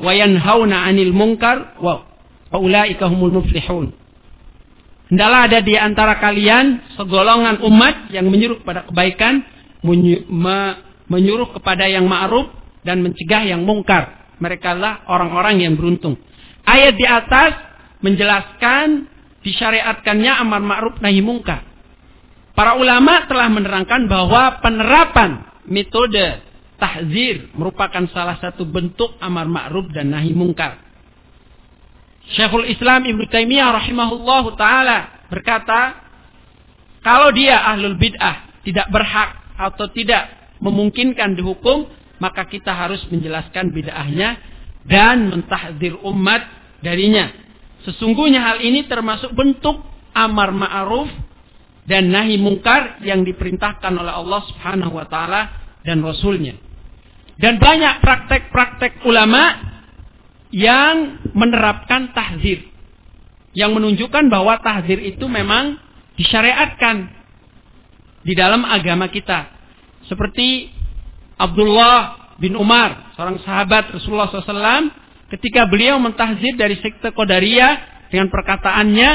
wa 0.00 0.10
yanhauna 0.14 0.88
'anil 0.88 1.14
munkar 1.14 1.78
wa 1.78 2.02
ulaika 2.58 3.06
humul 3.06 3.38
muflihun." 3.38 3.94
Hendaklah 5.08 5.40
ada 5.48 5.58
di 5.64 5.72
antara 5.72 6.20
kalian 6.20 6.96
segolongan 6.98 7.64
umat 7.64 8.12
yang 8.12 8.28
menyuruh 8.28 8.60
kepada 8.60 8.84
kebaikan, 8.92 9.40
menyuruh 11.08 11.48
kepada 11.56 11.88
yang 11.88 12.04
ma'ruf 12.04 12.52
dan 12.84 13.00
mencegah 13.00 13.48
yang 13.48 13.64
mungkar. 13.64 14.36
Mereka 14.36 14.76
lah 14.76 15.08
orang-orang 15.08 15.64
yang 15.64 15.80
beruntung. 15.80 16.20
Ayat 16.68 16.94
di 16.94 17.06
atas 17.08 17.67
menjelaskan 18.04 19.06
disyariatkannya 19.42 20.32
amar 20.38 20.62
ma'ruf 20.62 20.96
nahi 21.02 21.22
mungkar. 21.22 21.64
Para 22.58 22.74
ulama 22.74 23.26
telah 23.30 23.46
menerangkan 23.50 24.10
bahwa 24.10 24.58
penerapan 24.58 25.46
metode 25.70 26.42
tahzir 26.78 27.50
merupakan 27.54 28.02
salah 28.10 28.38
satu 28.38 28.66
bentuk 28.66 29.14
amar 29.22 29.46
ma'ruf 29.46 29.90
dan 29.94 30.10
nahi 30.10 30.34
mungkar. 30.34 30.78
Syekhul 32.34 32.68
Islam 32.68 33.08
Ibnu 33.08 33.24
Taimiyah 33.30 33.72
rahimahullah 33.72 34.44
taala 34.58 34.98
berkata, 35.32 36.02
kalau 37.00 37.32
dia 37.32 37.56
ahlul 37.62 37.96
bid'ah 37.96 38.62
tidak 38.66 38.90
berhak 38.90 39.38
atau 39.56 39.86
tidak 39.94 40.28
memungkinkan 40.60 41.38
dihukum, 41.38 41.88
maka 42.18 42.44
kita 42.44 42.74
harus 42.74 43.00
menjelaskan 43.08 43.70
bid'ahnya 43.70 44.38
dan 44.84 45.30
mentahdir 45.30 45.94
umat 46.02 46.42
darinya. 46.82 47.30
Sesungguhnya 47.88 48.44
hal 48.44 48.60
ini 48.60 48.84
termasuk 48.84 49.32
bentuk 49.32 49.80
amar 50.12 50.52
ma'ruf 50.52 51.08
dan 51.88 52.12
nahi 52.12 52.36
mungkar 52.36 53.00
yang 53.00 53.24
diperintahkan 53.24 53.96
oleh 53.96 54.12
Allah 54.12 54.44
Subhanahu 54.52 54.92
wa 54.92 55.08
taala 55.08 55.48
dan 55.88 56.04
rasulnya. 56.04 56.52
Dan 57.40 57.56
banyak 57.56 58.04
praktek-praktek 58.04 59.08
ulama 59.08 59.56
yang 60.52 61.16
menerapkan 61.32 62.12
tahzir. 62.12 62.68
Yang 63.56 63.80
menunjukkan 63.80 64.28
bahwa 64.28 64.60
tahzir 64.60 65.00
itu 65.00 65.24
memang 65.24 65.80
disyariatkan 66.20 67.08
di 68.20 68.36
dalam 68.36 68.68
agama 68.68 69.08
kita. 69.08 69.48
Seperti 70.04 70.68
Abdullah 71.40 72.36
bin 72.36 72.52
Umar, 72.52 73.16
seorang 73.16 73.40
sahabat 73.40 73.96
Rasulullah 73.96 74.28
SAW, 74.28 74.92
ketika 75.32 75.68
beliau 75.68 76.00
mentahzir 76.00 76.56
dari 76.56 76.80
sekte 76.80 77.12
Qadariyah 77.12 78.08
dengan 78.08 78.32
perkataannya, 78.32 79.10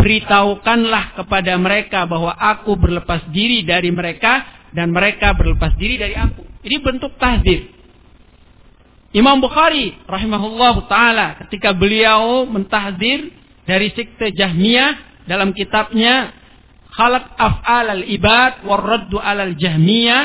beritahukanlah 0.00 1.20
kepada 1.20 1.52
mereka 1.60 2.08
bahwa 2.08 2.32
aku 2.32 2.72
berlepas 2.80 3.28
diri 3.28 3.60
dari 3.68 3.92
mereka 3.92 4.48
dan 4.72 4.90
mereka 4.94 5.36
berlepas 5.36 5.76
diri 5.76 6.00
dari 6.00 6.16
aku. 6.16 6.42
Ini 6.64 6.76
bentuk 6.80 7.20
tahzir. 7.20 7.68
Imam 9.10 9.42
Bukhari 9.42 9.98
rahimahullah 10.06 10.74
taala 10.86 11.26
ketika 11.44 11.74
beliau 11.74 12.46
mentahdir 12.46 13.34
dari 13.66 13.90
sekte 13.90 14.30
Jahmiyah 14.30 15.26
dalam 15.26 15.50
kitabnya 15.50 16.30
Khalaq 16.94 17.34
Af'al 17.34 18.02
al-Ibad 18.02 18.66
war 18.66 18.82
Raddu 18.82 19.18
al 19.18 19.58
Jahmiyah 19.58 20.22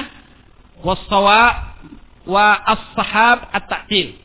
wa 2.25 2.45
as-sahab 2.61 3.49
at-ta'til. 3.53 4.24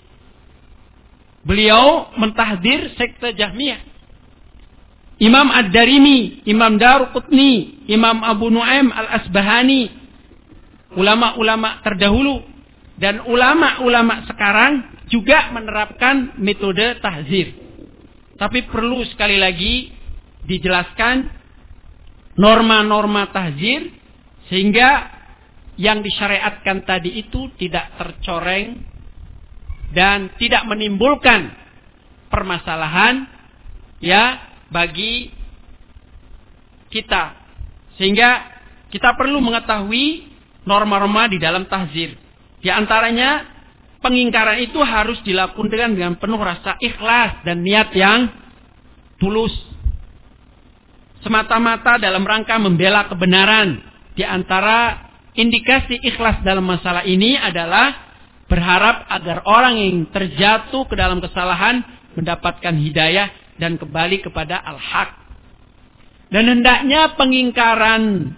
Beliau 1.41 2.12
mentahdir 2.20 2.93
sekte 3.01 3.32
Jahmiyah. 3.32 3.80
Imam 5.20 5.53
Ad-Darimi, 5.53 6.49
Imam 6.49 6.80
Daruqutni, 6.80 7.84
Imam 7.92 8.25
Abu 8.25 8.49
Nuaim 8.49 8.88
Al-Asbahani, 8.88 9.92
ulama-ulama 10.96 11.84
terdahulu 11.84 12.41
dan 12.96 13.25
ulama-ulama 13.29 14.25
sekarang 14.29 15.04
juga 15.12 15.53
menerapkan 15.53 16.41
metode 16.41 17.00
tahzir. 17.04 17.53
Tapi 18.41 18.64
perlu 18.68 19.04
sekali 19.08 19.37
lagi 19.37 19.92
dijelaskan 20.49 21.29
norma-norma 22.41 23.29
tahzir 23.29 23.92
sehingga 24.49 25.21
yang 25.76 26.00
disyariatkan 26.00 26.84
tadi 26.88 27.21
itu 27.21 27.53
tidak 27.61 27.96
tercoreng 28.00 28.89
dan 29.91 30.30
tidak 30.38 30.67
menimbulkan 30.71 31.50
permasalahan 32.30 33.26
ya 33.99 34.38
bagi 34.71 35.34
kita. 36.91 37.34
Sehingga 37.99 38.46
kita 38.91 39.14
perlu 39.14 39.38
mengetahui 39.42 40.26
norma-norma 40.67 41.30
di 41.30 41.38
dalam 41.38 41.67
tahzir. 41.67 42.14
Di 42.61 42.68
antaranya 42.68 43.46
pengingkaran 44.03 44.62
itu 44.62 44.79
harus 44.80 45.18
dilakukan 45.26 45.95
dengan 45.95 46.17
penuh 46.17 46.41
rasa 46.41 46.76
ikhlas 46.80 47.42
dan 47.46 47.62
niat 47.62 47.91
yang 47.95 48.30
tulus. 49.21 49.53
Semata-mata 51.21 52.00
dalam 52.00 52.25
rangka 52.25 52.57
membela 52.57 53.04
kebenaran. 53.07 53.84
Di 54.17 54.25
antara 54.25 55.11
indikasi 55.37 56.00
ikhlas 56.00 56.41
dalam 56.42 56.64
masalah 56.64 57.04
ini 57.04 57.37
adalah 57.37 58.09
berharap 58.51 59.07
agar 59.07 59.47
orang 59.47 59.79
yang 59.79 59.97
terjatuh 60.11 60.83
ke 60.91 60.99
dalam 60.99 61.22
kesalahan 61.22 61.87
mendapatkan 62.18 62.75
hidayah 62.75 63.31
dan 63.63 63.79
kembali 63.79 64.27
kepada 64.27 64.59
al-haq. 64.59 65.14
Dan 66.35 66.51
hendaknya 66.51 67.14
pengingkaran 67.14 68.35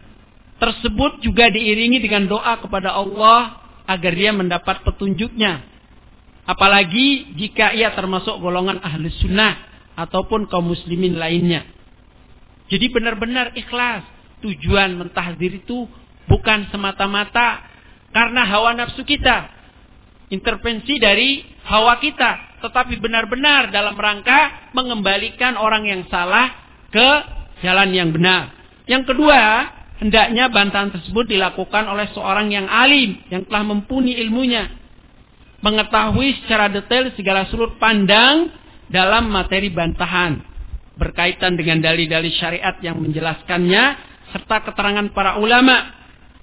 tersebut 0.61 1.25
juga 1.25 1.49
diiringi 1.49 1.99
dengan 2.05 2.29
doa 2.29 2.61
kepada 2.61 2.93
Allah 2.93 3.59
agar 3.89 4.13
dia 4.13 4.31
mendapat 4.37 4.85
petunjuknya. 4.85 5.65
Apalagi 6.45 7.33
jika 7.39 7.73
ia 7.73 7.95
termasuk 7.97 8.37
golongan 8.39 8.83
ahli 8.85 9.09
sunnah 9.23 9.57
ataupun 9.97 10.49
kaum 10.49 10.73
muslimin 10.73 11.17
lainnya. 11.17 11.65
Jadi 12.69 12.89
benar-benar 12.93 13.57
ikhlas. 13.57 14.05
Tujuan 14.43 14.99
mentahdir 14.99 15.63
itu 15.63 15.87
bukan 16.27 16.67
semata-mata 16.75 17.63
karena 18.11 18.43
hawa 18.43 18.75
nafsu 18.75 19.07
kita. 19.07 19.62
Intervensi 20.33 20.97
dari 20.97 21.45
hawa 21.69 22.01
kita. 22.01 22.65
Tetapi 22.65 22.97
benar-benar 22.97 23.69
dalam 23.69 23.93
rangka 23.93 24.73
mengembalikan 24.73 25.61
orang 25.61 25.85
yang 25.85 26.09
salah 26.09 26.49
ke 26.89 27.09
jalan 27.61 27.93
yang 27.93 28.09
benar. 28.17 28.49
Yang 28.89 29.13
kedua, 29.13 29.41
hendaknya 30.01 30.49
bantahan 30.49 30.91
tersebut 30.91 31.29
dilakukan 31.29 31.85
oleh 31.85 32.09
seorang 32.17 32.49
yang 32.49 32.65
alim, 32.65 33.21
yang 33.29 33.45
telah 33.45 33.63
mumpuni 33.63 34.17
ilmunya. 34.25 34.73
Mengetahui 35.63 36.43
secara 36.43 36.73
detail 36.73 37.13
segala 37.15 37.47
sudut 37.47 37.79
pandang 37.79 38.51
dalam 38.91 39.31
materi 39.31 39.71
bantahan. 39.71 40.43
Berkaitan 40.99 41.55
dengan 41.55 41.79
dalil-dalil 41.81 42.35
syariat 42.35 42.77
yang 42.83 42.99
menjelaskannya, 42.99 43.85
serta 44.35 44.65
keterangan 44.67 45.07
para 45.15 45.39
ulama, 45.39 45.93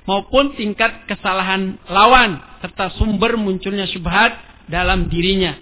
maupun 0.07 0.55
tingkat 0.55 1.05
kesalahan 1.05 1.77
lawan, 1.91 2.48
serta 2.59 2.91
sumber 2.99 3.39
munculnya 3.39 3.87
syubhat 3.87 4.35
dalam 4.67 5.07
dirinya. 5.07 5.55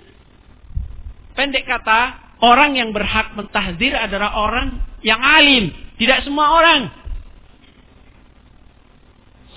Pendek 1.37 1.69
kata, 1.69 2.33
orang 2.41 2.77
yang 2.77 2.89
berhak 2.89 3.37
mentahzir 3.37 3.93
adalah 3.93 4.33
orang 4.37 4.81
yang 5.05 5.21
alim. 5.21 5.69
Tidak 5.97 6.25
semua 6.25 6.57
orang. 6.57 6.81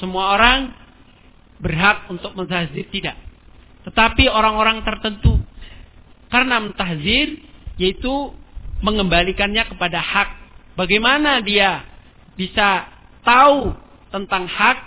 Semua 0.00 0.36
orang 0.36 0.58
berhak 1.60 2.08
untuk 2.08 2.32
mentahzir 2.36 2.88
tidak. 2.88 3.16
Tetapi 3.84 4.28
orang-orang 4.28 4.84
tertentu 4.84 5.40
karena 6.32 6.60
mentahzir 6.60 7.40
yaitu 7.80 8.32
mengembalikannya 8.80 9.68
kepada 9.68 10.00
hak. 10.00 10.28
Bagaimana 10.76 11.44
dia 11.44 11.84
bisa 12.36 12.88
tahu 13.24 13.72
tentang 14.08 14.48
hak? 14.48 14.78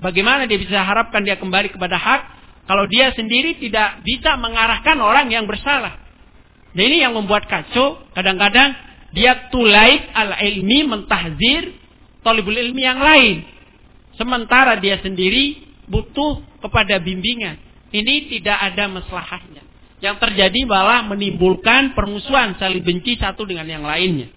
Bagaimana 0.00 0.48
dia 0.48 0.56
bisa 0.56 0.80
harapkan 0.80 1.20
dia 1.22 1.36
kembali 1.36 1.72
kepada 1.76 2.00
hak 2.00 2.20
kalau 2.64 2.88
dia 2.88 3.12
sendiri 3.12 3.60
tidak 3.60 4.00
bisa 4.00 4.36
mengarahkan 4.40 4.96
orang 5.00 5.28
yang 5.28 5.44
bersalah? 5.44 6.00
Nah 6.72 6.82
ini 6.82 7.02
yang 7.04 7.12
membuat 7.12 7.44
kacau. 7.50 8.00
Kadang-kadang 8.16 8.72
dia 9.12 9.50
tulaik 9.52 10.08
al-ilmi 10.14 10.88
mentahzir 10.88 11.76
tolibul 12.24 12.56
ilmi 12.56 12.82
yang 12.82 13.00
lain. 13.00 13.44
Sementara 14.16 14.78
dia 14.80 15.00
sendiri 15.00 15.60
butuh 15.90 16.40
kepada 16.62 17.00
bimbingan. 17.02 17.58
Ini 17.90 18.30
tidak 18.30 18.58
ada 18.70 18.86
masalahnya. 18.86 19.66
Yang 20.00 20.16
terjadi 20.22 20.64
malah 20.64 21.04
menimbulkan 21.04 21.92
permusuhan 21.92 22.56
saling 22.56 22.80
benci 22.80 23.18
satu 23.20 23.44
dengan 23.44 23.68
yang 23.68 23.84
lainnya. 23.84 24.32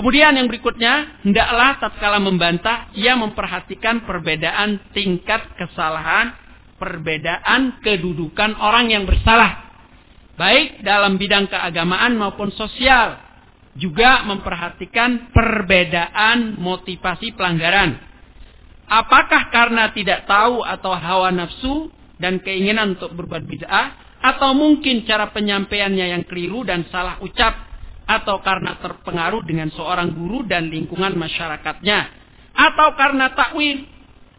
Kemudian 0.00 0.32
yang 0.32 0.48
berikutnya, 0.48 1.20
hendaklah 1.20 1.76
tatkala 1.76 2.16
membantah, 2.16 2.88
ia 2.96 3.12
memperhatikan 3.20 4.08
perbedaan 4.08 4.80
tingkat 4.96 5.44
kesalahan, 5.60 6.32
perbedaan 6.80 7.84
kedudukan 7.84 8.56
orang 8.56 8.88
yang 8.88 9.04
bersalah. 9.04 9.68
Baik 10.40 10.80
dalam 10.80 11.20
bidang 11.20 11.52
keagamaan 11.52 12.16
maupun 12.16 12.48
sosial. 12.56 13.20
Juga 13.76 14.24
memperhatikan 14.24 15.30
perbedaan 15.30 16.58
motivasi 16.58 17.36
pelanggaran 17.38 18.10
Apakah 18.90 19.54
karena 19.54 19.94
tidak 19.94 20.26
tahu 20.26 20.66
atau 20.66 20.90
hawa 20.98 21.30
nafsu 21.30 21.94
dan 22.18 22.42
keinginan 22.42 22.98
untuk 22.98 23.14
berbuat 23.14 23.46
bid'ah 23.46 24.18
atau 24.18 24.50
mungkin 24.50 25.06
cara 25.06 25.30
penyampaiannya 25.30 26.10
yang 26.10 26.22
keliru 26.26 26.66
dan 26.66 26.82
salah 26.90 27.22
ucap 27.22 27.69
atau 28.10 28.42
karena 28.42 28.74
terpengaruh 28.82 29.46
dengan 29.46 29.70
seorang 29.70 30.10
guru 30.10 30.42
dan 30.42 30.66
lingkungan 30.66 31.14
masyarakatnya 31.14 32.10
atau 32.50 32.98
karena 32.98 33.30
takwil 33.38 33.86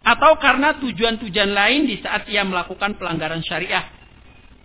atau 0.04 0.36
karena 0.36 0.76
tujuan-tujuan 0.76 1.56
lain 1.56 1.88
di 1.88 1.96
saat 2.04 2.28
ia 2.28 2.44
melakukan 2.44 3.00
pelanggaran 3.00 3.40
syariah. 3.40 3.88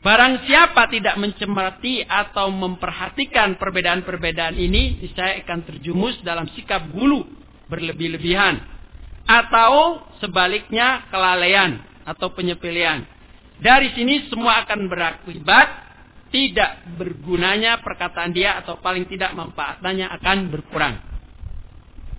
Barang 0.04 0.44
siapa 0.44 0.92
tidak 0.92 1.16
mencermati 1.18 2.04
atau 2.04 2.52
memperhatikan 2.52 3.56
perbedaan-perbedaan 3.56 4.56
ini, 4.56 5.04
saya 5.16 5.42
akan 5.42 5.66
terjumus 5.66 6.20
dalam 6.22 6.48
sikap 6.54 6.92
gulu 6.92 7.24
berlebih-lebihan 7.72 8.62
atau 9.28 10.04
sebaliknya 10.24 11.08
kelalaian 11.12 11.82
atau 12.08 12.32
penyepelean. 12.32 13.04
Dari 13.58 13.92
sini 13.98 14.30
semua 14.30 14.64
akan 14.64 14.86
berakibat 14.88 15.87
tidak 16.28 16.84
bergunanya 17.00 17.80
perkataan 17.80 18.36
dia 18.36 18.60
atau 18.60 18.80
paling 18.84 19.08
tidak 19.08 19.32
manfaatnya 19.34 20.12
akan 20.20 20.52
berkurang. 20.52 21.00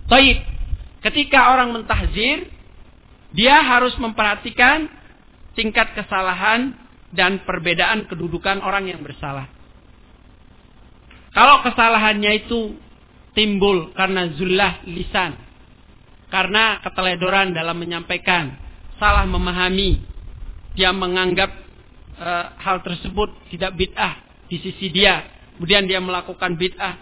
Baik, 0.08 0.40
ketika 1.04 1.52
orang 1.52 1.76
mentahzir, 1.76 2.48
dia 3.36 3.60
harus 3.60 3.92
memperhatikan 4.00 4.88
tingkat 5.52 5.92
kesalahan 5.92 6.72
dan 7.12 7.44
perbedaan 7.44 8.08
kedudukan 8.08 8.64
orang 8.64 8.88
yang 8.88 9.04
bersalah. 9.04 9.48
Kalau 11.36 11.60
kesalahannya 11.60 12.32
itu 12.44 12.74
timbul 13.36 13.92
karena 13.92 14.32
zullah 14.32 14.80
lisan, 14.88 15.36
karena 16.32 16.80
keteledoran 16.80 17.52
dalam 17.52 17.76
menyampaikan, 17.76 18.56
salah 18.96 19.28
memahami, 19.28 20.00
dia 20.72 20.92
menganggap 20.92 21.67
e, 22.18 22.30
hal 22.58 22.82
tersebut 22.82 23.30
tidak 23.54 23.78
bid'ah 23.78 24.18
di 24.50 24.58
sisi 24.58 24.90
dia, 24.90 25.24
kemudian 25.56 25.86
dia 25.86 26.02
melakukan 26.02 26.58
bid'ah. 26.58 26.98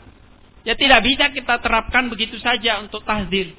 Ya 0.66 0.74
tidak 0.74 1.06
bisa 1.06 1.30
kita 1.30 1.62
terapkan 1.62 2.10
begitu 2.10 2.36
saja 2.42 2.82
untuk 2.82 3.06
tahzir. 3.06 3.54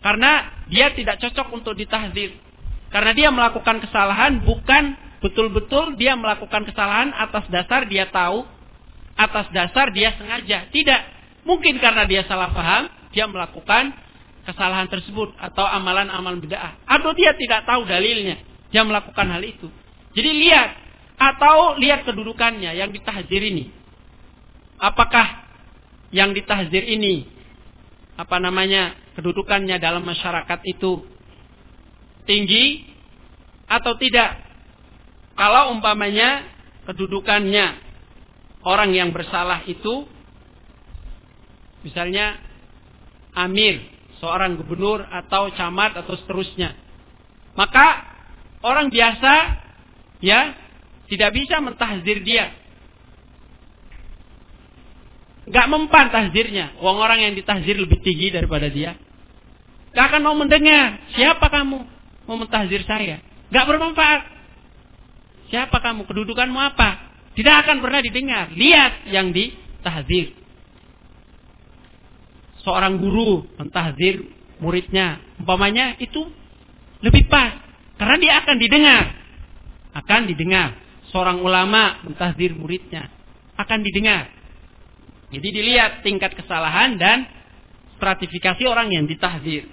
Karena 0.00 0.64
dia 0.72 0.88
tidak 0.96 1.20
cocok 1.20 1.52
untuk 1.52 1.76
ditahzir. 1.76 2.32
Karena 2.88 3.12
dia 3.12 3.28
melakukan 3.28 3.84
kesalahan 3.84 4.40
bukan 4.40 4.96
betul-betul 5.20 6.00
dia 6.00 6.16
melakukan 6.16 6.64
kesalahan 6.64 7.12
atas 7.12 7.44
dasar 7.52 7.84
dia 7.84 8.08
tahu, 8.08 8.48
atas 9.20 9.52
dasar 9.52 9.92
dia 9.92 10.16
sengaja. 10.16 10.72
Tidak. 10.72 11.02
Mungkin 11.44 11.76
karena 11.76 12.08
dia 12.08 12.24
salah 12.24 12.48
paham, 12.56 12.88
dia 13.12 13.28
melakukan 13.28 13.92
kesalahan 14.46 14.88
tersebut 14.88 15.36
atau 15.36 15.62
amalan-amalan 15.62 16.40
bid'ah 16.40 16.80
atau 16.88 17.12
dia 17.12 17.36
tidak 17.36 17.68
tahu 17.68 17.84
dalilnya 17.84 18.40
dia 18.72 18.82
melakukan 18.82 19.26
hal 19.28 19.42
itu 19.44 19.68
jadi 20.16 20.30
lihat 20.30 20.70
atau 21.20 21.76
lihat 21.76 22.08
kedudukannya 22.08 22.74
yang 22.74 22.90
ditahzir 22.90 23.42
ini 23.42 23.70
apakah 24.80 25.46
yang 26.10 26.32
ditahzir 26.32 26.82
ini 26.82 27.28
apa 28.16 28.36
namanya 28.40 28.96
kedudukannya 29.16 29.76
dalam 29.78 30.02
masyarakat 30.04 30.60
itu 30.66 31.04
tinggi 32.24 32.84
atau 33.70 33.94
tidak 33.96 34.40
kalau 35.38 35.72
umpamanya 35.72 36.44
kedudukannya 36.84 37.78
orang 38.66 38.92
yang 38.92 39.14
bersalah 39.14 39.64
itu 39.64 40.04
misalnya 41.80 42.36
amir 43.32 43.80
seorang 44.20 44.60
gubernur 44.60 45.00
atau 45.08 45.48
camat 45.56 45.96
atau 45.96 46.14
seterusnya. 46.20 46.76
Maka 47.56 48.04
orang 48.60 48.92
biasa 48.92 49.32
ya 50.24 50.54
tidak 51.10 51.34
bisa 51.34 51.58
mentahzir 51.58 52.22
dia. 52.22 52.54
Gak 55.50 55.66
mempan 55.66 56.14
tahzirnya. 56.14 56.78
Uang 56.78 57.02
orang 57.02 57.26
yang 57.26 57.32
ditahzir 57.34 57.74
lebih 57.74 57.98
tinggi 58.06 58.30
daripada 58.30 58.70
dia. 58.70 58.94
Gak 59.90 60.14
akan 60.14 60.22
mau 60.22 60.36
mendengar. 60.38 61.02
Siapa 61.18 61.50
kamu 61.50 61.78
mau 62.30 62.36
mentahzir 62.38 62.86
saya? 62.86 63.18
Gak 63.50 63.66
bermanfaat. 63.66 64.22
Siapa 65.50 65.82
kamu? 65.82 66.06
Kedudukanmu 66.06 66.54
apa? 66.54 67.10
Tidak 67.34 67.54
akan 67.66 67.82
pernah 67.82 67.98
didengar. 67.98 68.54
Lihat 68.54 69.10
yang 69.10 69.34
ditahzir 69.34 70.38
seorang 72.62 73.00
guru 73.00 73.48
mentahzir 73.56 74.24
muridnya, 74.60 75.20
umpamanya 75.40 75.96
itu 75.96 76.28
lebih 77.00 77.26
pas 77.32 77.56
karena 77.96 78.16
dia 78.20 78.32
akan 78.44 78.56
didengar. 78.60 79.04
Akan 79.96 80.30
didengar. 80.30 80.76
Seorang 81.10 81.42
ulama 81.42 81.98
mentahzir 82.06 82.54
muridnya 82.54 83.10
akan 83.58 83.82
didengar. 83.82 84.30
Jadi 85.30 85.48
dilihat 85.50 86.06
tingkat 86.06 86.38
kesalahan 86.38 86.94
dan 86.98 87.26
stratifikasi 87.98 88.62
orang 88.66 88.94
yang 88.94 89.04
ditahzir. 89.10 89.66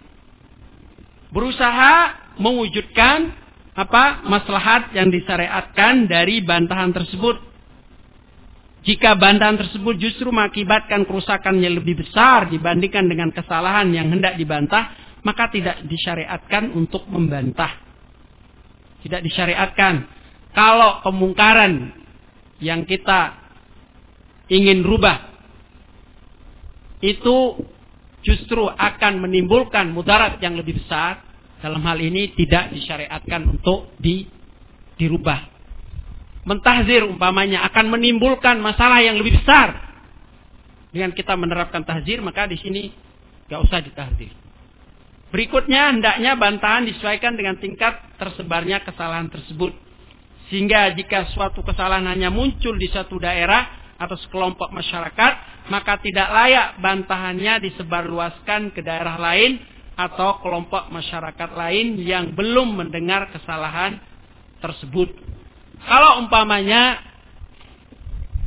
Berusaha 1.30 1.94
mewujudkan 2.42 3.34
apa 3.78 4.26
maslahat 4.26 4.90
yang 4.98 5.14
disyariatkan 5.14 6.10
dari 6.10 6.42
bantahan 6.42 6.90
tersebut 6.90 7.38
jika 8.88 9.20
bantahan 9.20 9.60
tersebut 9.60 10.00
justru 10.00 10.32
mengakibatkan 10.32 11.04
kerusakan 11.04 11.60
yang 11.60 11.76
lebih 11.76 12.00
besar 12.00 12.48
dibandingkan 12.48 13.04
dengan 13.12 13.36
kesalahan 13.36 13.92
yang 13.92 14.08
hendak 14.08 14.40
dibantah, 14.40 14.96
maka 15.28 15.52
tidak 15.52 15.84
disyariatkan 15.92 16.72
untuk 16.72 17.04
membantah. 17.12 17.87
Tidak 19.06 19.22
disyariatkan. 19.22 19.94
Kalau 20.56 21.06
kemungkaran 21.06 21.94
yang 22.58 22.86
kita 22.90 23.38
ingin 24.50 24.82
rubah 24.82 25.38
itu 27.04 27.62
justru 28.26 28.66
akan 28.66 29.22
menimbulkan 29.22 29.94
mudarat 29.94 30.42
yang 30.42 30.58
lebih 30.58 30.82
besar, 30.82 31.22
dalam 31.62 31.86
hal 31.86 32.02
ini 32.02 32.34
tidak 32.34 32.74
disyariatkan 32.74 33.46
untuk 33.54 33.94
di, 34.02 34.26
dirubah 34.98 35.58
mentahzir 36.48 37.04
umpamanya 37.04 37.68
akan 37.68 37.92
menimbulkan 37.92 38.56
masalah 38.64 39.04
yang 39.04 39.20
lebih 39.20 39.36
besar. 39.44 39.84
Dengan 40.88 41.12
kita 41.12 41.36
menerapkan 41.36 41.84
tahzir 41.84 42.24
maka 42.24 42.48
di 42.48 42.56
sini 42.56 42.96
gak 43.52 43.68
usah 43.68 43.84
ditahzir. 43.84 44.32
Berikutnya 45.28 45.92
hendaknya 45.92 46.40
bantahan 46.40 46.88
disesuaikan 46.88 47.36
dengan 47.36 47.60
tingkat 47.60 48.00
tersebarnya 48.16 48.84
kesalahan 48.88 49.28
tersebut. 49.28 49.76
Sehingga 50.48 50.96
jika 50.96 51.28
suatu 51.36 51.60
kesalahan 51.60 52.08
hanya 52.08 52.32
muncul 52.32 52.80
di 52.80 52.88
satu 52.88 53.20
daerah 53.20 53.68
atau 54.00 54.16
sekelompok 54.16 54.72
masyarakat, 54.72 55.34
maka 55.68 56.00
tidak 56.00 56.32
layak 56.32 56.80
bantahannya 56.80 57.60
disebarluaskan 57.60 58.72
ke 58.72 58.80
daerah 58.80 59.20
lain 59.20 59.60
atau 59.98 60.40
kelompok 60.40 60.88
masyarakat 60.94 61.50
lain 61.58 62.00
yang 62.00 62.32
belum 62.32 62.80
mendengar 62.80 63.28
kesalahan 63.36 64.00
tersebut. 64.64 65.12
Kalau 65.84 66.24
umpamanya 66.24 67.04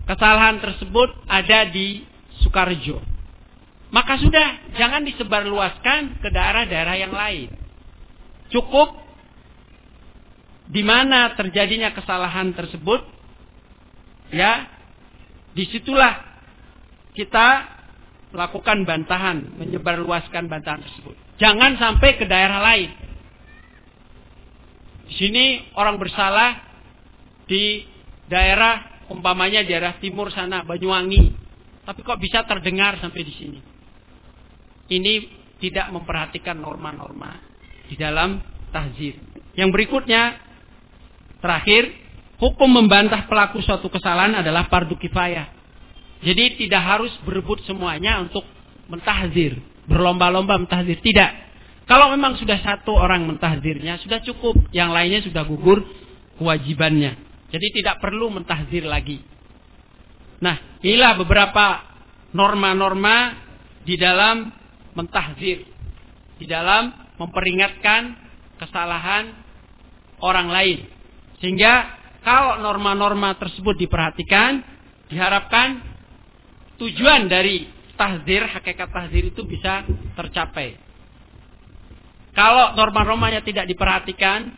kesalahan 0.09 0.63
tersebut 0.63 1.11
ada 1.29 1.69
di 1.69 2.07
Sukarjo, 2.41 3.03
maka 3.91 4.23
sudah 4.23 4.75
jangan 4.79 5.03
disebarluaskan 5.03 6.23
ke 6.23 6.29
daerah-daerah 6.31 6.97
yang 6.99 7.11
lain. 7.15 7.51
Cukup 8.51 8.95
di 10.71 10.87
mana 10.87 11.35
terjadinya 11.35 11.91
kesalahan 11.91 12.55
tersebut, 12.55 13.03
ya, 14.31 14.71
di 15.51 15.67
situlah 15.67 16.23
kita 17.19 17.67
lakukan 18.31 18.87
bantahan, 18.87 19.59
menyebarluaskan 19.59 20.47
bantahan 20.47 20.87
tersebut. 20.87 21.19
Jangan 21.43 21.75
sampai 21.75 22.15
ke 22.15 22.31
daerah 22.31 22.63
lain. 22.63 22.91
Di 25.11 25.15
sini 25.19 25.67
orang 25.75 25.99
bersalah 25.99 26.63
di 27.51 27.83
daerah 28.31 29.03
umpamanya 29.11 29.67
daerah 29.67 29.99
timur 29.99 30.31
sana 30.31 30.63
Banyuwangi, 30.63 31.35
tapi 31.83 32.07
kok 32.07 32.23
bisa 32.23 32.47
terdengar 32.47 33.03
sampai 33.03 33.27
di 33.27 33.35
sini? 33.35 33.70
Ini 34.91 35.39
tidak 35.63 35.95
memperhatikan 35.95 36.59
norma-norma 36.59 37.39
di 37.87 37.95
dalam 37.95 38.43
tahzir. 38.75 39.15
Yang 39.55 39.71
berikutnya 39.71 40.35
terakhir, 41.39 41.95
hukum 42.43 42.67
membantah 42.67 43.31
pelaku 43.31 43.63
suatu 43.63 43.87
kesalahan 43.87 44.43
adalah 44.43 44.67
fardu 44.67 44.99
kifayah. 44.99 45.47
Jadi 46.21 46.67
tidak 46.67 46.83
harus 46.83 47.13
berebut 47.23 47.65
semuanya 47.65 48.21
untuk 48.21 48.45
mentahzir, 48.91 49.57
berlomba-lomba 49.87 50.59
mentahzir. 50.59 50.99
Tidak. 51.01 51.31
Kalau 51.89 52.13
memang 52.15 52.39
sudah 52.39 52.61
satu 52.61 52.95
orang 52.95 53.27
mentahzirnya, 53.27 53.99
sudah 54.03 54.23
cukup. 54.23 54.59
Yang 54.71 54.91
lainnya 54.91 55.21
sudah 55.27 55.43
gugur 55.47 55.83
kewajibannya. 56.39 57.19
Jadi 57.51 57.67
tidak 57.83 57.99
perlu 57.99 58.31
mentahzir 58.31 58.87
lagi. 58.87 59.19
Nah, 60.39 60.79
inilah 60.81 61.19
beberapa 61.19 61.83
norma-norma 62.31 63.35
di 63.83 63.99
dalam 63.99 64.60
mentahzir. 64.95 65.67
Di 66.41 66.49
dalam 66.49 66.93
memperingatkan 67.21 68.17
kesalahan 68.57 69.37
orang 70.21 70.49
lain. 70.49 70.79
Sehingga 71.41 72.01
kalau 72.21 72.61
norma-norma 72.61 73.37
tersebut 73.37 73.77
diperhatikan, 73.81 74.61
diharapkan 75.09 75.81
tujuan 76.81 77.29
dari 77.29 77.69
tahzir, 77.97 78.49
hakikat 78.49 78.89
tahzir 78.89 79.29
itu 79.29 79.45
bisa 79.45 79.85
tercapai. 80.17 80.77
Kalau 82.33 82.73
norma-normanya 82.77 83.45
tidak 83.45 83.69
diperhatikan, 83.69 84.53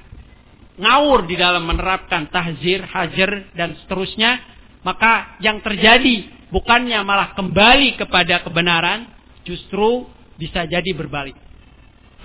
ngawur 0.78 1.26
di 1.26 1.34
dalam 1.34 1.66
menerapkan 1.66 2.30
tahzir, 2.30 2.86
hajar, 2.86 3.50
dan 3.58 3.74
seterusnya, 3.82 4.38
maka 4.86 5.38
yang 5.42 5.62
terjadi 5.62 6.46
bukannya 6.50 7.00
malah 7.02 7.34
kembali 7.38 7.98
kepada 7.98 8.42
kebenaran, 8.46 9.08
justru 9.42 10.06
bisa 10.42 10.66
jadi 10.66 10.90
berbalik. 10.90 11.38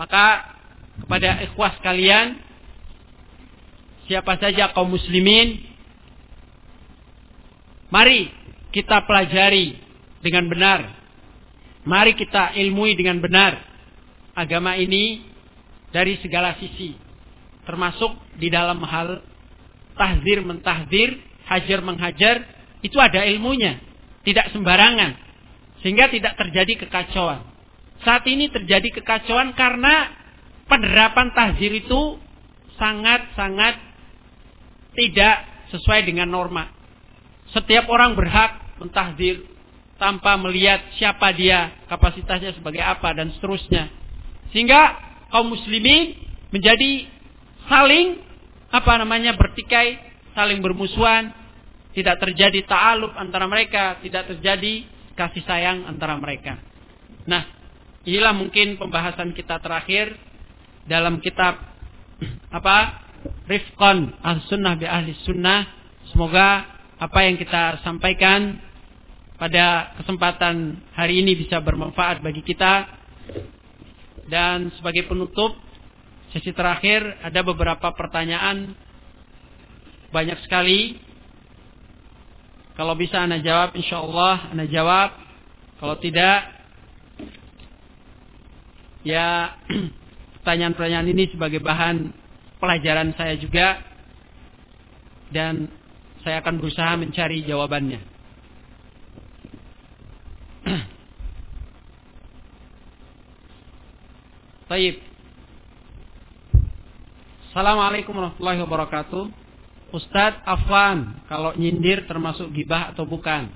Maka 0.02 0.57
kepada 1.06 1.45
ikhwas 1.45 1.77
kalian, 1.85 2.41
siapa 4.10 4.41
saja 4.41 4.73
kaum 4.73 4.89
muslimin, 4.89 5.61
mari 7.94 8.34
kita 8.73 9.06
pelajari 9.06 9.77
dengan 10.26 10.49
benar. 10.49 10.80
Mari 11.88 12.19
kita 12.19 12.52
ilmui 12.57 12.99
dengan 12.99 13.22
benar 13.23 13.64
agama 14.35 14.76
ini 14.76 15.23
dari 15.94 16.19
segala 16.19 16.57
sisi. 16.60 16.94
Termasuk 17.64 18.38
di 18.38 18.52
dalam 18.52 18.80
hal 18.84 19.23
tahzir 19.95 20.44
mentahzir, 20.44 21.19
hajar 21.48 21.80
menghajar, 21.81 22.44
itu 22.84 22.95
ada 22.99 23.23
ilmunya. 23.23 23.80
Tidak 24.23 24.52
sembarangan. 24.52 25.15
Sehingga 25.80 26.11
tidak 26.11 26.35
terjadi 26.35 26.85
kekacauan. 26.85 27.57
Saat 28.06 28.26
ini 28.30 28.49
terjadi 28.53 29.02
kekacauan 29.02 29.57
karena 29.57 30.14
penerapan 30.69 31.34
tahzir 31.34 31.72
itu 31.74 32.22
sangat-sangat 32.78 33.76
tidak 34.94 35.36
sesuai 35.74 36.06
dengan 36.06 36.30
norma. 36.30 36.69
Setiap 37.53 37.90
orang 37.90 38.14
berhak 38.14 38.78
mentahdir 38.78 39.45
tanpa 39.98 40.38
melihat 40.38 40.84
siapa 40.98 41.34
dia, 41.34 41.74
kapasitasnya 41.90 42.53
sebagai 42.53 42.82
apa 42.86 43.18
dan 43.18 43.34
seterusnya. 43.34 43.90
Sehingga 44.53 44.94
kaum 45.34 45.52
muslimin 45.52 46.14
menjadi 46.53 47.10
saling 47.65 48.22
apa 48.69 48.94
namanya 49.02 49.34
bertikai, 49.34 49.98
saling 50.38 50.61
bermusuhan, 50.61 51.34
tidak 51.98 52.22
terjadi 52.22 52.61
ta'aluf 52.69 53.15
antara 53.18 53.49
mereka, 53.49 53.98
tidak 54.06 54.30
terjadi 54.30 54.86
kasih 55.18 55.44
sayang 55.49 55.90
antara 55.90 56.14
mereka. 56.19 56.61
Nah, 57.26 57.57
inilah 58.08 58.32
mungkin 58.32 58.80
pembahasan 58.80 59.36
kita 59.36 59.60
terakhir 59.60 60.16
dalam 60.88 61.20
kitab 61.20 61.60
apa? 62.48 63.04
Rifqan 63.44 64.16
Al-Sunnah 64.24 64.80
bi 64.80 64.88
Ahli 64.88 65.12
Sunnah. 65.28 65.68
Semoga 66.16 66.64
apa 66.98 67.20
yang 67.28 67.36
kita 67.36 67.84
sampaikan 67.84 68.64
pada 69.36 69.94
kesempatan 70.00 70.82
hari 70.96 71.20
ini 71.20 71.36
bisa 71.36 71.60
bermanfaat 71.60 72.24
bagi 72.24 72.42
kita. 72.42 72.88
Dan 74.28 74.72
sebagai 74.80 75.08
penutup 75.08 75.56
sesi 76.36 76.52
terakhir 76.52 77.04
ada 77.24 77.44
beberapa 77.44 77.92
pertanyaan 77.96 78.76
banyak 80.12 80.40
sekali. 80.44 81.00
Kalau 82.76 82.94
bisa 82.94 83.24
anda 83.24 83.42
jawab, 83.42 83.74
insya 83.76 84.00
Allah 84.00 84.52
anda 84.52 84.66
jawab. 84.68 85.10
Kalau 85.80 85.96
tidak, 86.02 86.57
ya 89.08 89.56
pertanyaan-pertanyaan 90.44 91.08
ini 91.16 91.32
sebagai 91.32 91.64
bahan 91.64 92.12
pelajaran 92.60 93.16
saya 93.16 93.40
juga 93.40 93.80
dan 95.32 95.72
saya 96.28 96.44
akan 96.44 96.60
berusaha 96.60 97.00
mencari 97.00 97.48
jawabannya. 97.48 98.04
Baik. 104.72 105.00
Assalamualaikum 107.48 108.12
warahmatullahi 108.12 108.60
wabarakatuh. 108.68 109.48
Ustadz 109.96 110.44
Afwan, 110.44 111.24
kalau 111.32 111.56
nyindir 111.56 112.04
termasuk 112.12 112.52
gibah 112.52 112.92
atau 112.92 113.08
bukan? 113.08 113.48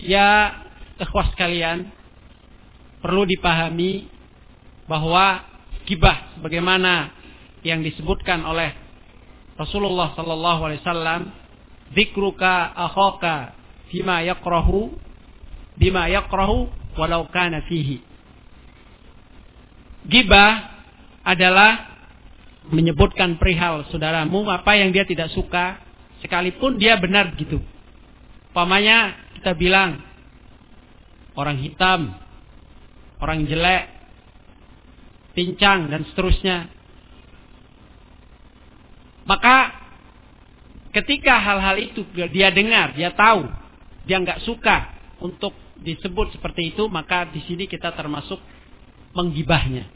Ya, 0.00 0.64
ikhwas 0.96 1.28
kalian, 1.36 1.92
perlu 3.00 3.28
dipahami 3.28 4.08
bahwa 4.86 5.44
gibah 5.86 6.34
sebagaimana 6.38 7.12
yang 7.66 7.82
disebutkan 7.82 8.46
oleh 8.46 8.74
Rasulullah 9.56 10.12
sallallahu 10.14 10.60
alaihi 10.68 10.82
wasallam 10.84 11.20
dzikruka 11.94 12.76
akhaka 12.76 13.56
bima 13.88 14.22
yakrahu 14.22 14.94
bima 15.78 16.10
yakrahu 16.10 16.70
walau 16.98 17.28
kana 17.30 17.62
fihi 17.66 18.02
Gibah 20.06 20.78
adalah 21.26 21.98
menyebutkan 22.70 23.38
perihal 23.42 23.86
saudaramu 23.90 24.46
apa 24.46 24.78
yang 24.78 24.94
dia 24.94 25.02
tidak 25.02 25.34
suka 25.34 25.82
sekalipun 26.22 26.78
dia 26.78 26.94
benar 26.98 27.34
begitu. 27.34 27.58
Pamanya 28.54 29.18
kita 29.34 29.52
bilang 29.58 29.98
orang 31.34 31.58
hitam, 31.58 32.14
orang 33.20 33.48
jelek, 33.48 33.84
pincang 35.36 35.92
dan 35.92 36.02
seterusnya. 36.12 36.68
Maka 39.26 39.74
ketika 40.94 41.36
hal-hal 41.36 41.76
itu 41.82 42.06
dia 42.32 42.48
dengar, 42.54 42.96
dia 42.96 43.12
tahu, 43.12 43.44
dia 44.08 44.22
nggak 44.22 44.46
suka 44.46 44.96
untuk 45.20 45.52
disebut 45.76 46.32
seperti 46.36 46.72
itu, 46.72 46.88
maka 46.88 47.28
di 47.28 47.44
sini 47.44 47.68
kita 47.68 47.92
termasuk 47.92 48.40
menggibahnya. 49.12 49.88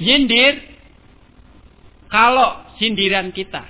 Sindir, 0.00 0.60
kalau 2.08 2.64
sindiran 2.80 3.30
kita 3.32 3.64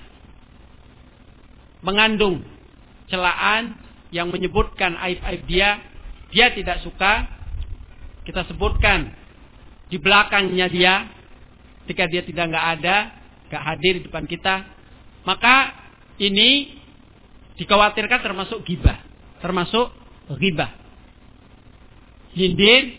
mengandung 1.82 2.42
celaan 3.10 3.74
yang 4.14 4.30
menyebutkan 4.30 4.94
aib-aib 4.98 5.42
dia, 5.46 5.82
dia 6.30 6.54
tidak 6.54 6.82
suka, 6.86 7.26
kita 8.24 8.46
sebutkan 8.48 9.12
di 9.90 9.96
belakangnya 9.98 10.66
dia 10.70 10.94
ketika 11.84 12.06
dia 12.06 12.22
tidak 12.22 12.54
nggak 12.54 12.66
ada, 12.78 12.96
nggak 13.50 13.62
hadir 13.66 13.92
di 13.98 14.02
depan 14.06 14.24
kita, 14.30 14.62
maka 15.26 15.74
ini 16.22 16.78
dikhawatirkan 17.58 18.22
termasuk 18.22 18.62
gibah, 18.62 19.02
termasuk 19.42 19.90
ghibah. 20.38 20.70
Hindir 22.30 22.94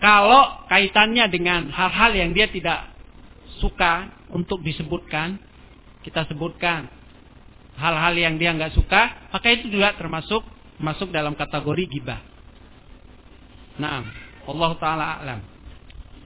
kalau 0.00 0.64
kaitannya 0.72 1.28
dengan 1.28 1.68
hal-hal 1.68 2.16
yang 2.16 2.32
dia 2.32 2.48
tidak 2.48 2.88
suka 3.60 4.08
untuk 4.32 4.64
disebutkan, 4.64 5.36
kita 6.00 6.24
sebutkan 6.32 6.88
hal-hal 7.76 8.16
yang 8.16 8.40
dia 8.40 8.56
nggak 8.56 8.72
suka, 8.72 9.28
maka 9.28 9.46
itu 9.52 9.68
juga 9.68 9.92
termasuk 10.00 10.40
masuk 10.80 11.12
dalam 11.12 11.36
kategori 11.36 11.84
gibah. 11.92 12.29
Nah, 13.80 14.04
Allah 14.44 14.70
taala 14.76 15.06
alam. 15.24 15.40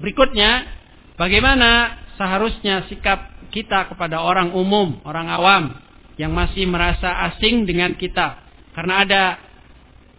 Berikutnya, 0.03 0.67
bagaimana 1.15 2.03
seharusnya 2.19 2.91
sikap 2.91 3.31
kita 3.55 3.95
kepada 3.95 4.19
orang 4.27 4.51
umum, 4.51 4.99
orang 5.07 5.31
awam 5.31 5.65
yang 6.19 6.35
masih 6.35 6.67
merasa 6.67 7.31
asing 7.31 7.63
dengan 7.63 7.95
kita? 7.95 8.43
Karena 8.75 9.07
ada 9.07 9.23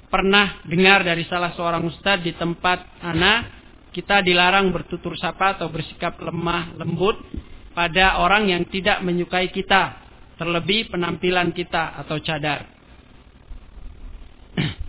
pernah 0.08 0.64
dengar 0.64 1.04
dari 1.04 1.28
salah 1.28 1.52
seorang 1.60 1.84
ustadz 1.92 2.24
di 2.24 2.32
tempat 2.40 3.04
anak 3.04 3.52
kita 3.92 4.24
dilarang 4.24 4.72
bertutur 4.72 5.16
sapa 5.20 5.60
atau 5.60 5.68
bersikap 5.68 6.16
lemah 6.24 6.76
lembut 6.80 7.20
pada 7.76 8.24
orang 8.24 8.48
yang 8.48 8.64
tidak 8.72 9.04
menyukai 9.04 9.52
kita 9.52 10.00
terlebih 10.40 10.88
penampilan 10.88 11.52
kita 11.52 12.00
atau 12.00 12.16
cadar 12.24 12.64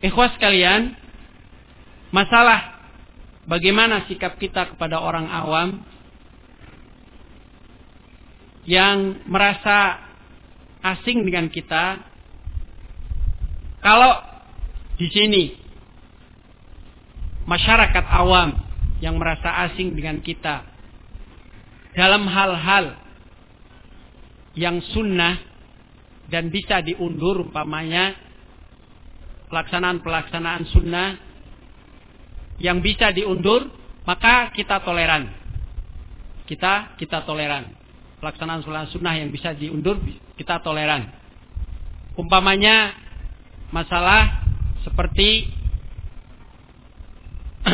Ikhwas 0.00 0.32
kalian, 0.40 0.96
masalah 2.08 2.80
bagaimana 3.44 4.08
sikap 4.08 4.40
kita 4.40 4.72
kepada 4.72 4.96
orang 4.96 5.28
awam 5.28 5.84
yang 8.64 9.20
merasa 9.28 10.00
asing 10.80 11.20
dengan 11.28 11.52
kita. 11.52 12.00
Kalau 13.84 14.24
di 14.96 15.08
sini 15.12 15.44
masyarakat 17.44 18.04
awam 18.08 18.56
yang 19.04 19.16
merasa 19.16 19.68
asing 19.68 19.96
dengan 19.96 20.20
kita 20.20 20.64
dalam 21.96 22.28
hal-hal 22.28 22.96
yang 24.56 24.80
sunnah 24.92 25.40
dan 26.30 26.52
bisa 26.52 26.84
diundur 26.84 27.48
umpamanya 27.48 28.29
pelaksanaan-pelaksanaan 29.50 30.62
sunnah 30.70 31.18
yang 32.62 32.78
bisa 32.80 33.10
diundur 33.10 33.66
maka 34.06 34.54
kita 34.54 34.80
toleran. 34.86 35.28
Kita 36.46 36.94
kita 36.96 37.26
toleran. 37.26 37.74
Pelaksanaan 38.20 38.62
sholat 38.62 38.90
sunnah 38.92 39.16
yang 39.16 39.32
bisa 39.32 39.54
diundur 39.56 39.98
kita 40.36 40.60
toleran. 40.62 41.08
Umpamanya 42.16 42.92
masalah 43.72 44.44
seperti 44.84 45.48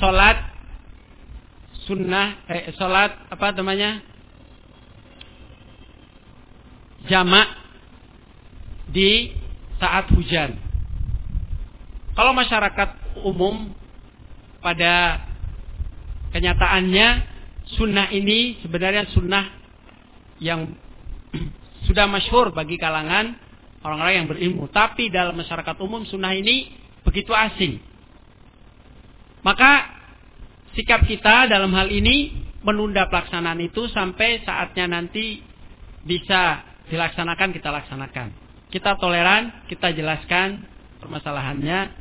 sholat 0.00 0.36
sunnah, 1.86 2.42
eh, 2.50 2.72
sholat 2.74 3.30
apa 3.30 3.52
namanya? 3.54 4.02
Jamak 7.10 7.61
di 8.92 9.32
saat 9.80 10.06
hujan. 10.12 10.54
Kalau 12.12 12.36
masyarakat 12.36 13.18
umum 13.24 13.72
pada 14.60 15.24
kenyataannya 16.30 17.08
sunnah 17.80 18.12
ini 18.12 18.60
sebenarnya 18.60 19.08
sunnah 19.16 19.48
yang 20.38 20.76
sudah 21.88 22.04
masyhur 22.06 22.52
bagi 22.52 22.76
kalangan 22.76 23.34
orang-orang 23.82 24.14
yang 24.22 24.28
berilmu. 24.28 24.68
Tapi 24.70 25.08
dalam 25.08 25.34
masyarakat 25.34 25.76
umum 25.82 26.04
sunnah 26.06 26.36
ini 26.36 26.70
begitu 27.02 27.32
asing. 27.34 27.80
Maka 29.42 29.90
sikap 30.78 31.02
kita 31.08 31.50
dalam 31.50 31.74
hal 31.74 31.90
ini 31.90 32.30
menunda 32.62 33.10
pelaksanaan 33.10 33.58
itu 33.58 33.90
sampai 33.90 34.46
saatnya 34.46 34.86
nanti 34.86 35.42
bisa 36.06 36.62
dilaksanakan 36.86 37.50
kita 37.50 37.68
laksanakan. 37.74 38.41
Kita 38.72 38.96
toleran, 38.96 39.68
kita 39.68 39.92
jelaskan 39.92 40.64
permasalahannya 40.96 41.92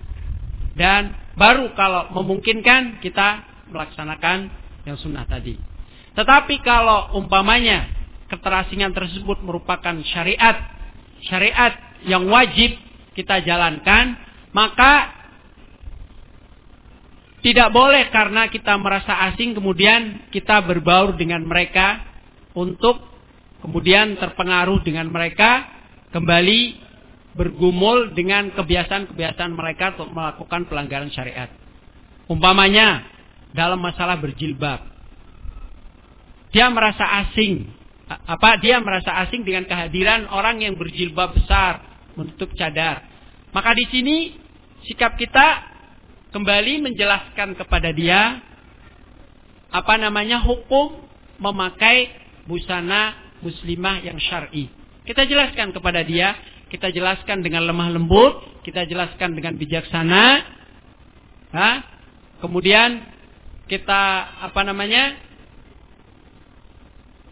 dan 0.79 1.11
baru 1.35 1.75
kalau 1.75 2.15
memungkinkan 2.15 3.03
kita 3.03 3.43
melaksanakan 3.67 4.47
yang 4.87 4.95
sunnah 4.95 5.27
tadi. 5.27 5.59
Tetapi 6.15 6.63
kalau 6.63 7.15
umpamanya 7.19 7.91
keterasingan 8.31 8.95
tersebut 8.95 9.43
merupakan 9.43 9.95
syariat, 10.15 10.71
syariat 11.27 11.75
yang 12.07 12.23
wajib 12.31 12.71
kita 13.19 13.43
jalankan, 13.43 14.15
maka 14.55 15.21
tidak 17.41 17.73
boleh 17.73 18.07
karena 18.13 18.47
kita 18.47 18.77
merasa 18.77 19.27
asing 19.33 19.57
kemudian 19.57 20.29
kita 20.29 20.61
berbaur 20.61 21.17
dengan 21.17 21.41
mereka 21.41 22.05
untuk 22.53 23.01
kemudian 23.65 24.13
terpengaruh 24.15 24.77
dengan 24.85 25.09
mereka 25.09 25.80
kembali 26.11 26.59
bergumul 27.31 28.11
dengan 28.11 28.51
kebiasaan-kebiasaan 28.51 29.55
mereka 29.55 29.95
untuk 29.95 30.11
melakukan 30.11 30.67
pelanggaran 30.67 31.11
syariat. 31.15 31.47
Umpamanya 32.27 33.07
dalam 33.55 33.79
masalah 33.79 34.19
berjilbab. 34.19 34.83
Dia 36.51 36.67
merasa 36.67 37.07
asing. 37.27 37.67
Apa 38.11 38.59
dia 38.59 38.83
merasa 38.83 39.15
asing 39.23 39.47
dengan 39.47 39.63
kehadiran 39.63 40.27
orang 40.27 40.59
yang 40.59 40.75
berjilbab 40.75 41.31
besar 41.31 41.79
menutup 42.19 42.51
cadar. 42.59 43.07
Maka 43.55 43.71
di 43.71 43.87
sini 43.87 44.17
sikap 44.83 45.15
kita 45.15 45.63
kembali 46.35 46.91
menjelaskan 46.91 47.55
kepada 47.55 47.95
dia 47.95 48.43
apa 49.71 49.95
namanya 49.95 50.43
hukum 50.43 51.07
memakai 51.39 52.11
busana 52.43 53.15
muslimah 53.39 54.03
yang 54.03 54.19
syar'i. 54.19 54.80
Kita 55.11 55.27
jelaskan 55.27 55.75
kepada 55.75 56.07
dia, 56.07 56.39
kita 56.71 56.87
jelaskan 56.87 57.43
dengan 57.43 57.67
lemah 57.67 57.91
lembut, 57.91 58.63
kita 58.63 58.87
jelaskan 58.87 59.35
dengan 59.35 59.59
bijaksana. 59.59 60.23
Ha? 61.51 61.69
Kemudian 62.39 63.11
kita 63.67 64.03
apa 64.39 64.63
namanya 64.63 65.19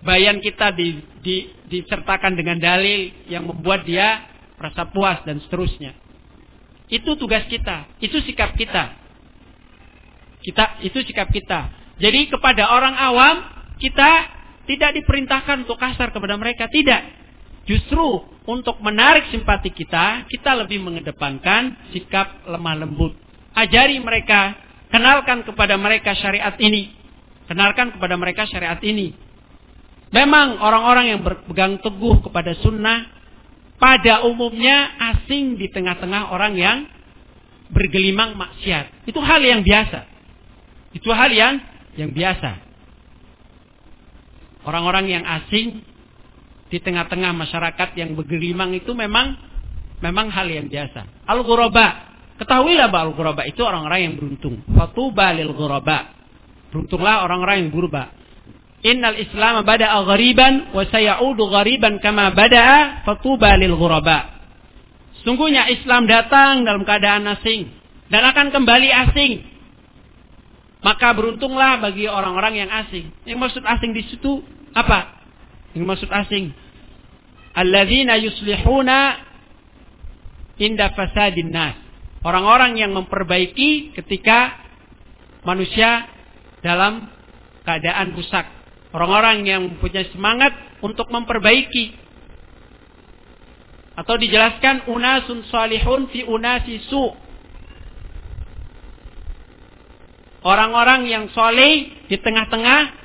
bayan 0.03 0.43
kita 0.43 0.75
di, 0.75 0.99
di, 1.23 1.55
disertakan 1.71 2.35
dengan 2.35 2.59
dalil 2.59 3.15
yang 3.31 3.47
membuat 3.47 3.87
dia 3.87 4.27
merasa 4.59 4.83
puas 4.91 5.23
dan 5.23 5.39
seterusnya. 5.39 5.95
Itu 6.91 7.15
tugas 7.15 7.47
kita, 7.47 7.87
itu 8.03 8.19
sikap 8.27 8.59
kita. 8.59 8.91
Kita 10.43 10.83
itu 10.83 10.99
sikap 11.07 11.31
kita. 11.31 11.71
Jadi 11.95 12.27
kepada 12.27 12.75
orang 12.75 12.99
awam 12.99 13.35
kita 13.79 14.35
tidak 14.67 14.99
diperintahkan 14.99 15.63
untuk 15.63 15.79
kasar 15.79 16.11
kepada 16.11 16.35
mereka, 16.35 16.67
tidak. 16.67 17.28
Justru 17.69 18.25
untuk 18.49 18.81
menarik 18.81 19.29
simpati 19.29 19.69
kita, 19.69 20.25
kita 20.25 20.57
lebih 20.57 20.81
mengedepankan 20.81 21.93
sikap 21.93 22.49
lemah 22.49 22.81
lembut. 22.81 23.13
Ajari 23.53 24.01
mereka 24.01 24.57
Kenalkan 24.89 25.45
kepada 25.45 25.77
mereka 25.77 26.17
syariat 26.17 26.57
ini. 26.57 26.89
Kenalkan 27.45 27.93
kepada 27.93 28.17
mereka 28.17 28.45
syariat 28.49 28.77
ini. 28.81 29.13
Memang 30.09 30.57
orang-orang 30.57 31.13
yang 31.13 31.21
berpegang 31.21 31.77
teguh 31.77 32.25
kepada 32.25 32.57
sunnah 32.57 33.05
pada 33.77 34.25
umumnya 34.25 34.97
asing 35.13 35.55
di 35.61 35.69
tengah-tengah 35.69 36.33
orang 36.33 36.57
yang 36.57 36.77
bergelimang 37.69 38.33
maksiat. 38.33 39.05
Itu 39.05 39.21
hal 39.21 39.45
yang 39.45 39.61
biasa. 39.61 40.09
Itu 40.97 41.13
hal 41.13 41.29
yang 41.29 41.61
yang 41.93 42.09
biasa. 42.09 42.65
Orang-orang 44.65 45.05
yang 45.05 45.23
asing 45.23 45.85
di 46.69 46.77
tengah-tengah 46.77 47.33
masyarakat 47.33 47.89
yang 47.97 48.13
bergelimang 48.13 48.77
itu 48.77 48.93
memang 48.93 49.35
memang 49.99 50.29
hal 50.29 50.47
yang 50.47 50.69
biasa. 50.69 51.25
Al-ghuraba 51.25 52.09
Ketahuilah 52.39 52.87
bahwa 52.87 53.11
ghuraba 53.19 53.43
itu 53.43 53.59
orang-orang 53.59 53.99
yang 53.99 54.13
beruntung. 54.15 54.63
Fatuba 54.71 55.35
lil 55.35 55.51
ghuraba. 55.51 56.15
Beruntunglah 56.71 57.27
orang-orang 57.27 57.67
yang 57.67 57.71
berubah. 57.75 58.15
Innal 58.79 59.19
Islam 59.19 59.67
bada'a 59.67 59.99
ghariban 60.07 60.71
wa 60.71 60.87
sayaudu 60.87 61.51
ghariban 61.51 61.99
kama 61.99 62.31
bada'a 62.31 63.03
fatuba 63.03 63.59
lil 63.59 63.75
ghuraba. 63.75 64.39
Sungguhnya 65.27 65.67
Islam 65.67 66.07
datang 66.07 66.63
dalam 66.63 66.87
keadaan 66.87 67.27
asing 67.27 67.67
dan 68.07 68.23
akan 68.23 68.55
kembali 68.55 68.87
asing. 68.87 69.43
Maka 70.79 71.11
beruntunglah 71.11 71.83
bagi 71.83 72.07
orang-orang 72.07 72.63
yang 72.63 72.71
asing. 72.71 73.11
Yang 73.27 73.39
maksud 73.43 73.67
asing 73.67 73.91
di 73.91 74.07
situ 74.07 74.39
apa? 74.71 75.18
Yang 75.77 75.85
maksud 75.85 76.09
asing 76.09 76.53
alladzina 77.53 78.17
yuslihuna 78.17 79.21
inda 80.59 80.91
fasadin 80.93 81.49
nas. 81.53 81.77
Orang-orang 82.19 82.75
yang 82.75 82.91
memperbaiki 82.91 83.95
ketika 83.95 84.59
manusia 85.47 86.03
dalam 86.59 87.07
keadaan 87.63 88.11
rusak. 88.11 88.43
Orang-orang 88.91 89.47
yang 89.47 89.63
punya 89.79 90.03
semangat 90.11 90.51
untuk 90.83 91.07
memperbaiki. 91.07 91.95
Atau 93.95 94.15
dijelaskan 94.19 94.87
unasun 94.91 95.47
salihun 95.47 96.11
fi 96.11 96.27
unasi 96.27 96.83
su. 96.87 97.03
Orang-orang 100.39 101.07
yang 101.07 101.27
soleh 101.35 102.07
di 102.07 102.15
tengah-tengah 102.15 102.95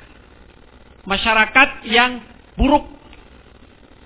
masyarakat 1.03 1.69
yang 1.91 2.23
buruk. 2.55 2.87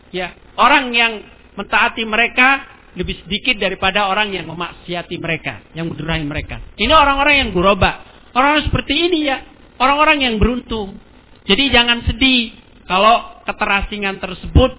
Ya, 0.10 0.34
orang 0.58 0.90
yang 0.94 1.22
mentaati 1.54 2.02
mereka 2.06 2.66
lebih 2.98 3.22
sedikit 3.26 3.62
daripada 3.62 4.10
orang 4.10 4.34
yang 4.34 4.50
memaksiati 4.50 5.16
mereka, 5.22 5.62
yang 5.78 5.88
mendurahi 5.94 6.26
mereka. 6.26 6.58
Ini 6.76 6.90
orang-orang 6.90 7.36
yang 7.46 7.50
guroba. 7.54 8.02
Orang-orang 8.34 8.66
seperti 8.66 8.94
ini 9.10 9.30
ya, 9.30 9.46
orang-orang 9.78 10.26
yang 10.26 10.36
beruntung. 10.42 10.98
Jadi 11.46 11.70
jangan 11.70 12.06
sedih 12.06 12.54
kalau 12.90 13.42
keterasingan 13.46 14.18
tersebut 14.18 14.78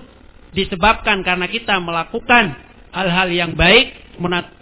disebabkan 0.55 1.23
karena 1.23 1.47
kita 1.47 1.79
melakukan 1.79 2.59
hal-hal 2.91 3.31
yang 3.31 3.55
baik, 3.55 4.19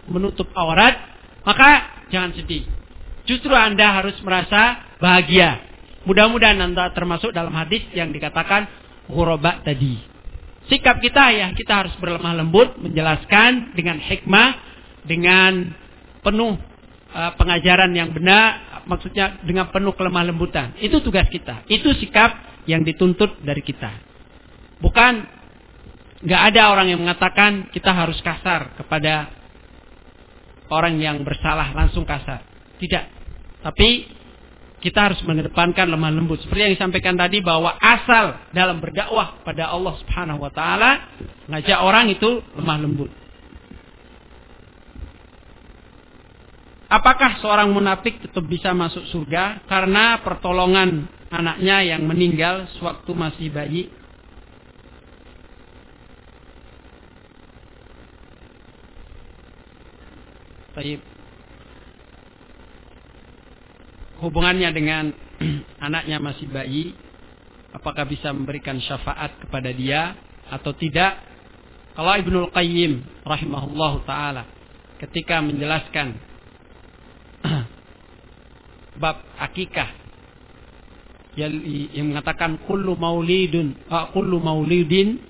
menutup 0.09 0.53
aurat, 0.53 0.97
maka 1.45 2.05
jangan 2.13 2.37
sedih. 2.37 2.65
Justru 3.25 3.53
Anda 3.53 4.01
harus 4.01 4.17
merasa 4.25 4.85
bahagia. 5.01 5.61
Mudah-mudahan 6.09 6.57
Anda 6.61 6.93
termasuk 6.97 7.33
dalam 7.37 7.53
hadis 7.53 7.85
yang 7.93 8.13
dikatakan 8.13 8.69
guroba 9.09 9.65
tadi. 9.65 9.99
Sikap 10.69 11.01
kita 11.01 11.33
ya, 11.33 11.49
kita 11.57 11.85
harus 11.85 11.95
berlemah 11.97 12.45
lembut, 12.45 12.77
menjelaskan 12.77 13.73
dengan 13.73 13.97
hikmah, 13.97 14.51
dengan 15.09 15.73
penuh 16.21 16.61
uh, 17.17 17.33
pengajaran 17.41 17.89
yang 17.97 18.13
benar, 18.13 18.85
maksudnya 18.85 19.41
dengan 19.49 19.73
penuh 19.73 19.97
kelemah 19.97 20.29
lembutan. 20.29 20.77
Itu 20.77 21.01
tugas 21.01 21.25
kita. 21.33 21.65
Itu 21.73 21.97
sikap 21.97 22.65
yang 22.69 22.85
dituntut 22.85 23.41
dari 23.41 23.65
kita. 23.65 23.97
Bukan 24.85 25.25
nggak 26.19 26.43
ada 26.53 26.63
orang 26.69 26.93
yang 26.93 27.01
mengatakan 27.01 27.73
kita 27.73 27.95
harus 27.95 28.21
kasar 28.21 28.77
kepada 28.77 29.33
orang 30.69 31.01
yang 31.01 31.25
bersalah 31.25 31.73
langsung 31.73 32.05
kasar. 32.05 32.45
Tidak. 32.77 33.05
Tapi 33.65 34.18
kita 34.79 35.11
harus 35.11 35.21
mengedepankan 35.27 35.91
lemah 35.91 36.15
lembut. 36.15 36.39
Seperti 36.43 36.71
yang 36.71 36.75
disampaikan 36.75 37.19
tadi 37.19 37.43
bahwa 37.43 37.75
asal 37.83 38.39
dalam 38.55 38.79
berdakwah 38.79 39.43
pada 39.43 39.75
Allah 39.75 39.95
Subhanahu 40.03 40.39
wa 40.39 40.53
taala 40.55 40.91
ngajak 41.51 41.79
orang 41.83 42.07
itu 42.15 42.43
lemah 42.55 42.79
lembut. 42.79 43.11
Apakah 46.89 47.37
seorang 47.45 47.69
munafik 47.69 48.17
tetap 48.23 48.49
bisa 48.49 48.73
masuk 48.73 49.05
surga 49.13 49.61
karena 49.69 50.25
pertolongan 50.25 51.05
anaknya 51.29 51.85
yang 51.85 52.07
meninggal 52.09 52.65
sewaktu 52.81 53.13
masih 53.13 53.53
bayi? 53.53 53.93
Baik 60.73 61.18
hubungannya 64.19 64.71
dengan 64.75 65.05
anaknya 65.87 66.19
masih 66.19 66.47
bayi, 66.51 66.95
apakah 67.75 68.07
bisa 68.07 68.35
memberikan 68.35 68.79
syafaat 68.83 69.39
kepada 69.43 69.71
dia 69.71 70.19
atau 70.51 70.75
tidak? 70.75 71.19
Kalau 71.99 72.15
Ibnul 72.15 72.51
Qayyim 72.55 73.27
rahimahullah 73.27 73.93
taala 74.07 74.43
ketika 75.03 75.43
menjelaskan 75.43 76.15
bab 79.03 79.23
akikah 79.39 79.91
yang, 81.39 81.55
yang 81.95 82.07
mengatakan 82.11 82.59
kullu 82.67 82.99
maulidun 82.99 83.79
uh, 83.87 84.11
kullu 84.11 84.43
maulidin 84.43 85.23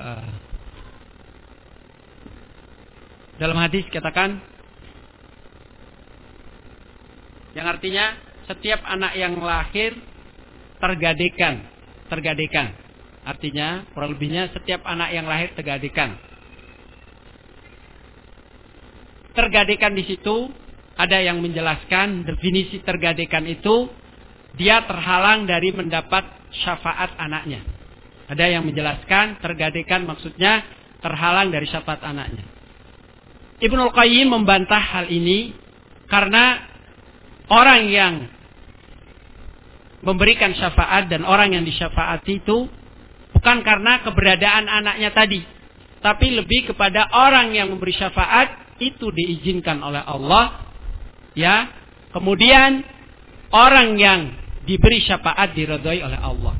uh, 0.00 0.32
dalam 3.36 3.56
hadis 3.60 3.84
katakan 3.92 4.51
yang 7.52 7.66
artinya 7.68 8.16
setiap 8.48 8.80
anak 8.84 9.12
yang 9.16 9.36
lahir 9.38 9.92
tergadekan, 10.80 11.68
tergadekan. 12.08 12.74
Artinya 13.22 13.86
kurang 13.94 14.18
lebihnya 14.18 14.50
setiap 14.50 14.82
anak 14.82 15.14
yang 15.14 15.30
lahir 15.30 15.54
tergadekan. 15.54 16.18
Tergadekan 19.32 19.94
di 19.94 20.04
situ 20.04 20.50
ada 20.98 21.22
yang 21.22 21.38
menjelaskan 21.40 22.26
definisi 22.26 22.82
tergadekan 22.82 23.46
itu 23.48 23.88
dia 24.58 24.84
terhalang 24.84 25.48
dari 25.48 25.72
mendapat 25.72 26.24
syafaat 26.66 27.16
anaknya. 27.16 27.64
Ada 28.28 28.58
yang 28.58 28.66
menjelaskan 28.68 29.40
tergadekan 29.40 30.04
maksudnya 30.04 30.66
terhalang 31.00 31.48
dari 31.48 31.64
syafaat 31.70 32.02
anaknya. 32.04 32.44
Ibnu 33.62 33.94
Qayyim 33.94 34.34
membantah 34.34 34.82
hal 34.82 35.06
ini 35.08 35.54
karena 36.10 36.71
orang 37.52 37.82
yang 37.92 38.14
memberikan 40.02 40.56
syafaat 40.56 41.12
dan 41.12 41.22
orang 41.22 41.52
yang 41.52 41.64
disyafaati 41.68 42.40
itu 42.42 42.66
bukan 43.36 43.58
karena 43.60 44.00
keberadaan 44.02 44.66
anaknya 44.66 45.12
tadi, 45.12 45.44
tapi 46.00 46.32
lebih 46.32 46.72
kepada 46.72 47.12
orang 47.12 47.52
yang 47.52 47.68
memberi 47.70 47.92
syafaat 47.92 48.80
itu 48.80 49.12
diizinkan 49.12 49.78
oleh 49.84 50.00
Allah, 50.02 50.72
ya. 51.36 51.70
Kemudian 52.12 52.84
orang 53.54 53.96
yang 53.96 54.20
diberi 54.68 55.00
syafaat 55.00 55.56
diridhoi 55.56 56.04
oleh 56.04 56.20
Allah 56.20 56.54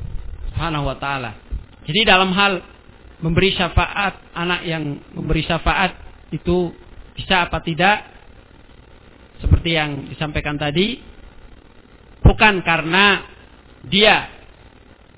Subhanahu 0.48 0.88
wa 0.88 0.96
taala. 0.96 1.36
Jadi 1.82 2.00
dalam 2.06 2.30
hal 2.32 2.62
memberi 3.20 3.52
syafaat 3.52 4.32
anak 4.32 4.60
yang 4.64 5.02
memberi 5.12 5.42
syafaat 5.44 5.92
itu 6.32 6.72
bisa 7.12 7.44
apa 7.44 7.60
tidak 7.60 8.11
seperti 9.42 9.74
yang 9.74 10.06
disampaikan 10.06 10.54
tadi 10.54 11.02
bukan 12.22 12.62
karena 12.62 13.26
dia 13.84 14.30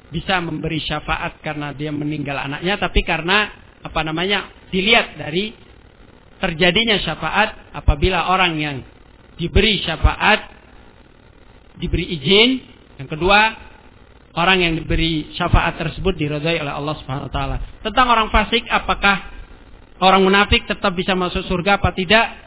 bisa 0.09 0.41
memberi 0.41 0.81
syafaat 0.81 1.45
karena 1.45 1.77
dia 1.77 1.93
meninggal 1.93 2.41
anaknya 2.41 2.81
tapi 2.81 3.05
karena 3.05 3.53
apa 3.85 4.01
namanya 4.01 4.49
dilihat 4.73 5.21
dari 5.21 5.53
terjadinya 6.41 6.97
syafaat 6.99 7.77
apabila 7.77 8.33
orang 8.33 8.53
yang 8.57 8.77
diberi 9.37 9.83
syafaat 9.85 10.55
diberi 11.79 12.07
izin. 12.15 12.51
Yang 13.03 13.19
kedua 13.19 13.41
orang 14.39 14.59
yang 14.63 14.73
diberi 14.79 15.35
syafaat 15.35 15.79
tersebut 15.79 16.15
diridhai 16.15 16.63
oleh 16.63 16.73
Allah 16.73 16.95
Subhanahu 17.03 17.27
wa 17.31 17.33
taala. 17.33 17.57
Tentang 17.83 18.07
orang 18.07 18.29
fasik 18.31 18.63
apakah 18.71 19.31
orang 20.03 20.23
munafik 20.23 20.67
tetap 20.67 20.95
bisa 20.95 21.15
masuk 21.19 21.43
surga 21.47 21.79
apa 21.79 21.91
tidak 21.95 22.44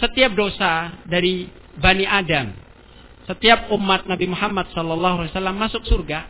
setiap 0.00 0.32
dosa 0.36 1.00
dari 1.08 1.48
Bani 1.76 2.04
Adam, 2.04 2.52
setiap 3.28 3.72
umat 3.72 4.04
Nabi 4.08 4.28
Muhammad 4.28 4.68
SAW 4.72 5.28
masuk 5.56 5.82
surga, 5.84 6.28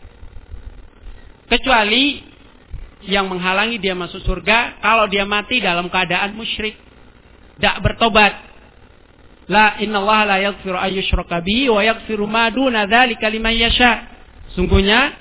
kecuali 1.47 2.23
yang 3.07 3.29
menghalangi 3.29 3.77
dia 3.77 3.93
masuk 3.93 4.23
surga 4.25 4.81
kalau 4.81 5.05
dia 5.07 5.23
mati 5.23 5.61
dalam 5.61 5.87
keadaan 5.87 6.33
musyrik, 6.33 6.75
tidak 7.57 7.77
bertobat. 7.85 8.33
La 9.47 9.79
inna 9.79 10.03
Allah 10.03 10.19
la 10.27 10.37
yaghfiru 10.51 10.75
ayyushraka 10.75 11.39
bihi 11.39 11.71
wa 11.71 11.79
yaghfiru 11.79 12.27
ma 12.27 12.51
duna 12.51 12.83
dzalika 12.83 13.31
liman 13.31 13.55
yasha. 13.55 14.03
Sungguhnya 14.59 15.15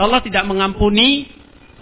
Allah 0.00 0.24
tidak 0.24 0.48
mengampuni 0.48 1.28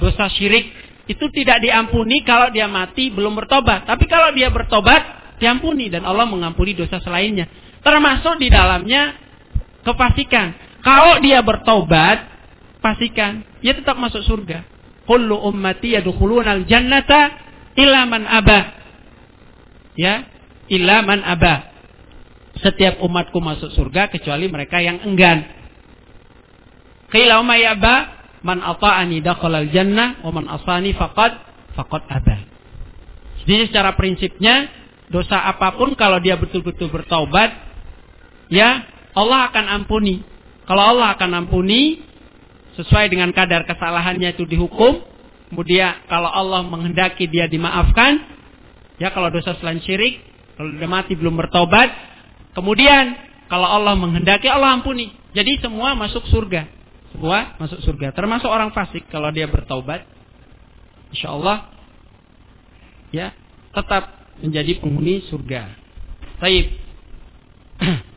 dosa 0.03 0.27
syirik 0.35 0.80
itu 1.11 1.27
tidak 1.35 1.59
diampuni 1.59 2.23
kalau 2.23 2.55
dia 2.55 2.71
mati 2.71 3.11
belum 3.11 3.35
bertobat. 3.35 3.83
Tapi 3.91 4.07
kalau 4.07 4.31
dia 4.31 4.47
bertobat, 4.47 5.35
diampuni 5.43 5.91
dan 5.91 6.07
Allah 6.07 6.23
mengampuni 6.31 6.79
dosa 6.79 7.03
selainnya. 7.03 7.51
Termasuk 7.83 8.39
di 8.39 8.47
dalamnya 8.47 9.19
kepastikan. 9.83 10.55
Kalau 10.87 11.19
dia 11.19 11.43
bertobat, 11.43 12.31
pastikan 12.79 13.43
dia 13.59 13.75
tetap 13.75 13.99
masuk 13.99 14.23
surga. 14.23 14.63
Kullu 15.11 15.35
ummati 15.51 15.99
yadkhulunal 15.99 16.63
jannata 16.71 17.35
illa 17.75 18.07
man 18.07 18.31
abah. 18.31 18.65
Ya, 19.99 20.31
illa 20.71 21.03
man 21.03 21.27
abah. 21.27 21.75
Setiap 22.63 23.03
umatku 23.03 23.43
masuk 23.43 23.75
surga 23.75 24.07
kecuali 24.15 24.47
mereka 24.47 24.79
yang 24.79 25.03
enggan. 25.03 25.43
Qila 27.11 27.43
yaba 27.59 28.20
man 28.41 28.65
ata'ani 28.65 29.21
dakhalal 29.21 29.69
jannah 29.69 30.21
wa 30.25 30.31
man 30.33 30.49
asani 30.49 30.97
faqad 30.97 31.37
faqad 31.77 32.03
aba. 32.09 32.37
Jadi 33.45 33.73
secara 33.73 33.97
prinsipnya 33.97 34.69
dosa 35.11 35.43
apa 35.43 35.75
pun 35.75 35.93
kalau 35.99 36.23
dia 36.23 36.39
betul-betul 36.39 36.89
bertaubat 36.93 37.51
ya 38.53 38.85
Allah 39.17 39.51
akan 39.51 39.83
ampuni. 39.83 40.23
Kalau 40.65 40.95
Allah 40.95 41.19
akan 41.19 41.31
ampuni 41.47 41.99
sesuai 42.79 43.11
dengan 43.11 43.35
kadar 43.35 43.67
kesalahannya 43.67 44.39
itu 44.39 44.47
dihukum. 44.47 45.03
Kemudian 45.51 46.07
kalau 46.07 46.31
Allah 46.31 46.63
menghendaki 46.63 47.27
dia 47.27 47.51
dimaafkan, 47.51 48.23
ya 49.03 49.11
kalau 49.11 49.35
dosa 49.35 49.59
selain 49.59 49.83
syirik, 49.83 50.23
kalau 50.55 50.71
sudah 50.71 50.87
mati 50.87 51.19
belum 51.19 51.35
bertobat, 51.35 51.91
kemudian 52.55 53.19
kalau 53.51 53.67
Allah 53.67 53.99
menghendaki 53.99 54.47
Allah 54.47 54.79
ampuni. 54.79 55.11
Jadi 55.35 55.59
semua 55.59 55.99
masuk 55.99 56.23
surga. 56.31 56.71
Semua 57.11 57.59
masuk 57.59 57.81
surga. 57.83 58.15
Termasuk 58.15 58.47
orang 58.47 58.71
fasik 58.71 59.07
kalau 59.11 59.29
dia 59.35 59.51
bertobat. 59.51 60.07
Insya 61.11 61.35
Allah 61.35 61.67
ya 63.11 63.35
tetap 63.75 64.31
menjadi 64.39 64.79
penghuni 64.79 65.27
surga. 65.27 65.63
Taib. 66.39 66.67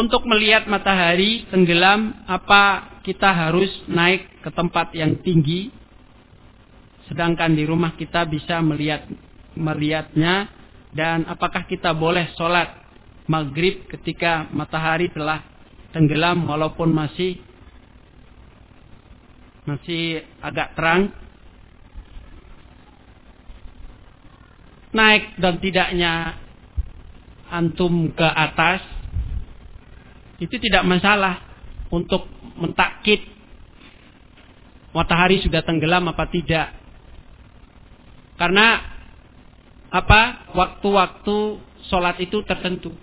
Untuk 0.00 0.28
melihat 0.28 0.68
matahari 0.68 1.48
tenggelam, 1.48 2.12
apa 2.28 3.00
kita 3.00 3.32
harus 3.32 3.72
naik 3.88 4.44
ke 4.44 4.52
tempat 4.52 4.92
yang 4.92 5.16
tinggi? 5.24 5.72
Sedangkan 7.08 7.56
di 7.56 7.64
rumah 7.64 7.96
kita 7.96 8.28
bisa 8.28 8.60
melihat 8.60 9.08
melihatnya 9.56 10.52
dan 10.92 11.24
apakah 11.24 11.64
kita 11.64 11.96
boleh 11.96 12.28
sholat 12.36 12.68
maghrib 13.24 13.88
ketika 13.88 14.44
matahari 14.52 15.08
telah 15.08 15.40
tenggelam 15.92 16.44
walaupun 16.44 16.92
masih 16.92 17.40
masih 19.68 20.24
agak 20.40 20.72
terang 20.72 21.12
naik 24.96 25.36
dan 25.36 25.60
tidaknya 25.60 26.40
antum 27.52 28.08
ke 28.16 28.24
atas 28.24 28.80
itu 30.40 30.56
tidak 30.56 30.88
masalah 30.88 31.44
untuk 31.92 32.24
mentakit 32.56 33.20
matahari 34.92 35.42
sudah 35.42 35.62
tenggelam 35.64 36.08
apa 36.08 36.24
tidak. 36.30 36.74
Karena 38.38 38.82
apa? 39.90 40.52
Waktu-waktu 40.54 41.36
sholat 41.90 42.16
itu 42.22 42.44
tertentu. 42.46 42.94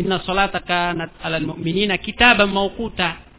Inna 0.00 0.22
sholataka 0.24 0.96
alal 1.22 1.54
mu'minina 1.54 2.00
kitaban 2.00 2.50
mauquta. 2.50 3.29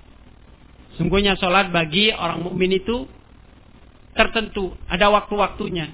Sungguhnya 1.01 1.33
sholat 1.33 1.73
bagi 1.73 2.13
orang 2.13 2.45
mukmin 2.45 2.77
itu 2.77 3.09
tertentu, 4.13 4.77
ada 4.85 5.09
waktu-waktunya. 5.09 5.89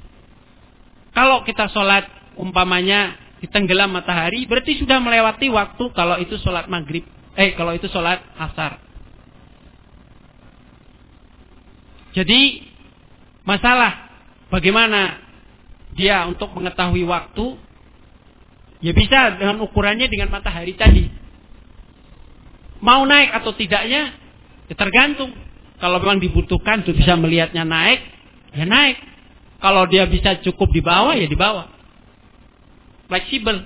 Kalau 1.15 1.47
kita 1.47 1.71
sholat 1.71 2.11
umpamanya 2.35 3.15
di 3.39 3.47
tenggelam 3.47 3.95
matahari, 3.95 4.43
berarti 4.43 4.75
sudah 4.75 4.99
melewati 4.99 5.47
waktu 5.47 5.95
kalau 5.95 6.19
itu 6.19 6.35
sholat 6.43 6.67
maghrib. 6.67 7.07
Eh, 7.39 7.55
kalau 7.55 7.71
itu 7.71 7.88
sholat 7.88 8.19
asar. 8.35 8.84
Jadi, 12.11 12.67
masalah 13.47 14.11
bagaimana 14.51 15.23
dia 15.95 16.27
untuk 16.27 16.51
mengetahui 16.51 17.07
waktu, 17.07 17.55
ya 18.84 18.91
bisa 18.91 19.39
dengan 19.39 19.63
ukurannya 19.63 20.11
dengan 20.11 20.35
matahari 20.35 20.75
tadi. 20.75 21.07
Mau 22.84 23.07
naik 23.07 23.31
atau 23.31 23.55
tidaknya, 23.55 24.26
ya 24.68 24.76
tergantung. 24.76 25.31
Kalau 25.77 26.02
memang 26.02 26.18
dibutuhkan 26.18 26.81
untuk 26.81 26.98
bisa 26.98 27.14
melihatnya 27.14 27.61
naik, 27.61 28.02
ya 28.57 28.65
naik. 28.65 28.98
Kalau 29.61 29.85
dia 29.85 30.10
bisa 30.10 30.41
cukup 30.41 30.73
di 30.73 30.81
bawah, 30.81 31.14
ya 31.14 31.30
di 31.30 31.38
bawah 31.38 31.77
fleksibel. 33.07 33.64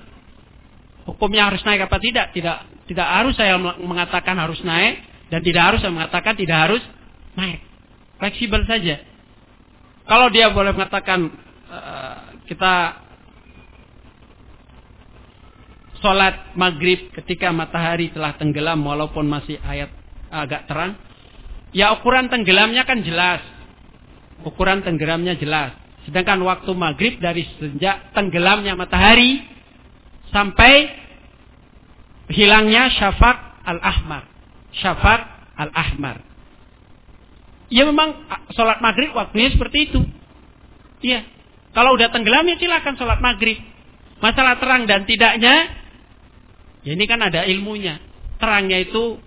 Hukumnya 1.02 1.50
harus 1.50 1.60
naik 1.66 1.90
apa 1.90 1.98
tidak? 1.98 2.30
Tidak 2.30 2.86
tidak 2.86 3.08
harus 3.10 3.34
saya 3.34 3.58
mengatakan 3.58 4.38
harus 4.38 4.62
naik 4.62 5.02
dan 5.30 5.42
tidak 5.42 5.62
harus 5.74 5.78
saya 5.82 5.92
mengatakan 5.92 6.34
tidak 6.38 6.58
harus 6.70 6.82
naik. 7.34 7.60
Fleksibel 8.22 8.62
saja. 8.70 9.02
Kalau 10.06 10.30
dia 10.30 10.50
boleh 10.54 10.70
mengatakan 10.74 11.30
uh, 11.70 12.16
kita 12.46 13.02
sholat 16.02 16.54
maghrib 16.58 17.10
ketika 17.14 17.50
matahari 17.54 18.10
telah 18.10 18.34
tenggelam 18.34 18.82
walaupun 18.82 19.26
masih 19.26 19.58
ayat 19.62 19.90
agak 20.32 20.64
terang, 20.64 20.96
ya 21.76 21.92
ukuran 21.92 22.32
tenggelamnya 22.32 22.88
kan 22.88 23.04
jelas. 23.04 23.44
Ukuran 24.42 24.80
tenggelamnya 24.82 25.36
jelas. 25.38 25.76
Sedangkan 26.08 26.42
waktu 26.42 26.72
maghrib 26.74 27.20
dari 27.22 27.46
sejak 27.60 28.10
tenggelamnya 28.16 28.74
matahari 28.74 29.38
sampai 30.34 30.90
hilangnya 32.32 32.90
syafaq 32.90 33.38
al-ahmar. 33.62 34.26
Syafaq 34.74 35.20
al-ahmar. 35.54 36.24
Ya 37.72 37.86
memang 37.86 38.26
sholat 38.52 38.82
maghrib 38.82 39.14
waktunya 39.14 39.52
seperti 39.52 39.92
itu. 39.92 40.00
Iya. 41.00 41.24
Kalau 41.72 41.96
udah 41.96 42.12
tenggelam 42.12 42.44
ya 42.50 42.56
silakan 42.60 42.98
sholat 42.98 43.22
maghrib. 43.22 43.56
Masalah 44.20 44.60
terang 44.62 44.86
dan 44.86 45.02
tidaknya, 45.02 45.66
ya 46.86 46.90
ini 46.94 47.04
kan 47.10 47.18
ada 47.18 47.42
ilmunya. 47.42 47.98
Terangnya 48.38 48.78
itu 48.86 49.18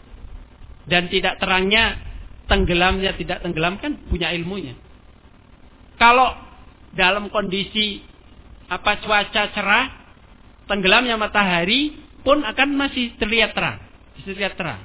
dan 0.86 1.10
tidak 1.10 1.42
terangnya, 1.42 1.98
tenggelamnya 2.46 3.18
tidak 3.18 3.42
tenggelam 3.42 3.82
kan 3.82 3.98
punya 4.10 4.30
ilmunya. 4.34 4.78
Kalau 5.98 6.34
dalam 6.94 7.28
kondisi 7.34 8.02
apa 8.70 9.02
cuaca 9.02 9.44
cerah, 9.54 9.86
tenggelamnya 10.70 11.18
matahari 11.18 11.94
pun 12.26 12.42
akan 12.42 12.70
masih 12.74 13.14
terlihat 13.22 13.54
terang, 13.54 13.82
masih 14.18 14.34
terlihat 14.34 14.54
terang, 14.58 14.82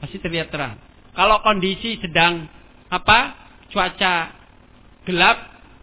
masih 0.00 0.18
terlihat 0.20 0.48
terang. 0.52 0.74
Kalau 1.16 1.40
kondisi 1.40 1.96
sedang 2.00 2.44
apa 2.92 3.48
cuaca 3.72 4.36
gelap, 5.08 5.36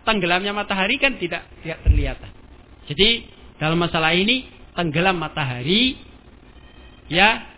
tenggelamnya 0.05 0.53
matahari 0.53 1.01
kan 1.01 1.17
tidak 1.17 1.45
tidak 1.61 1.79
terlihat. 1.85 2.17
Jadi 2.89 3.25
dalam 3.57 3.79
masalah 3.79 4.13
ini 4.13 4.45
tenggelam 4.73 5.17
matahari 5.17 5.97
ya 7.07 7.52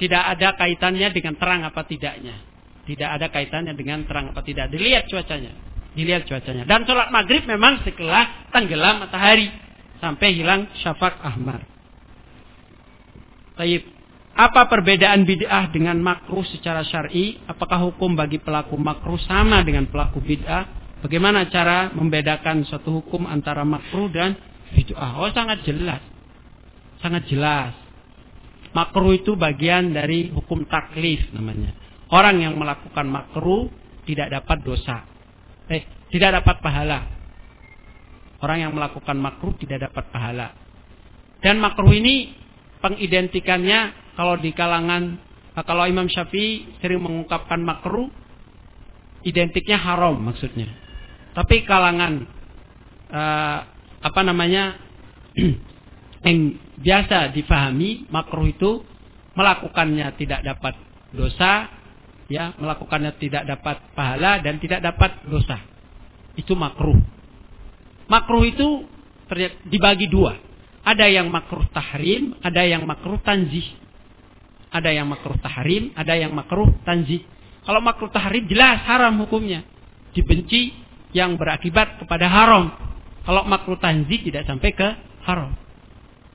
tidak 0.00 0.22
ada 0.24 0.56
kaitannya 0.56 1.12
dengan 1.12 1.36
terang 1.36 1.60
apa 1.68 1.84
tidaknya. 1.84 2.40
Tidak 2.88 3.04
ada 3.04 3.28
kaitannya 3.28 3.76
dengan 3.76 4.08
terang 4.08 4.32
apa 4.32 4.40
tidak. 4.40 4.72
Dilihat 4.72 5.04
cuacanya. 5.12 5.52
Dilihat 5.92 6.24
cuacanya. 6.24 6.64
Dan 6.64 6.88
sholat 6.88 7.12
maghrib 7.12 7.44
memang 7.44 7.84
setelah 7.84 8.48
tenggelam 8.48 9.04
matahari. 9.04 9.52
Sampai 10.00 10.32
hilang 10.32 10.72
syafaq 10.80 11.20
ahmar. 11.20 11.60
Taib. 13.60 13.84
Apa 14.32 14.72
perbedaan 14.72 15.28
bid'ah 15.28 15.68
dengan 15.68 16.00
makruh 16.00 16.48
secara 16.48 16.80
syar'i? 16.80 17.36
Apakah 17.44 17.92
hukum 17.92 18.16
bagi 18.16 18.40
pelaku 18.40 18.80
makruh 18.80 19.20
sama 19.20 19.60
dengan 19.60 19.84
pelaku 19.84 20.24
bid'ah? 20.24 20.64
Bagaimana 21.04 21.44
cara 21.52 21.92
membedakan 21.92 22.64
suatu 22.64 23.04
hukum 23.04 23.28
antara 23.28 23.68
makruh 23.68 24.08
dan 24.08 24.32
bid'ah? 24.72 25.20
Oh 25.20 25.28
sangat 25.36 25.60
jelas. 25.68 26.00
Sangat 27.04 27.28
jelas. 27.28 27.89
Makruh 28.70 29.18
itu 29.18 29.34
bagian 29.34 29.90
dari 29.90 30.30
hukum 30.30 30.66
taklif 30.70 31.26
namanya. 31.34 31.74
Orang 32.10 32.42
yang 32.42 32.54
melakukan 32.54 33.06
makruh 33.06 33.70
tidak 34.06 34.30
dapat 34.30 34.58
dosa 34.62 35.10
eh 35.70 35.86
tidak 36.10 36.42
dapat 36.42 36.58
pahala. 36.58 37.00
Orang 38.42 38.58
yang 38.58 38.72
melakukan 38.74 39.14
makruh 39.14 39.54
tidak 39.62 39.90
dapat 39.90 40.10
pahala. 40.10 40.48
Dan 41.38 41.62
makruh 41.62 41.92
ini 41.94 42.34
pengidentikannya 42.82 44.12
kalau 44.18 44.34
di 44.36 44.50
kalangan 44.50 45.16
eh, 45.54 45.64
kalau 45.64 45.86
Imam 45.86 46.10
Syafi'i 46.10 46.82
sering 46.82 47.00
mengungkapkan 47.00 47.62
makruh 47.62 48.10
identiknya 49.22 49.78
haram 49.78 50.18
maksudnya. 50.18 50.66
Tapi 51.30 51.62
kalangan 51.62 52.26
uh, 53.06 53.58
apa 54.02 54.20
namanya 54.26 54.74
yang 56.20 56.60
biasa 56.80 57.32
difahami 57.32 58.10
makruh 58.12 58.48
itu 58.48 58.84
melakukannya 59.32 60.12
tidak 60.20 60.44
dapat 60.44 60.74
dosa 61.10 61.80
ya 62.30 62.54
melakukannya 62.54 63.18
tidak 63.18 63.42
dapat 63.42 63.76
pahala 63.92 64.38
dan 64.38 64.62
tidak 64.62 64.80
dapat 64.80 65.18
dosa. 65.26 65.58
Itu 66.38 66.54
makruh. 66.54 66.96
Makruh 68.06 68.46
itu 68.46 68.86
dibagi 69.66 70.06
dua. 70.06 70.38
Ada 70.86 71.10
yang 71.10 71.28
makruh 71.28 71.66
tahrim, 71.74 72.38
ada 72.40 72.62
yang 72.64 72.86
makruh 72.86 73.18
tanzih. 73.20 73.66
Ada 74.70 74.94
yang 74.94 75.10
makruh 75.10 75.36
tahrim, 75.42 75.90
ada 75.98 76.14
yang 76.14 76.30
makruh 76.30 76.70
tanzih. 76.86 77.26
Kalau 77.66 77.82
makruh 77.82 78.08
tahrim 78.08 78.46
jelas 78.46 78.86
haram 78.86 79.18
hukumnya. 79.26 79.66
Dibenci 80.14 80.72
yang 81.10 81.34
berakibat 81.34 81.98
kepada 81.98 82.30
haram. 82.30 82.70
Kalau 83.26 83.42
makruh 83.44 83.76
tanzih 83.82 84.22
tidak 84.22 84.46
sampai 84.46 84.70
ke 84.70 84.88
haram. 85.26 85.52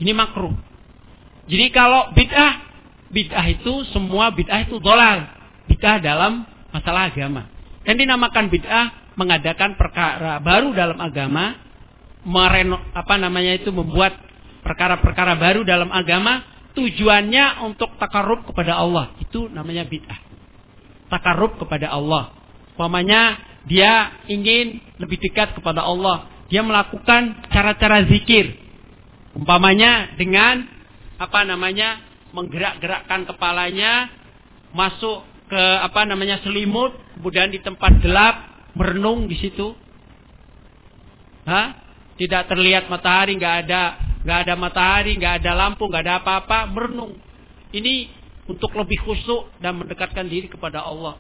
Ini 0.02 0.12
makruh. 0.12 0.54
Jadi 1.46 1.66
kalau 1.72 2.12
bid'ah, 2.12 2.54
bid'ah 3.14 3.46
itu 3.48 3.86
semua 3.94 4.34
bid'ah 4.34 4.66
itu 4.66 4.82
dolal 4.82 5.30
bid'ah 5.70 6.02
dalam 6.02 6.46
masalah 6.74 7.10
agama. 7.14 7.48
Dan 7.86 8.02
dinamakan 8.02 8.50
bid'ah 8.50 9.14
mengadakan 9.16 9.78
perkara 9.78 10.42
baru 10.42 10.74
dalam 10.74 10.98
agama, 11.00 11.56
mereno, 12.26 12.82
apa 12.92 13.16
namanya 13.16 13.56
itu 13.56 13.70
membuat 13.70 14.18
perkara-perkara 14.66 15.38
baru 15.38 15.62
dalam 15.62 15.94
agama 15.94 16.42
tujuannya 16.74 17.64
untuk 17.64 17.96
takarub 18.02 18.44
kepada 18.50 18.76
Allah. 18.76 19.14
Itu 19.22 19.48
namanya 19.48 19.86
bid'ah. 19.88 20.20
takarub 21.06 21.62
kepada 21.62 21.94
Allah. 21.94 22.34
Umpamanya 22.76 23.38
dia 23.70 24.20
ingin 24.28 24.82
lebih 24.98 25.22
dekat 25.22 25.54
kepada 25.54 25.86
Allah. 25.86 26.28
Dia 26.50 26.66
melakukan 26.66 27.46
cara-cara 27.54 28.04
zikir. 28.10 28.65
Umpamanya 29.36 30.16
dengan 30.16 30.64
apa 31.20 31.44
namanya 31.44 32.00
menggerak-gerakkan 32.32 33.28
kepalanya 33.28 34.08
masuk 34.72 35.24
ke 35.52 35.60
apa 35.60 36.08
namanya 36.08 36.40
selimut, 36.42 36.96
kemudian 37.20 37.52
di 37.52 37.60
tempat 37.60 38.00
gelap 38.00 38.36
merenung 38.76 39.28
di 39.28 39.36
situ. 39.40 39.76
Hah? 41.48 41.84
Tidak 42.16 42.48
terlihat 42.48 42.88
matahari, 42.88 43.36
nggak 43.36 43.56
ada 43.68 43.82
nggak 44.26 44.40
ada 44.48 44.54
matahari, 44.58 45.20
nggak 45.20 45.44
ada 45.44 45.52
lampu, 45.54 45.86
nggak 45.86 46.04
ada 46.08 46.16
apa-apa, 46.24 46.72
merenung. 46.72 47.14
Ini 47.76 48.10
untuk 48.48 48.74
lebih 48.74 49.04
khusyuk 49.06 49.52
dan 49.62 49.78
mendekatkan 49.78 50.26
diri 50.26 50.48
kepada 50.50 50.82
Allah. 50.82 51.20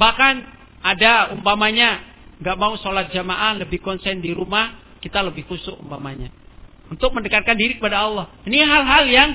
Bahkan 0.00 0.34
ada 0.82 1.30
umpamanya 1.36 2.02
nggak 2.42 2.56
mau 2.58 2.74
sholat 2.80 3.14
jamaah 3.14 3.60
lebih 3.62 3.78
konsen 3.78 4.18
di 4.18 4.34
rumah, 4.34 4.98
kita 4.98 5.22
lebih 5.22 5.46
khusyuk 5.46 5.78
umpamanya. 5.78 6.41
Untuk 6.90 7.14
mendekatkan 7.14 7.54
diri 7.54 7.78
kepada 7.78 8.04
Allah. 8.04 8.26
Ini 8.48 8.58
hal-hal 8.64 9.04
yang 9.08 9.30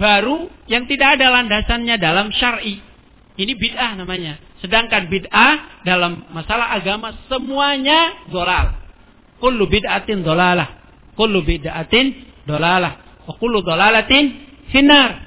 baru 0.00 0.48
yang 0.64 0.88
tidak 0.88 1.20
ada 1.20 1.28
landasannya 1.28 2.00
dalam 2.00 2.32
syar'i. 2.32 2.80
Ini 3.36 3.52
bid'ah 3.56 4.00
namanya. 4.00 4.40
Sedangkan 4.60 5.08
bid'ah 5.08 5.84
dalam 5.84 6.28
masalah 6.32 6.76
agama 6.76 7.16
semuanya 7.28 8.28
dolal. 8.28 8.76
Kullu 9.40 9.64
bid'atin 9.68 10.20
dolalah. 10.20 10.76
Kullu 11.16 11.40
bid'atin 11.40 12.16
dolalah. 12.44 13.24
Wa 13.24 13.32
kullu 13.40 13.64
dolalatin 13.64 14.36
finar. 14.68 15.24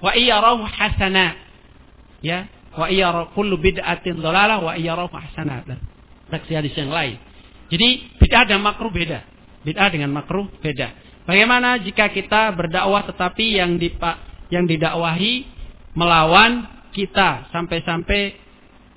Wa 0.00 0.16
iyarahu 0.16 0.64
hasana. 0.64 1.36
Ya. 2.24 2.48
Wa 2.72 2.88
iyarahu 2.88 3.36
kullu 3.36 3.60
bid'atin 3.60 4.16
dolalah 4.20 4.60
wa 4.64 4.72
iyarahu 4.76 5.12
hasana. 5.12 5.64
Dan 5.68 5.80
saksi 6.32 6.52
hadis 6.56 6.72
yang 6.72 6.88
lain. 6.88 7.20
Jadi 7.68 8.16
bid'ah 8.16 8.48
dan 8.48 8.64
makruh 8.64 8.88
beda. 8.88 9.35
Bid'ah 9.66 9.90
dengan 9.90 10.14
makruh 10.14 10.46
beda. 10.62 10.94
Bagaimana 11.26 11.82
jika 11.82 12.06
kita 12.14 12.54
berdakwah 12.54 13.02
tetapi 13.02 13.58
yang 13.58 13.82
dipak 13.82 14.46
yang 14.46 14.62
didakwahi 14.62 15.42
melawan 15.98 16.70
kita 16.94 17.50
sampai-sampai 17.50 18.38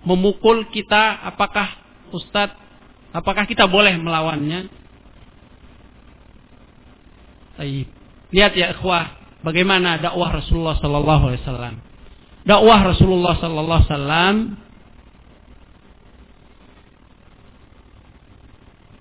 memukul 0.06 0.70
kita 0.70 1.26
apakah 1.26 1.74
Ustadz 2.14 2.54
apakah 3.10 3.50
kita 3.50 3.66
boleh 3.66 3.98
melawannya? 3.98 4.70
Baik. 7.58 7.90
Lihat 8.30 8.54
ya 8.54 8.78
ikhwah 8.78 9.18
bagaimana 9.42 9.98
dakwah 9.98 10.38
Rasulullah 10.38 10.78
sallallahu 10.78 11.34
alaihi 11.34 11.42
wasallam. 11.44 11.76
Dakwah 12.46 12.80
Rasulullah 12.94 13.34
sallallahu 13.42 13.80
alaihi 13.82 13.90
wasallam 13.90 14.36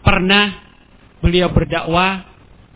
pernah 0.00 0.67
beliau 1.20 1.50
berdakwah 1.50 2.28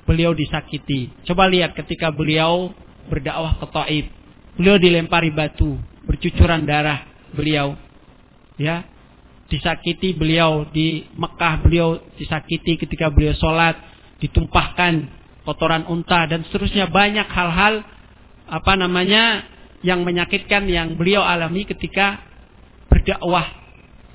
beliau 0.06 0.34
disakiti. 0.34 1.10
Coba 1.26 1.46
lihat 1.46 1.74
ketika 1.78 2.10
beliau 2.10 2.74
berdakwah 3.06 3.58
ke 3.58 3.66
Taif. 3.70 4.06
Beliau 4.58 4.76
dilempari 4.76 5.32
batu, 5.32 5.78
bercucuran 6.04 6.66
darah 6.68 7.06
beliau. 7.32 7.78
Ya. 8.60 8.84
Disakiti 9.48 10.16
beliau 10.16 10.64
di 10.72 11.04
Mekah, 11.12 11.60
beliau 11.60 12.00
disakiti 12.16 12.80
ketika 12.80 13.12
beliau 13.12 13.36
sholat, 13.36 13.76
ditumpahkan 14.20 15.08
kotoran 15.44 15.84
unta 15.92 16.24
dan 16.24 16.46
seterusnya 16.48 16.88
banyak 16.88 17.26
hal-hal 17.28 17.84
apa 18.48 18.72
namanya 18.78 19.44
yang 19.84 20.06
menyakitkan 20.06 20.64
yang 20.70 20.94
beliau 20.96 21.20
alami 21.20 21.68
ketika 21.68 22.22
berdakwah 22.88 23.44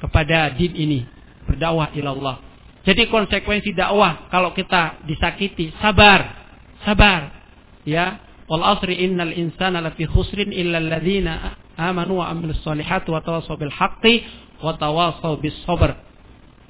kepada 0.02 0.54
din 0.58 0.74
ini, 0.74 1.00
berdakwah 1.46 1.94
ilallah. 1.94 2.47
Jadi 2.88 3.12
konsekuensi 3.12 3.76
dakwah 3.76 4.32
kalau 4.32 4.56
kita 4.56 5.04
disakiti, 5.04 5.76
sabar. 5.84 6.48
Sabar. 6.88 7.36
Ya. 7.84 8.24
Wal 8.48 8.64
asri 8.64 8.96
innal 9.04 9.36
insana 9.36 9.84
lafi 9.84 10.08
khusrin 10.08 10.56
illa 10.56 10.80
alladhina 10.80 11.60
amanu 11.76 12.24
wa 12.24 12.32
amilus 12.32 12.64
solihat 12.64 13.04
wa 13.12 13.20
tawasaw 13.20 13.60
bil 13.60 13.76
haqqi 13.76 14.24
wa 14.64 14.72
tawasaw 14.80 15.36
bis 15.44 15.52
sabr. 15.68 16.00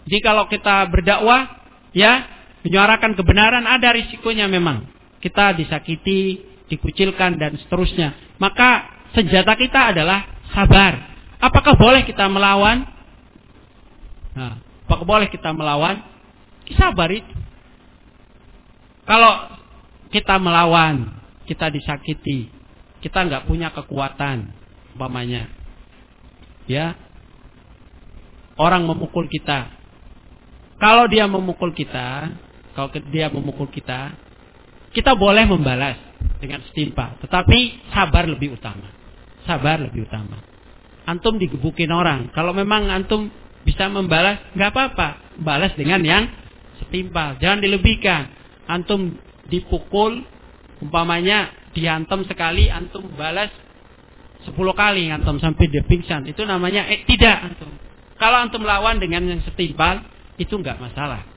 Jadi 0.09 0.19
kalau 0.25 0.49
kita 0.49 0.89
berdakwah, 0.89 1.61
ya, 1.93 2.25
menyuarakan 2.65 3.13
kebenaran 3.13 3.69
ada 3.69 3.93
risikonya 3.93 4.49
memang. 4.49 4.89
Kita 5.21 5.53
disakiti, 5.53 6.41
dikucilkan 6.65 7.37
dan 7.37 7.61
seterusnya. 7.61 8.39
Maka 8.41 8.89
senjata 9.13 9.53
kita 9.53 9.93
adalah 9.93 10.25
sabar. 10.49 11.13
Apakah 11.37 11.77
boleh 11.77 12.01
kita 12.07 12.25
melawan? 12.25 12.87
Nah, 14.33 14.65
Apakah 14.87 15.03
boleh 15.03 15.27
kita 15.27 15.51
melawan? 15.51 15.99
Sabar 16.79 17.11
itu. 17.11 17.35
Kalau 19.03 19.59
kita 20.11 20.39
melawan, 20.39 21.19
kita 21.43 21.67
disakiti, 21.67 22.47
kita 23.03 23.27
nggak 23.27 23.47
punya 23.47 23.71
kekuatan, 23.75 24.51
umpamanya, 24.95 25.51
ya, 26.67 26.95
orang 28.59 28.87
memukul 28.87 29.27
kita. 29.27 29.71
Kalau 30.79 31.07
dia 31.11 31.27
memukul 31.27 31.71
kita, 31.75 32.31
kalau 32.71 32.87
dia 33.11 33.27
memukul 33.27 33.67
kita, 33.67 34.15
kita 34.91 35.15
boleh 35.15 35.43
membalas 35.47 35.97
dengan 36.39 36.61
setimpal, 36.67 37.17
tetapi 37.23 37.91
sabar 37.91 38.27
lebih 38.27 38.55
utama. 38.55 38.91
Sabar 39.47 39.79
lebih 39.79 40.03
utama. 40.07 40.43
Antum 41.07 41.39
digebukin 41.39 41.91
orang, 41.91 42.31
kalau 42.35 42.51
memang 42.51 42.91
antum 42.91 43.31
bisa 43.67 43.91
membalas, 43.91 44.39
nggak 44.55 44.71
apa-apa. 44.71 45.35
Balas 45.43 45.75
dengan 45.75 45.99
yang 45.99 46.23
setimpal. 46.79 47.35
Jangan 47.43 47.59
dilebihkan. 47.59 48.31
Antum 48.71 49.19
dipukul, 49.51 50.23
umpamanya 50.79 51.51
dihantam 51.75 52.23
sekali, 52.23 52.71
antum 52.71 53.11
balas 53.19 53.51
sepuluh 54.47 54.71
kali 54.71 55.11
antum 55.11 55.35
sampai 55.43 55.67
dia 55.67 55.83
pingsan. 55.83 56.23
Itu 56.31 56.47
namanya 56.47 56.87
eh, 56.87 57.03
tidak 57.03 57.51
antum. 57.51 57.71
Kalau 58.15 58.37
antum 58.39 58.63
lawan 58.63 58.97
dengan 58.97 59.27
yang 59.27 59.43
setimpal, 59.43 60.07
itu 60.39 60.55
nggak 60.55 60.79
masalah. 60.79 61.27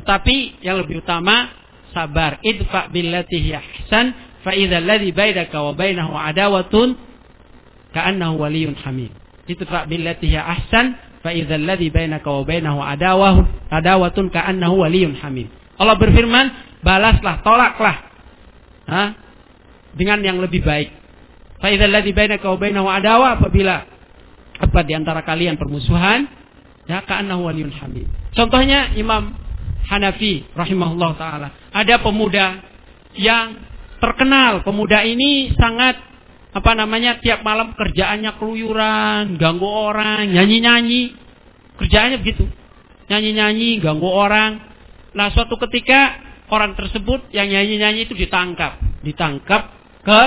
Tetapi 0.00 0.64
yang 0.64 0.80
lebih 0.80 1.04
utama 1.04 1.52
sabar. 1.94 2.42
Idfa 2.42 2.90
billati 2.90 3.38
hiya 3.38 3.62
ahsan 3.62 4.10
fa 4.42 4.56
idza 4.56 4.82
alladhi 4.82 5.14
bainaka 5.14 5.54
wa 5.62 5.72
bainahu 5.76 6.16
adawatun 6.18 6.98
ka'annahu 7.94 8.42
waliyyun 8.42 8.74
hamim. 8.82 9.12
Idfa 9.46 9.86
billati 9.86 10.34
ahsan 10.34 10.98
fa 11.24 11.32
idzal 11.32 11.64
ladzi 11.64 11.88
bainaka 11.88 12.28
wa 12.28 12.44
bainahu 12.44 12.84
adawah 12.84 13.48
adawatun 13.72 14.28
ka'annahu 14.28 14.84
waliyyun 14.84 15.16
hamim. 15.24 15.48
Allah 15.80 15.96
berfirman, 15.96 16.52
balaslah, 16.84 17.40
tolaklah. 17.40 17.96
Ha? 18.84 19.04
Dengan 19.96 20.20
yang 20.20 20.36
lebih 20.44 20.60
baik. 20.60 20.92
Fa 21.64 21.72
idzal 21.72 21.88
ladzi 21.88 22.12
bainaka 22.12 22.44
wa 22.52 22.92
adawah 22.92 23.40
apabila 23.40 23.88
apa 24.60 24.80
di 24.84 24.92
antara 24.92 25.24
kalian 25.24 25.56
permusuhan, 25.56 26.28
ya 26.84 27.00
ka'annahu 27.00 27.48
waliyyun 27.48 27.72
hamim. 27.72 28.04
Contohnya 28.36 28.92
Imam 28.92 29.32
Hanafi 29.88 30.44
rahimahullah 30.52 31.10
taala. 31.16 31.48
Ada 31.72 32.04
pemuda 32.04 32.60
yang 33.16 33.56
terkenal. 34.00 34.60
Pemuda 34.60 35.04
ini 35.08 35.52
sangat 35.56 36.13
apa 36.54 36.70
namanya 36.78 37.18
tiap 37.18 37.42
malam 37.42 37.74
kerjaannya 37.74 38.38
keluyuran, 38.38 39.34
ganggu 39.42 39.66
orang, 39.66 40.30
nyanyi-nyanyi. 40.30 41.10
Kerjaannya 41.74 42.22
begitu. 42.22 42.46
Nyanyi-nyanyi, 43.10 43.82
ganggu 43.82 44.06
orang. 44.06 44.62
Nah, 45.18 45.34
suatu 45.34 45.58
ketika 45.66 46.14
orang 46.54 46.78
tersebut 46.78 47.26
yang 47.34 47.50
nyanyi-nyanyi 47.50 48.06
itu 48.06 48.14
ditangkap, 48.14 48.78
ditangkap 49.02 49.62
ke 50.06 50.20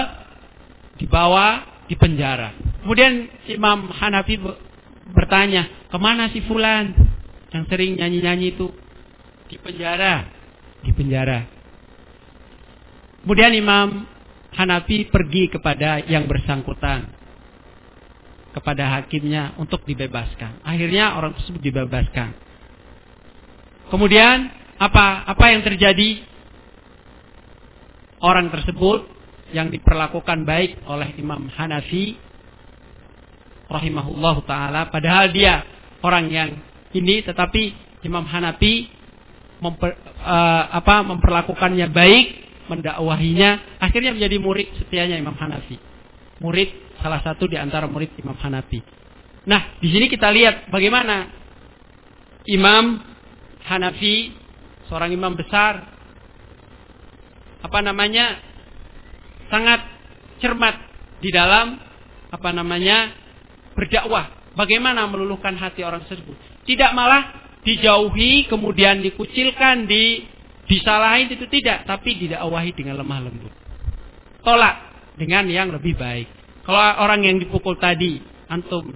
dibawa 1.00 1.64
di 1.88 1.96
penjara. 1.96 2.52
Kemudian 2.84 3.32
Imam 3.48 3.88
Hanafi 3.88 4.36
bertanya, 5.16 5.88
ke 5.88 5.96
mana 5.96 6.28
si 6.36 6.44
Fulan 6.44 6.92
yang 7.56 7.64
sering 7.72 7.96
nyanyi-nyanyi 7.96 8.52
itu? 8.52 8.68
Di 9.48 9.56
penjara, 9.64 10.28
di 10.84 10.92
penjara. 10.92 11.48
Kemudian 13.24 13.56
Imam 13.56 14.17
Hanafi 14.58 15.06
pergi 15.14 15.54
kepada 15.54 16.02
yang 16.02 16.26
bersangkutan 16.26 17.14
kepada 18.58 18.98
hakimnya 18.98 19.54
untuk 19.62 19.86
dibebaskan. 19.86 20.66
Akhirnya 20.66 21.14
orang 21.14 21.38
tersebut 21.38 21.62
dibebaskan. 21.62 22.34
Kemudian 23.94 24.50
apa 24.82 25.30
apa 25.30 25.46
yang 25.54 25.62
terjadi? 25.62 26.26
Orang 28.18 28.50
tersebut 28.50 29.06
yang 29.54 29.70
diperlakukan 29.70 30.42
baik 30.42 30.82
oleh 30.90 31.14
Imam 31.22 31.46
Hanafi 31.54 32.18
rahimahullah 33.70 34.36
taala 34.50 34.82
padahal 34.90 35.30
dia 35.30 35.62
orang 36.02 36.26
yang 36.34 36.50
ini 36.98 37.22
tetapi 37.22 37.78
Imam 38.02 38.26
Hanafi 38.26 38.90
memper, 39.62 39.94
uh, 40.24 40.64
apa 40.72 41.06
memperlakukannya 41.06 41.88
baik 41.94 42.26
mendakwahinya, 42.68 43.80
akhirnya 43.82 44.16
menjadi 44.16 44.38
murid 44.40 44.68
setianya 44.80 45.18
Imam 45.20 45.36
Hanafi. 45.36 45.80
Murid 46.44 47.00
salah 47.02 47.24
satu 47.24 47.50
di 47.50 47.58
antara 47.58 47.90
murid 47.90 48.14
Imam 48.20 48.38
Hanafi. 48.38 48.84
Nah, 49.48 49.80
di 49.80 49.88
sini 49.90 50.12
kita 50.12 50.28
lihat 50.30 50.68
bagaimana 50.68 51.32
Imam 52.48 53.00
Hanafi, 53.68 54.32
seorang 54.88 55.12
imam 55.12 55.36
besar, 55.36 55.84
apa 57.60 57.80
namanya, 57.84 58.40
sangat 59.52 59.84
cermat 60.40 60.76
di 61.20 61.32
dalam 61.32 61.76
apa 62.32 62.50
namanya 62.56 63.12
berdakwah. 63.76 64.56
Bagaimana 64.56 65.06
meluluhkan 65.06 65.54
hati 65.60 65.86
orang 65.86 66.08
tersebut. 66.10 66.34
Tidak 66.66 66.92
malah 66.96 67.52
dijauhi, 67.62 68.48
kemudian 68.50 69.04
dikucilkan, 69.04 69.86
di 69.86 70.24
disalahin 70.68 71.32
itu 71.32 71.48
tidak, 71.48 71.88
tapi 71.88 72.20
didakwahi 72.20 72.76
dengan 72.76 73.00
lemah 73.00 73.20
lembut. 73.24 73.54
Tolak 74.44 74.76
dengan 75.18 75.48
yang 75.48 75.74
lebih 75.74 75.98
baik. 75.98 76.28
Kalau 76.68 76.84
orang 77.04 77.24
yang 77.24 77.40
dipukul 77.40 77.80
tadi, 77.80 78.20
antum 78.52 78.92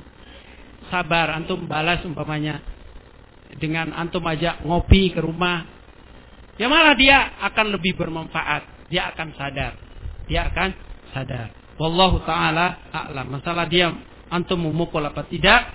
sabar, 0.91 1.31
antum 1.31 1.65
balas 1.65 2.03
umpamanya 2.03 2.59
dengan 3.55 3.95
antum 3.95 4.23
ajak 4.27 4.63
ngopi 4.67 5.15
ke 5.15 5.23
rumah, 5.23 5.63
ya 6.59 6.67
malah 6.67 6.95
dia 6.95 7.39
akan 7.39 7.71
lebih 7.71 7.95
bermanfaat. 7.95 8.91
Dia 8.91 9.15
akan 9.15 9.27
sadar. 9.39 9.73
Dia 10.27 10.51
akan 10.51 10.69
sadar. 11.15 11.47
Wallahu 11.79 12.21
taala 12.27 12.91
a'lam. 12.91 13.39
Masalah 13.39 13.65
dia 13.71 13.87
antum 14.27 14.59
memukul 14.67 15.03
apa 15.07 15.23
tidak? 15.31 15.71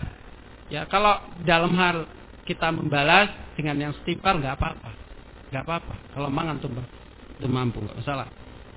Ya 0.68 0.84
kalau 0.84 1.16
dalam 1.48 1.72
hal 1.76 2.04
kita 2.44 2.70
membalas 2.70 3.32
dengan 3.56 3.88
yang 3.88 3.92
setimpal 4.00 4.36
nggak 4.36 4.54
apa-apa. 4.60 5.05
Nggak 5.50 5.62
apa-apa. 5.62 5.94
Kalau 6.14 6.28
memang 6.30 6.58
antum 6.58 6.72
itu 7.36 7.48
mampu, 7.48 7.78
nggak 7.84 7.98
masalah. 8.02 8.28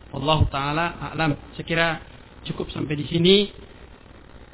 Allah 0.10 0.40
taala 0.50 0.86
a'lam. 1.12 1.38
Sekira 1.54 2.02
cukup 2.46 2.70
sampai 2.74 2.98
di 2.98 3.06
sini. 3.06 3.38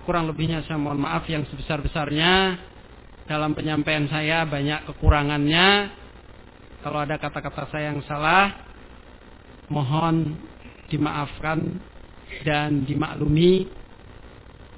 Kurang 0.06 0.30
lebihnya 0.30 0.62
saya 0.70 0.78
mohon 0.78 1.02
maaf 1.02 1.26
yang 1.26 1.42
sebesar-besarnya 1.50 2.62
dalam 3.26 3.58
penyampaian 3.58 4.06
saya 4.06 4.46
banyak 4.46 4.86
kekurangannya. 4.86 5.90
Kalau 6.86 7.02
ada 7.02 7.18
kata-kata 7.18 7.66
saya 7.74 7.90
yang 7.90 8.06
salah, 8.06 8.54
mohon 9.74 10.38
dimaafkan 10.94 11.82
dan 12.46 12.86
dimaklumi. 12.86 13.66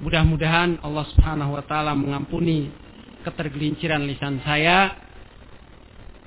Mudah-mudahan 0.00 0.80
Allah 0.80 1.04
Subhanahu 1.12 1.60
wa 1.60 1.62
taala 1.68 1.92
mengampuni 1.92 2.72
ketergelinciran 3.26 4.08
lisan 4.08 4.40
saya. 4.46 5.07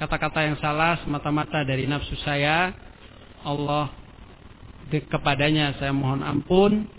Kata-kata 0.02 0.50
yang 0.50 0.58
salah 0.58 0.98
semata-mata 1.06 1.62
dari 1.62 1.86
nafsu 1.86 2.18
saya. 2.26 2.74
Allah 3.46 3.94
kepadanya 4.90 5.78
saya 5.78 5.94
mohon 5.94 6.26
ampun 6.26 6.90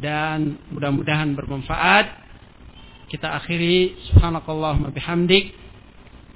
dan 0.00 0.56
mudah-mudahan 0.72 1.36
bermanfaat. 1.36 2.08
Kita 3.12 3.36
akhiri. 3.36 4.00
Subhanakallahumma 4.08 4.96
bihamdik. 4.96 5.52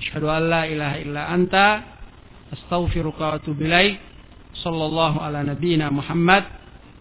Asyhadu 0.05 0.29
an 0.29 0.53
la 0.53 0.69
ilaha 0.69 0.97
illa 1.01 1.23
anta. 1.33 1.69
Astaghfiruka 2.53 3.25
wa 3.25 3.33
atubu 3.41 3.65
ilaik. 3.65 3.97
Sallallahu 4.61 5.17
ala 5.17 5.49
nabiyyina 5.49 5.89
Muhammad 5.89 6.45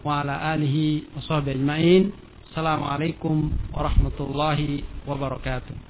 wa 0.00 0.24
ala 0.24 0.56
alihi 0.56 1.04
wa 1.12 1.20
sahbihi 1.20 1.52
ajmain. 1.60 2.02
Assalamualaikum 2.48 3.52
warahmatullahi 3.76 4.88
wabarakatuh 5.04 5.89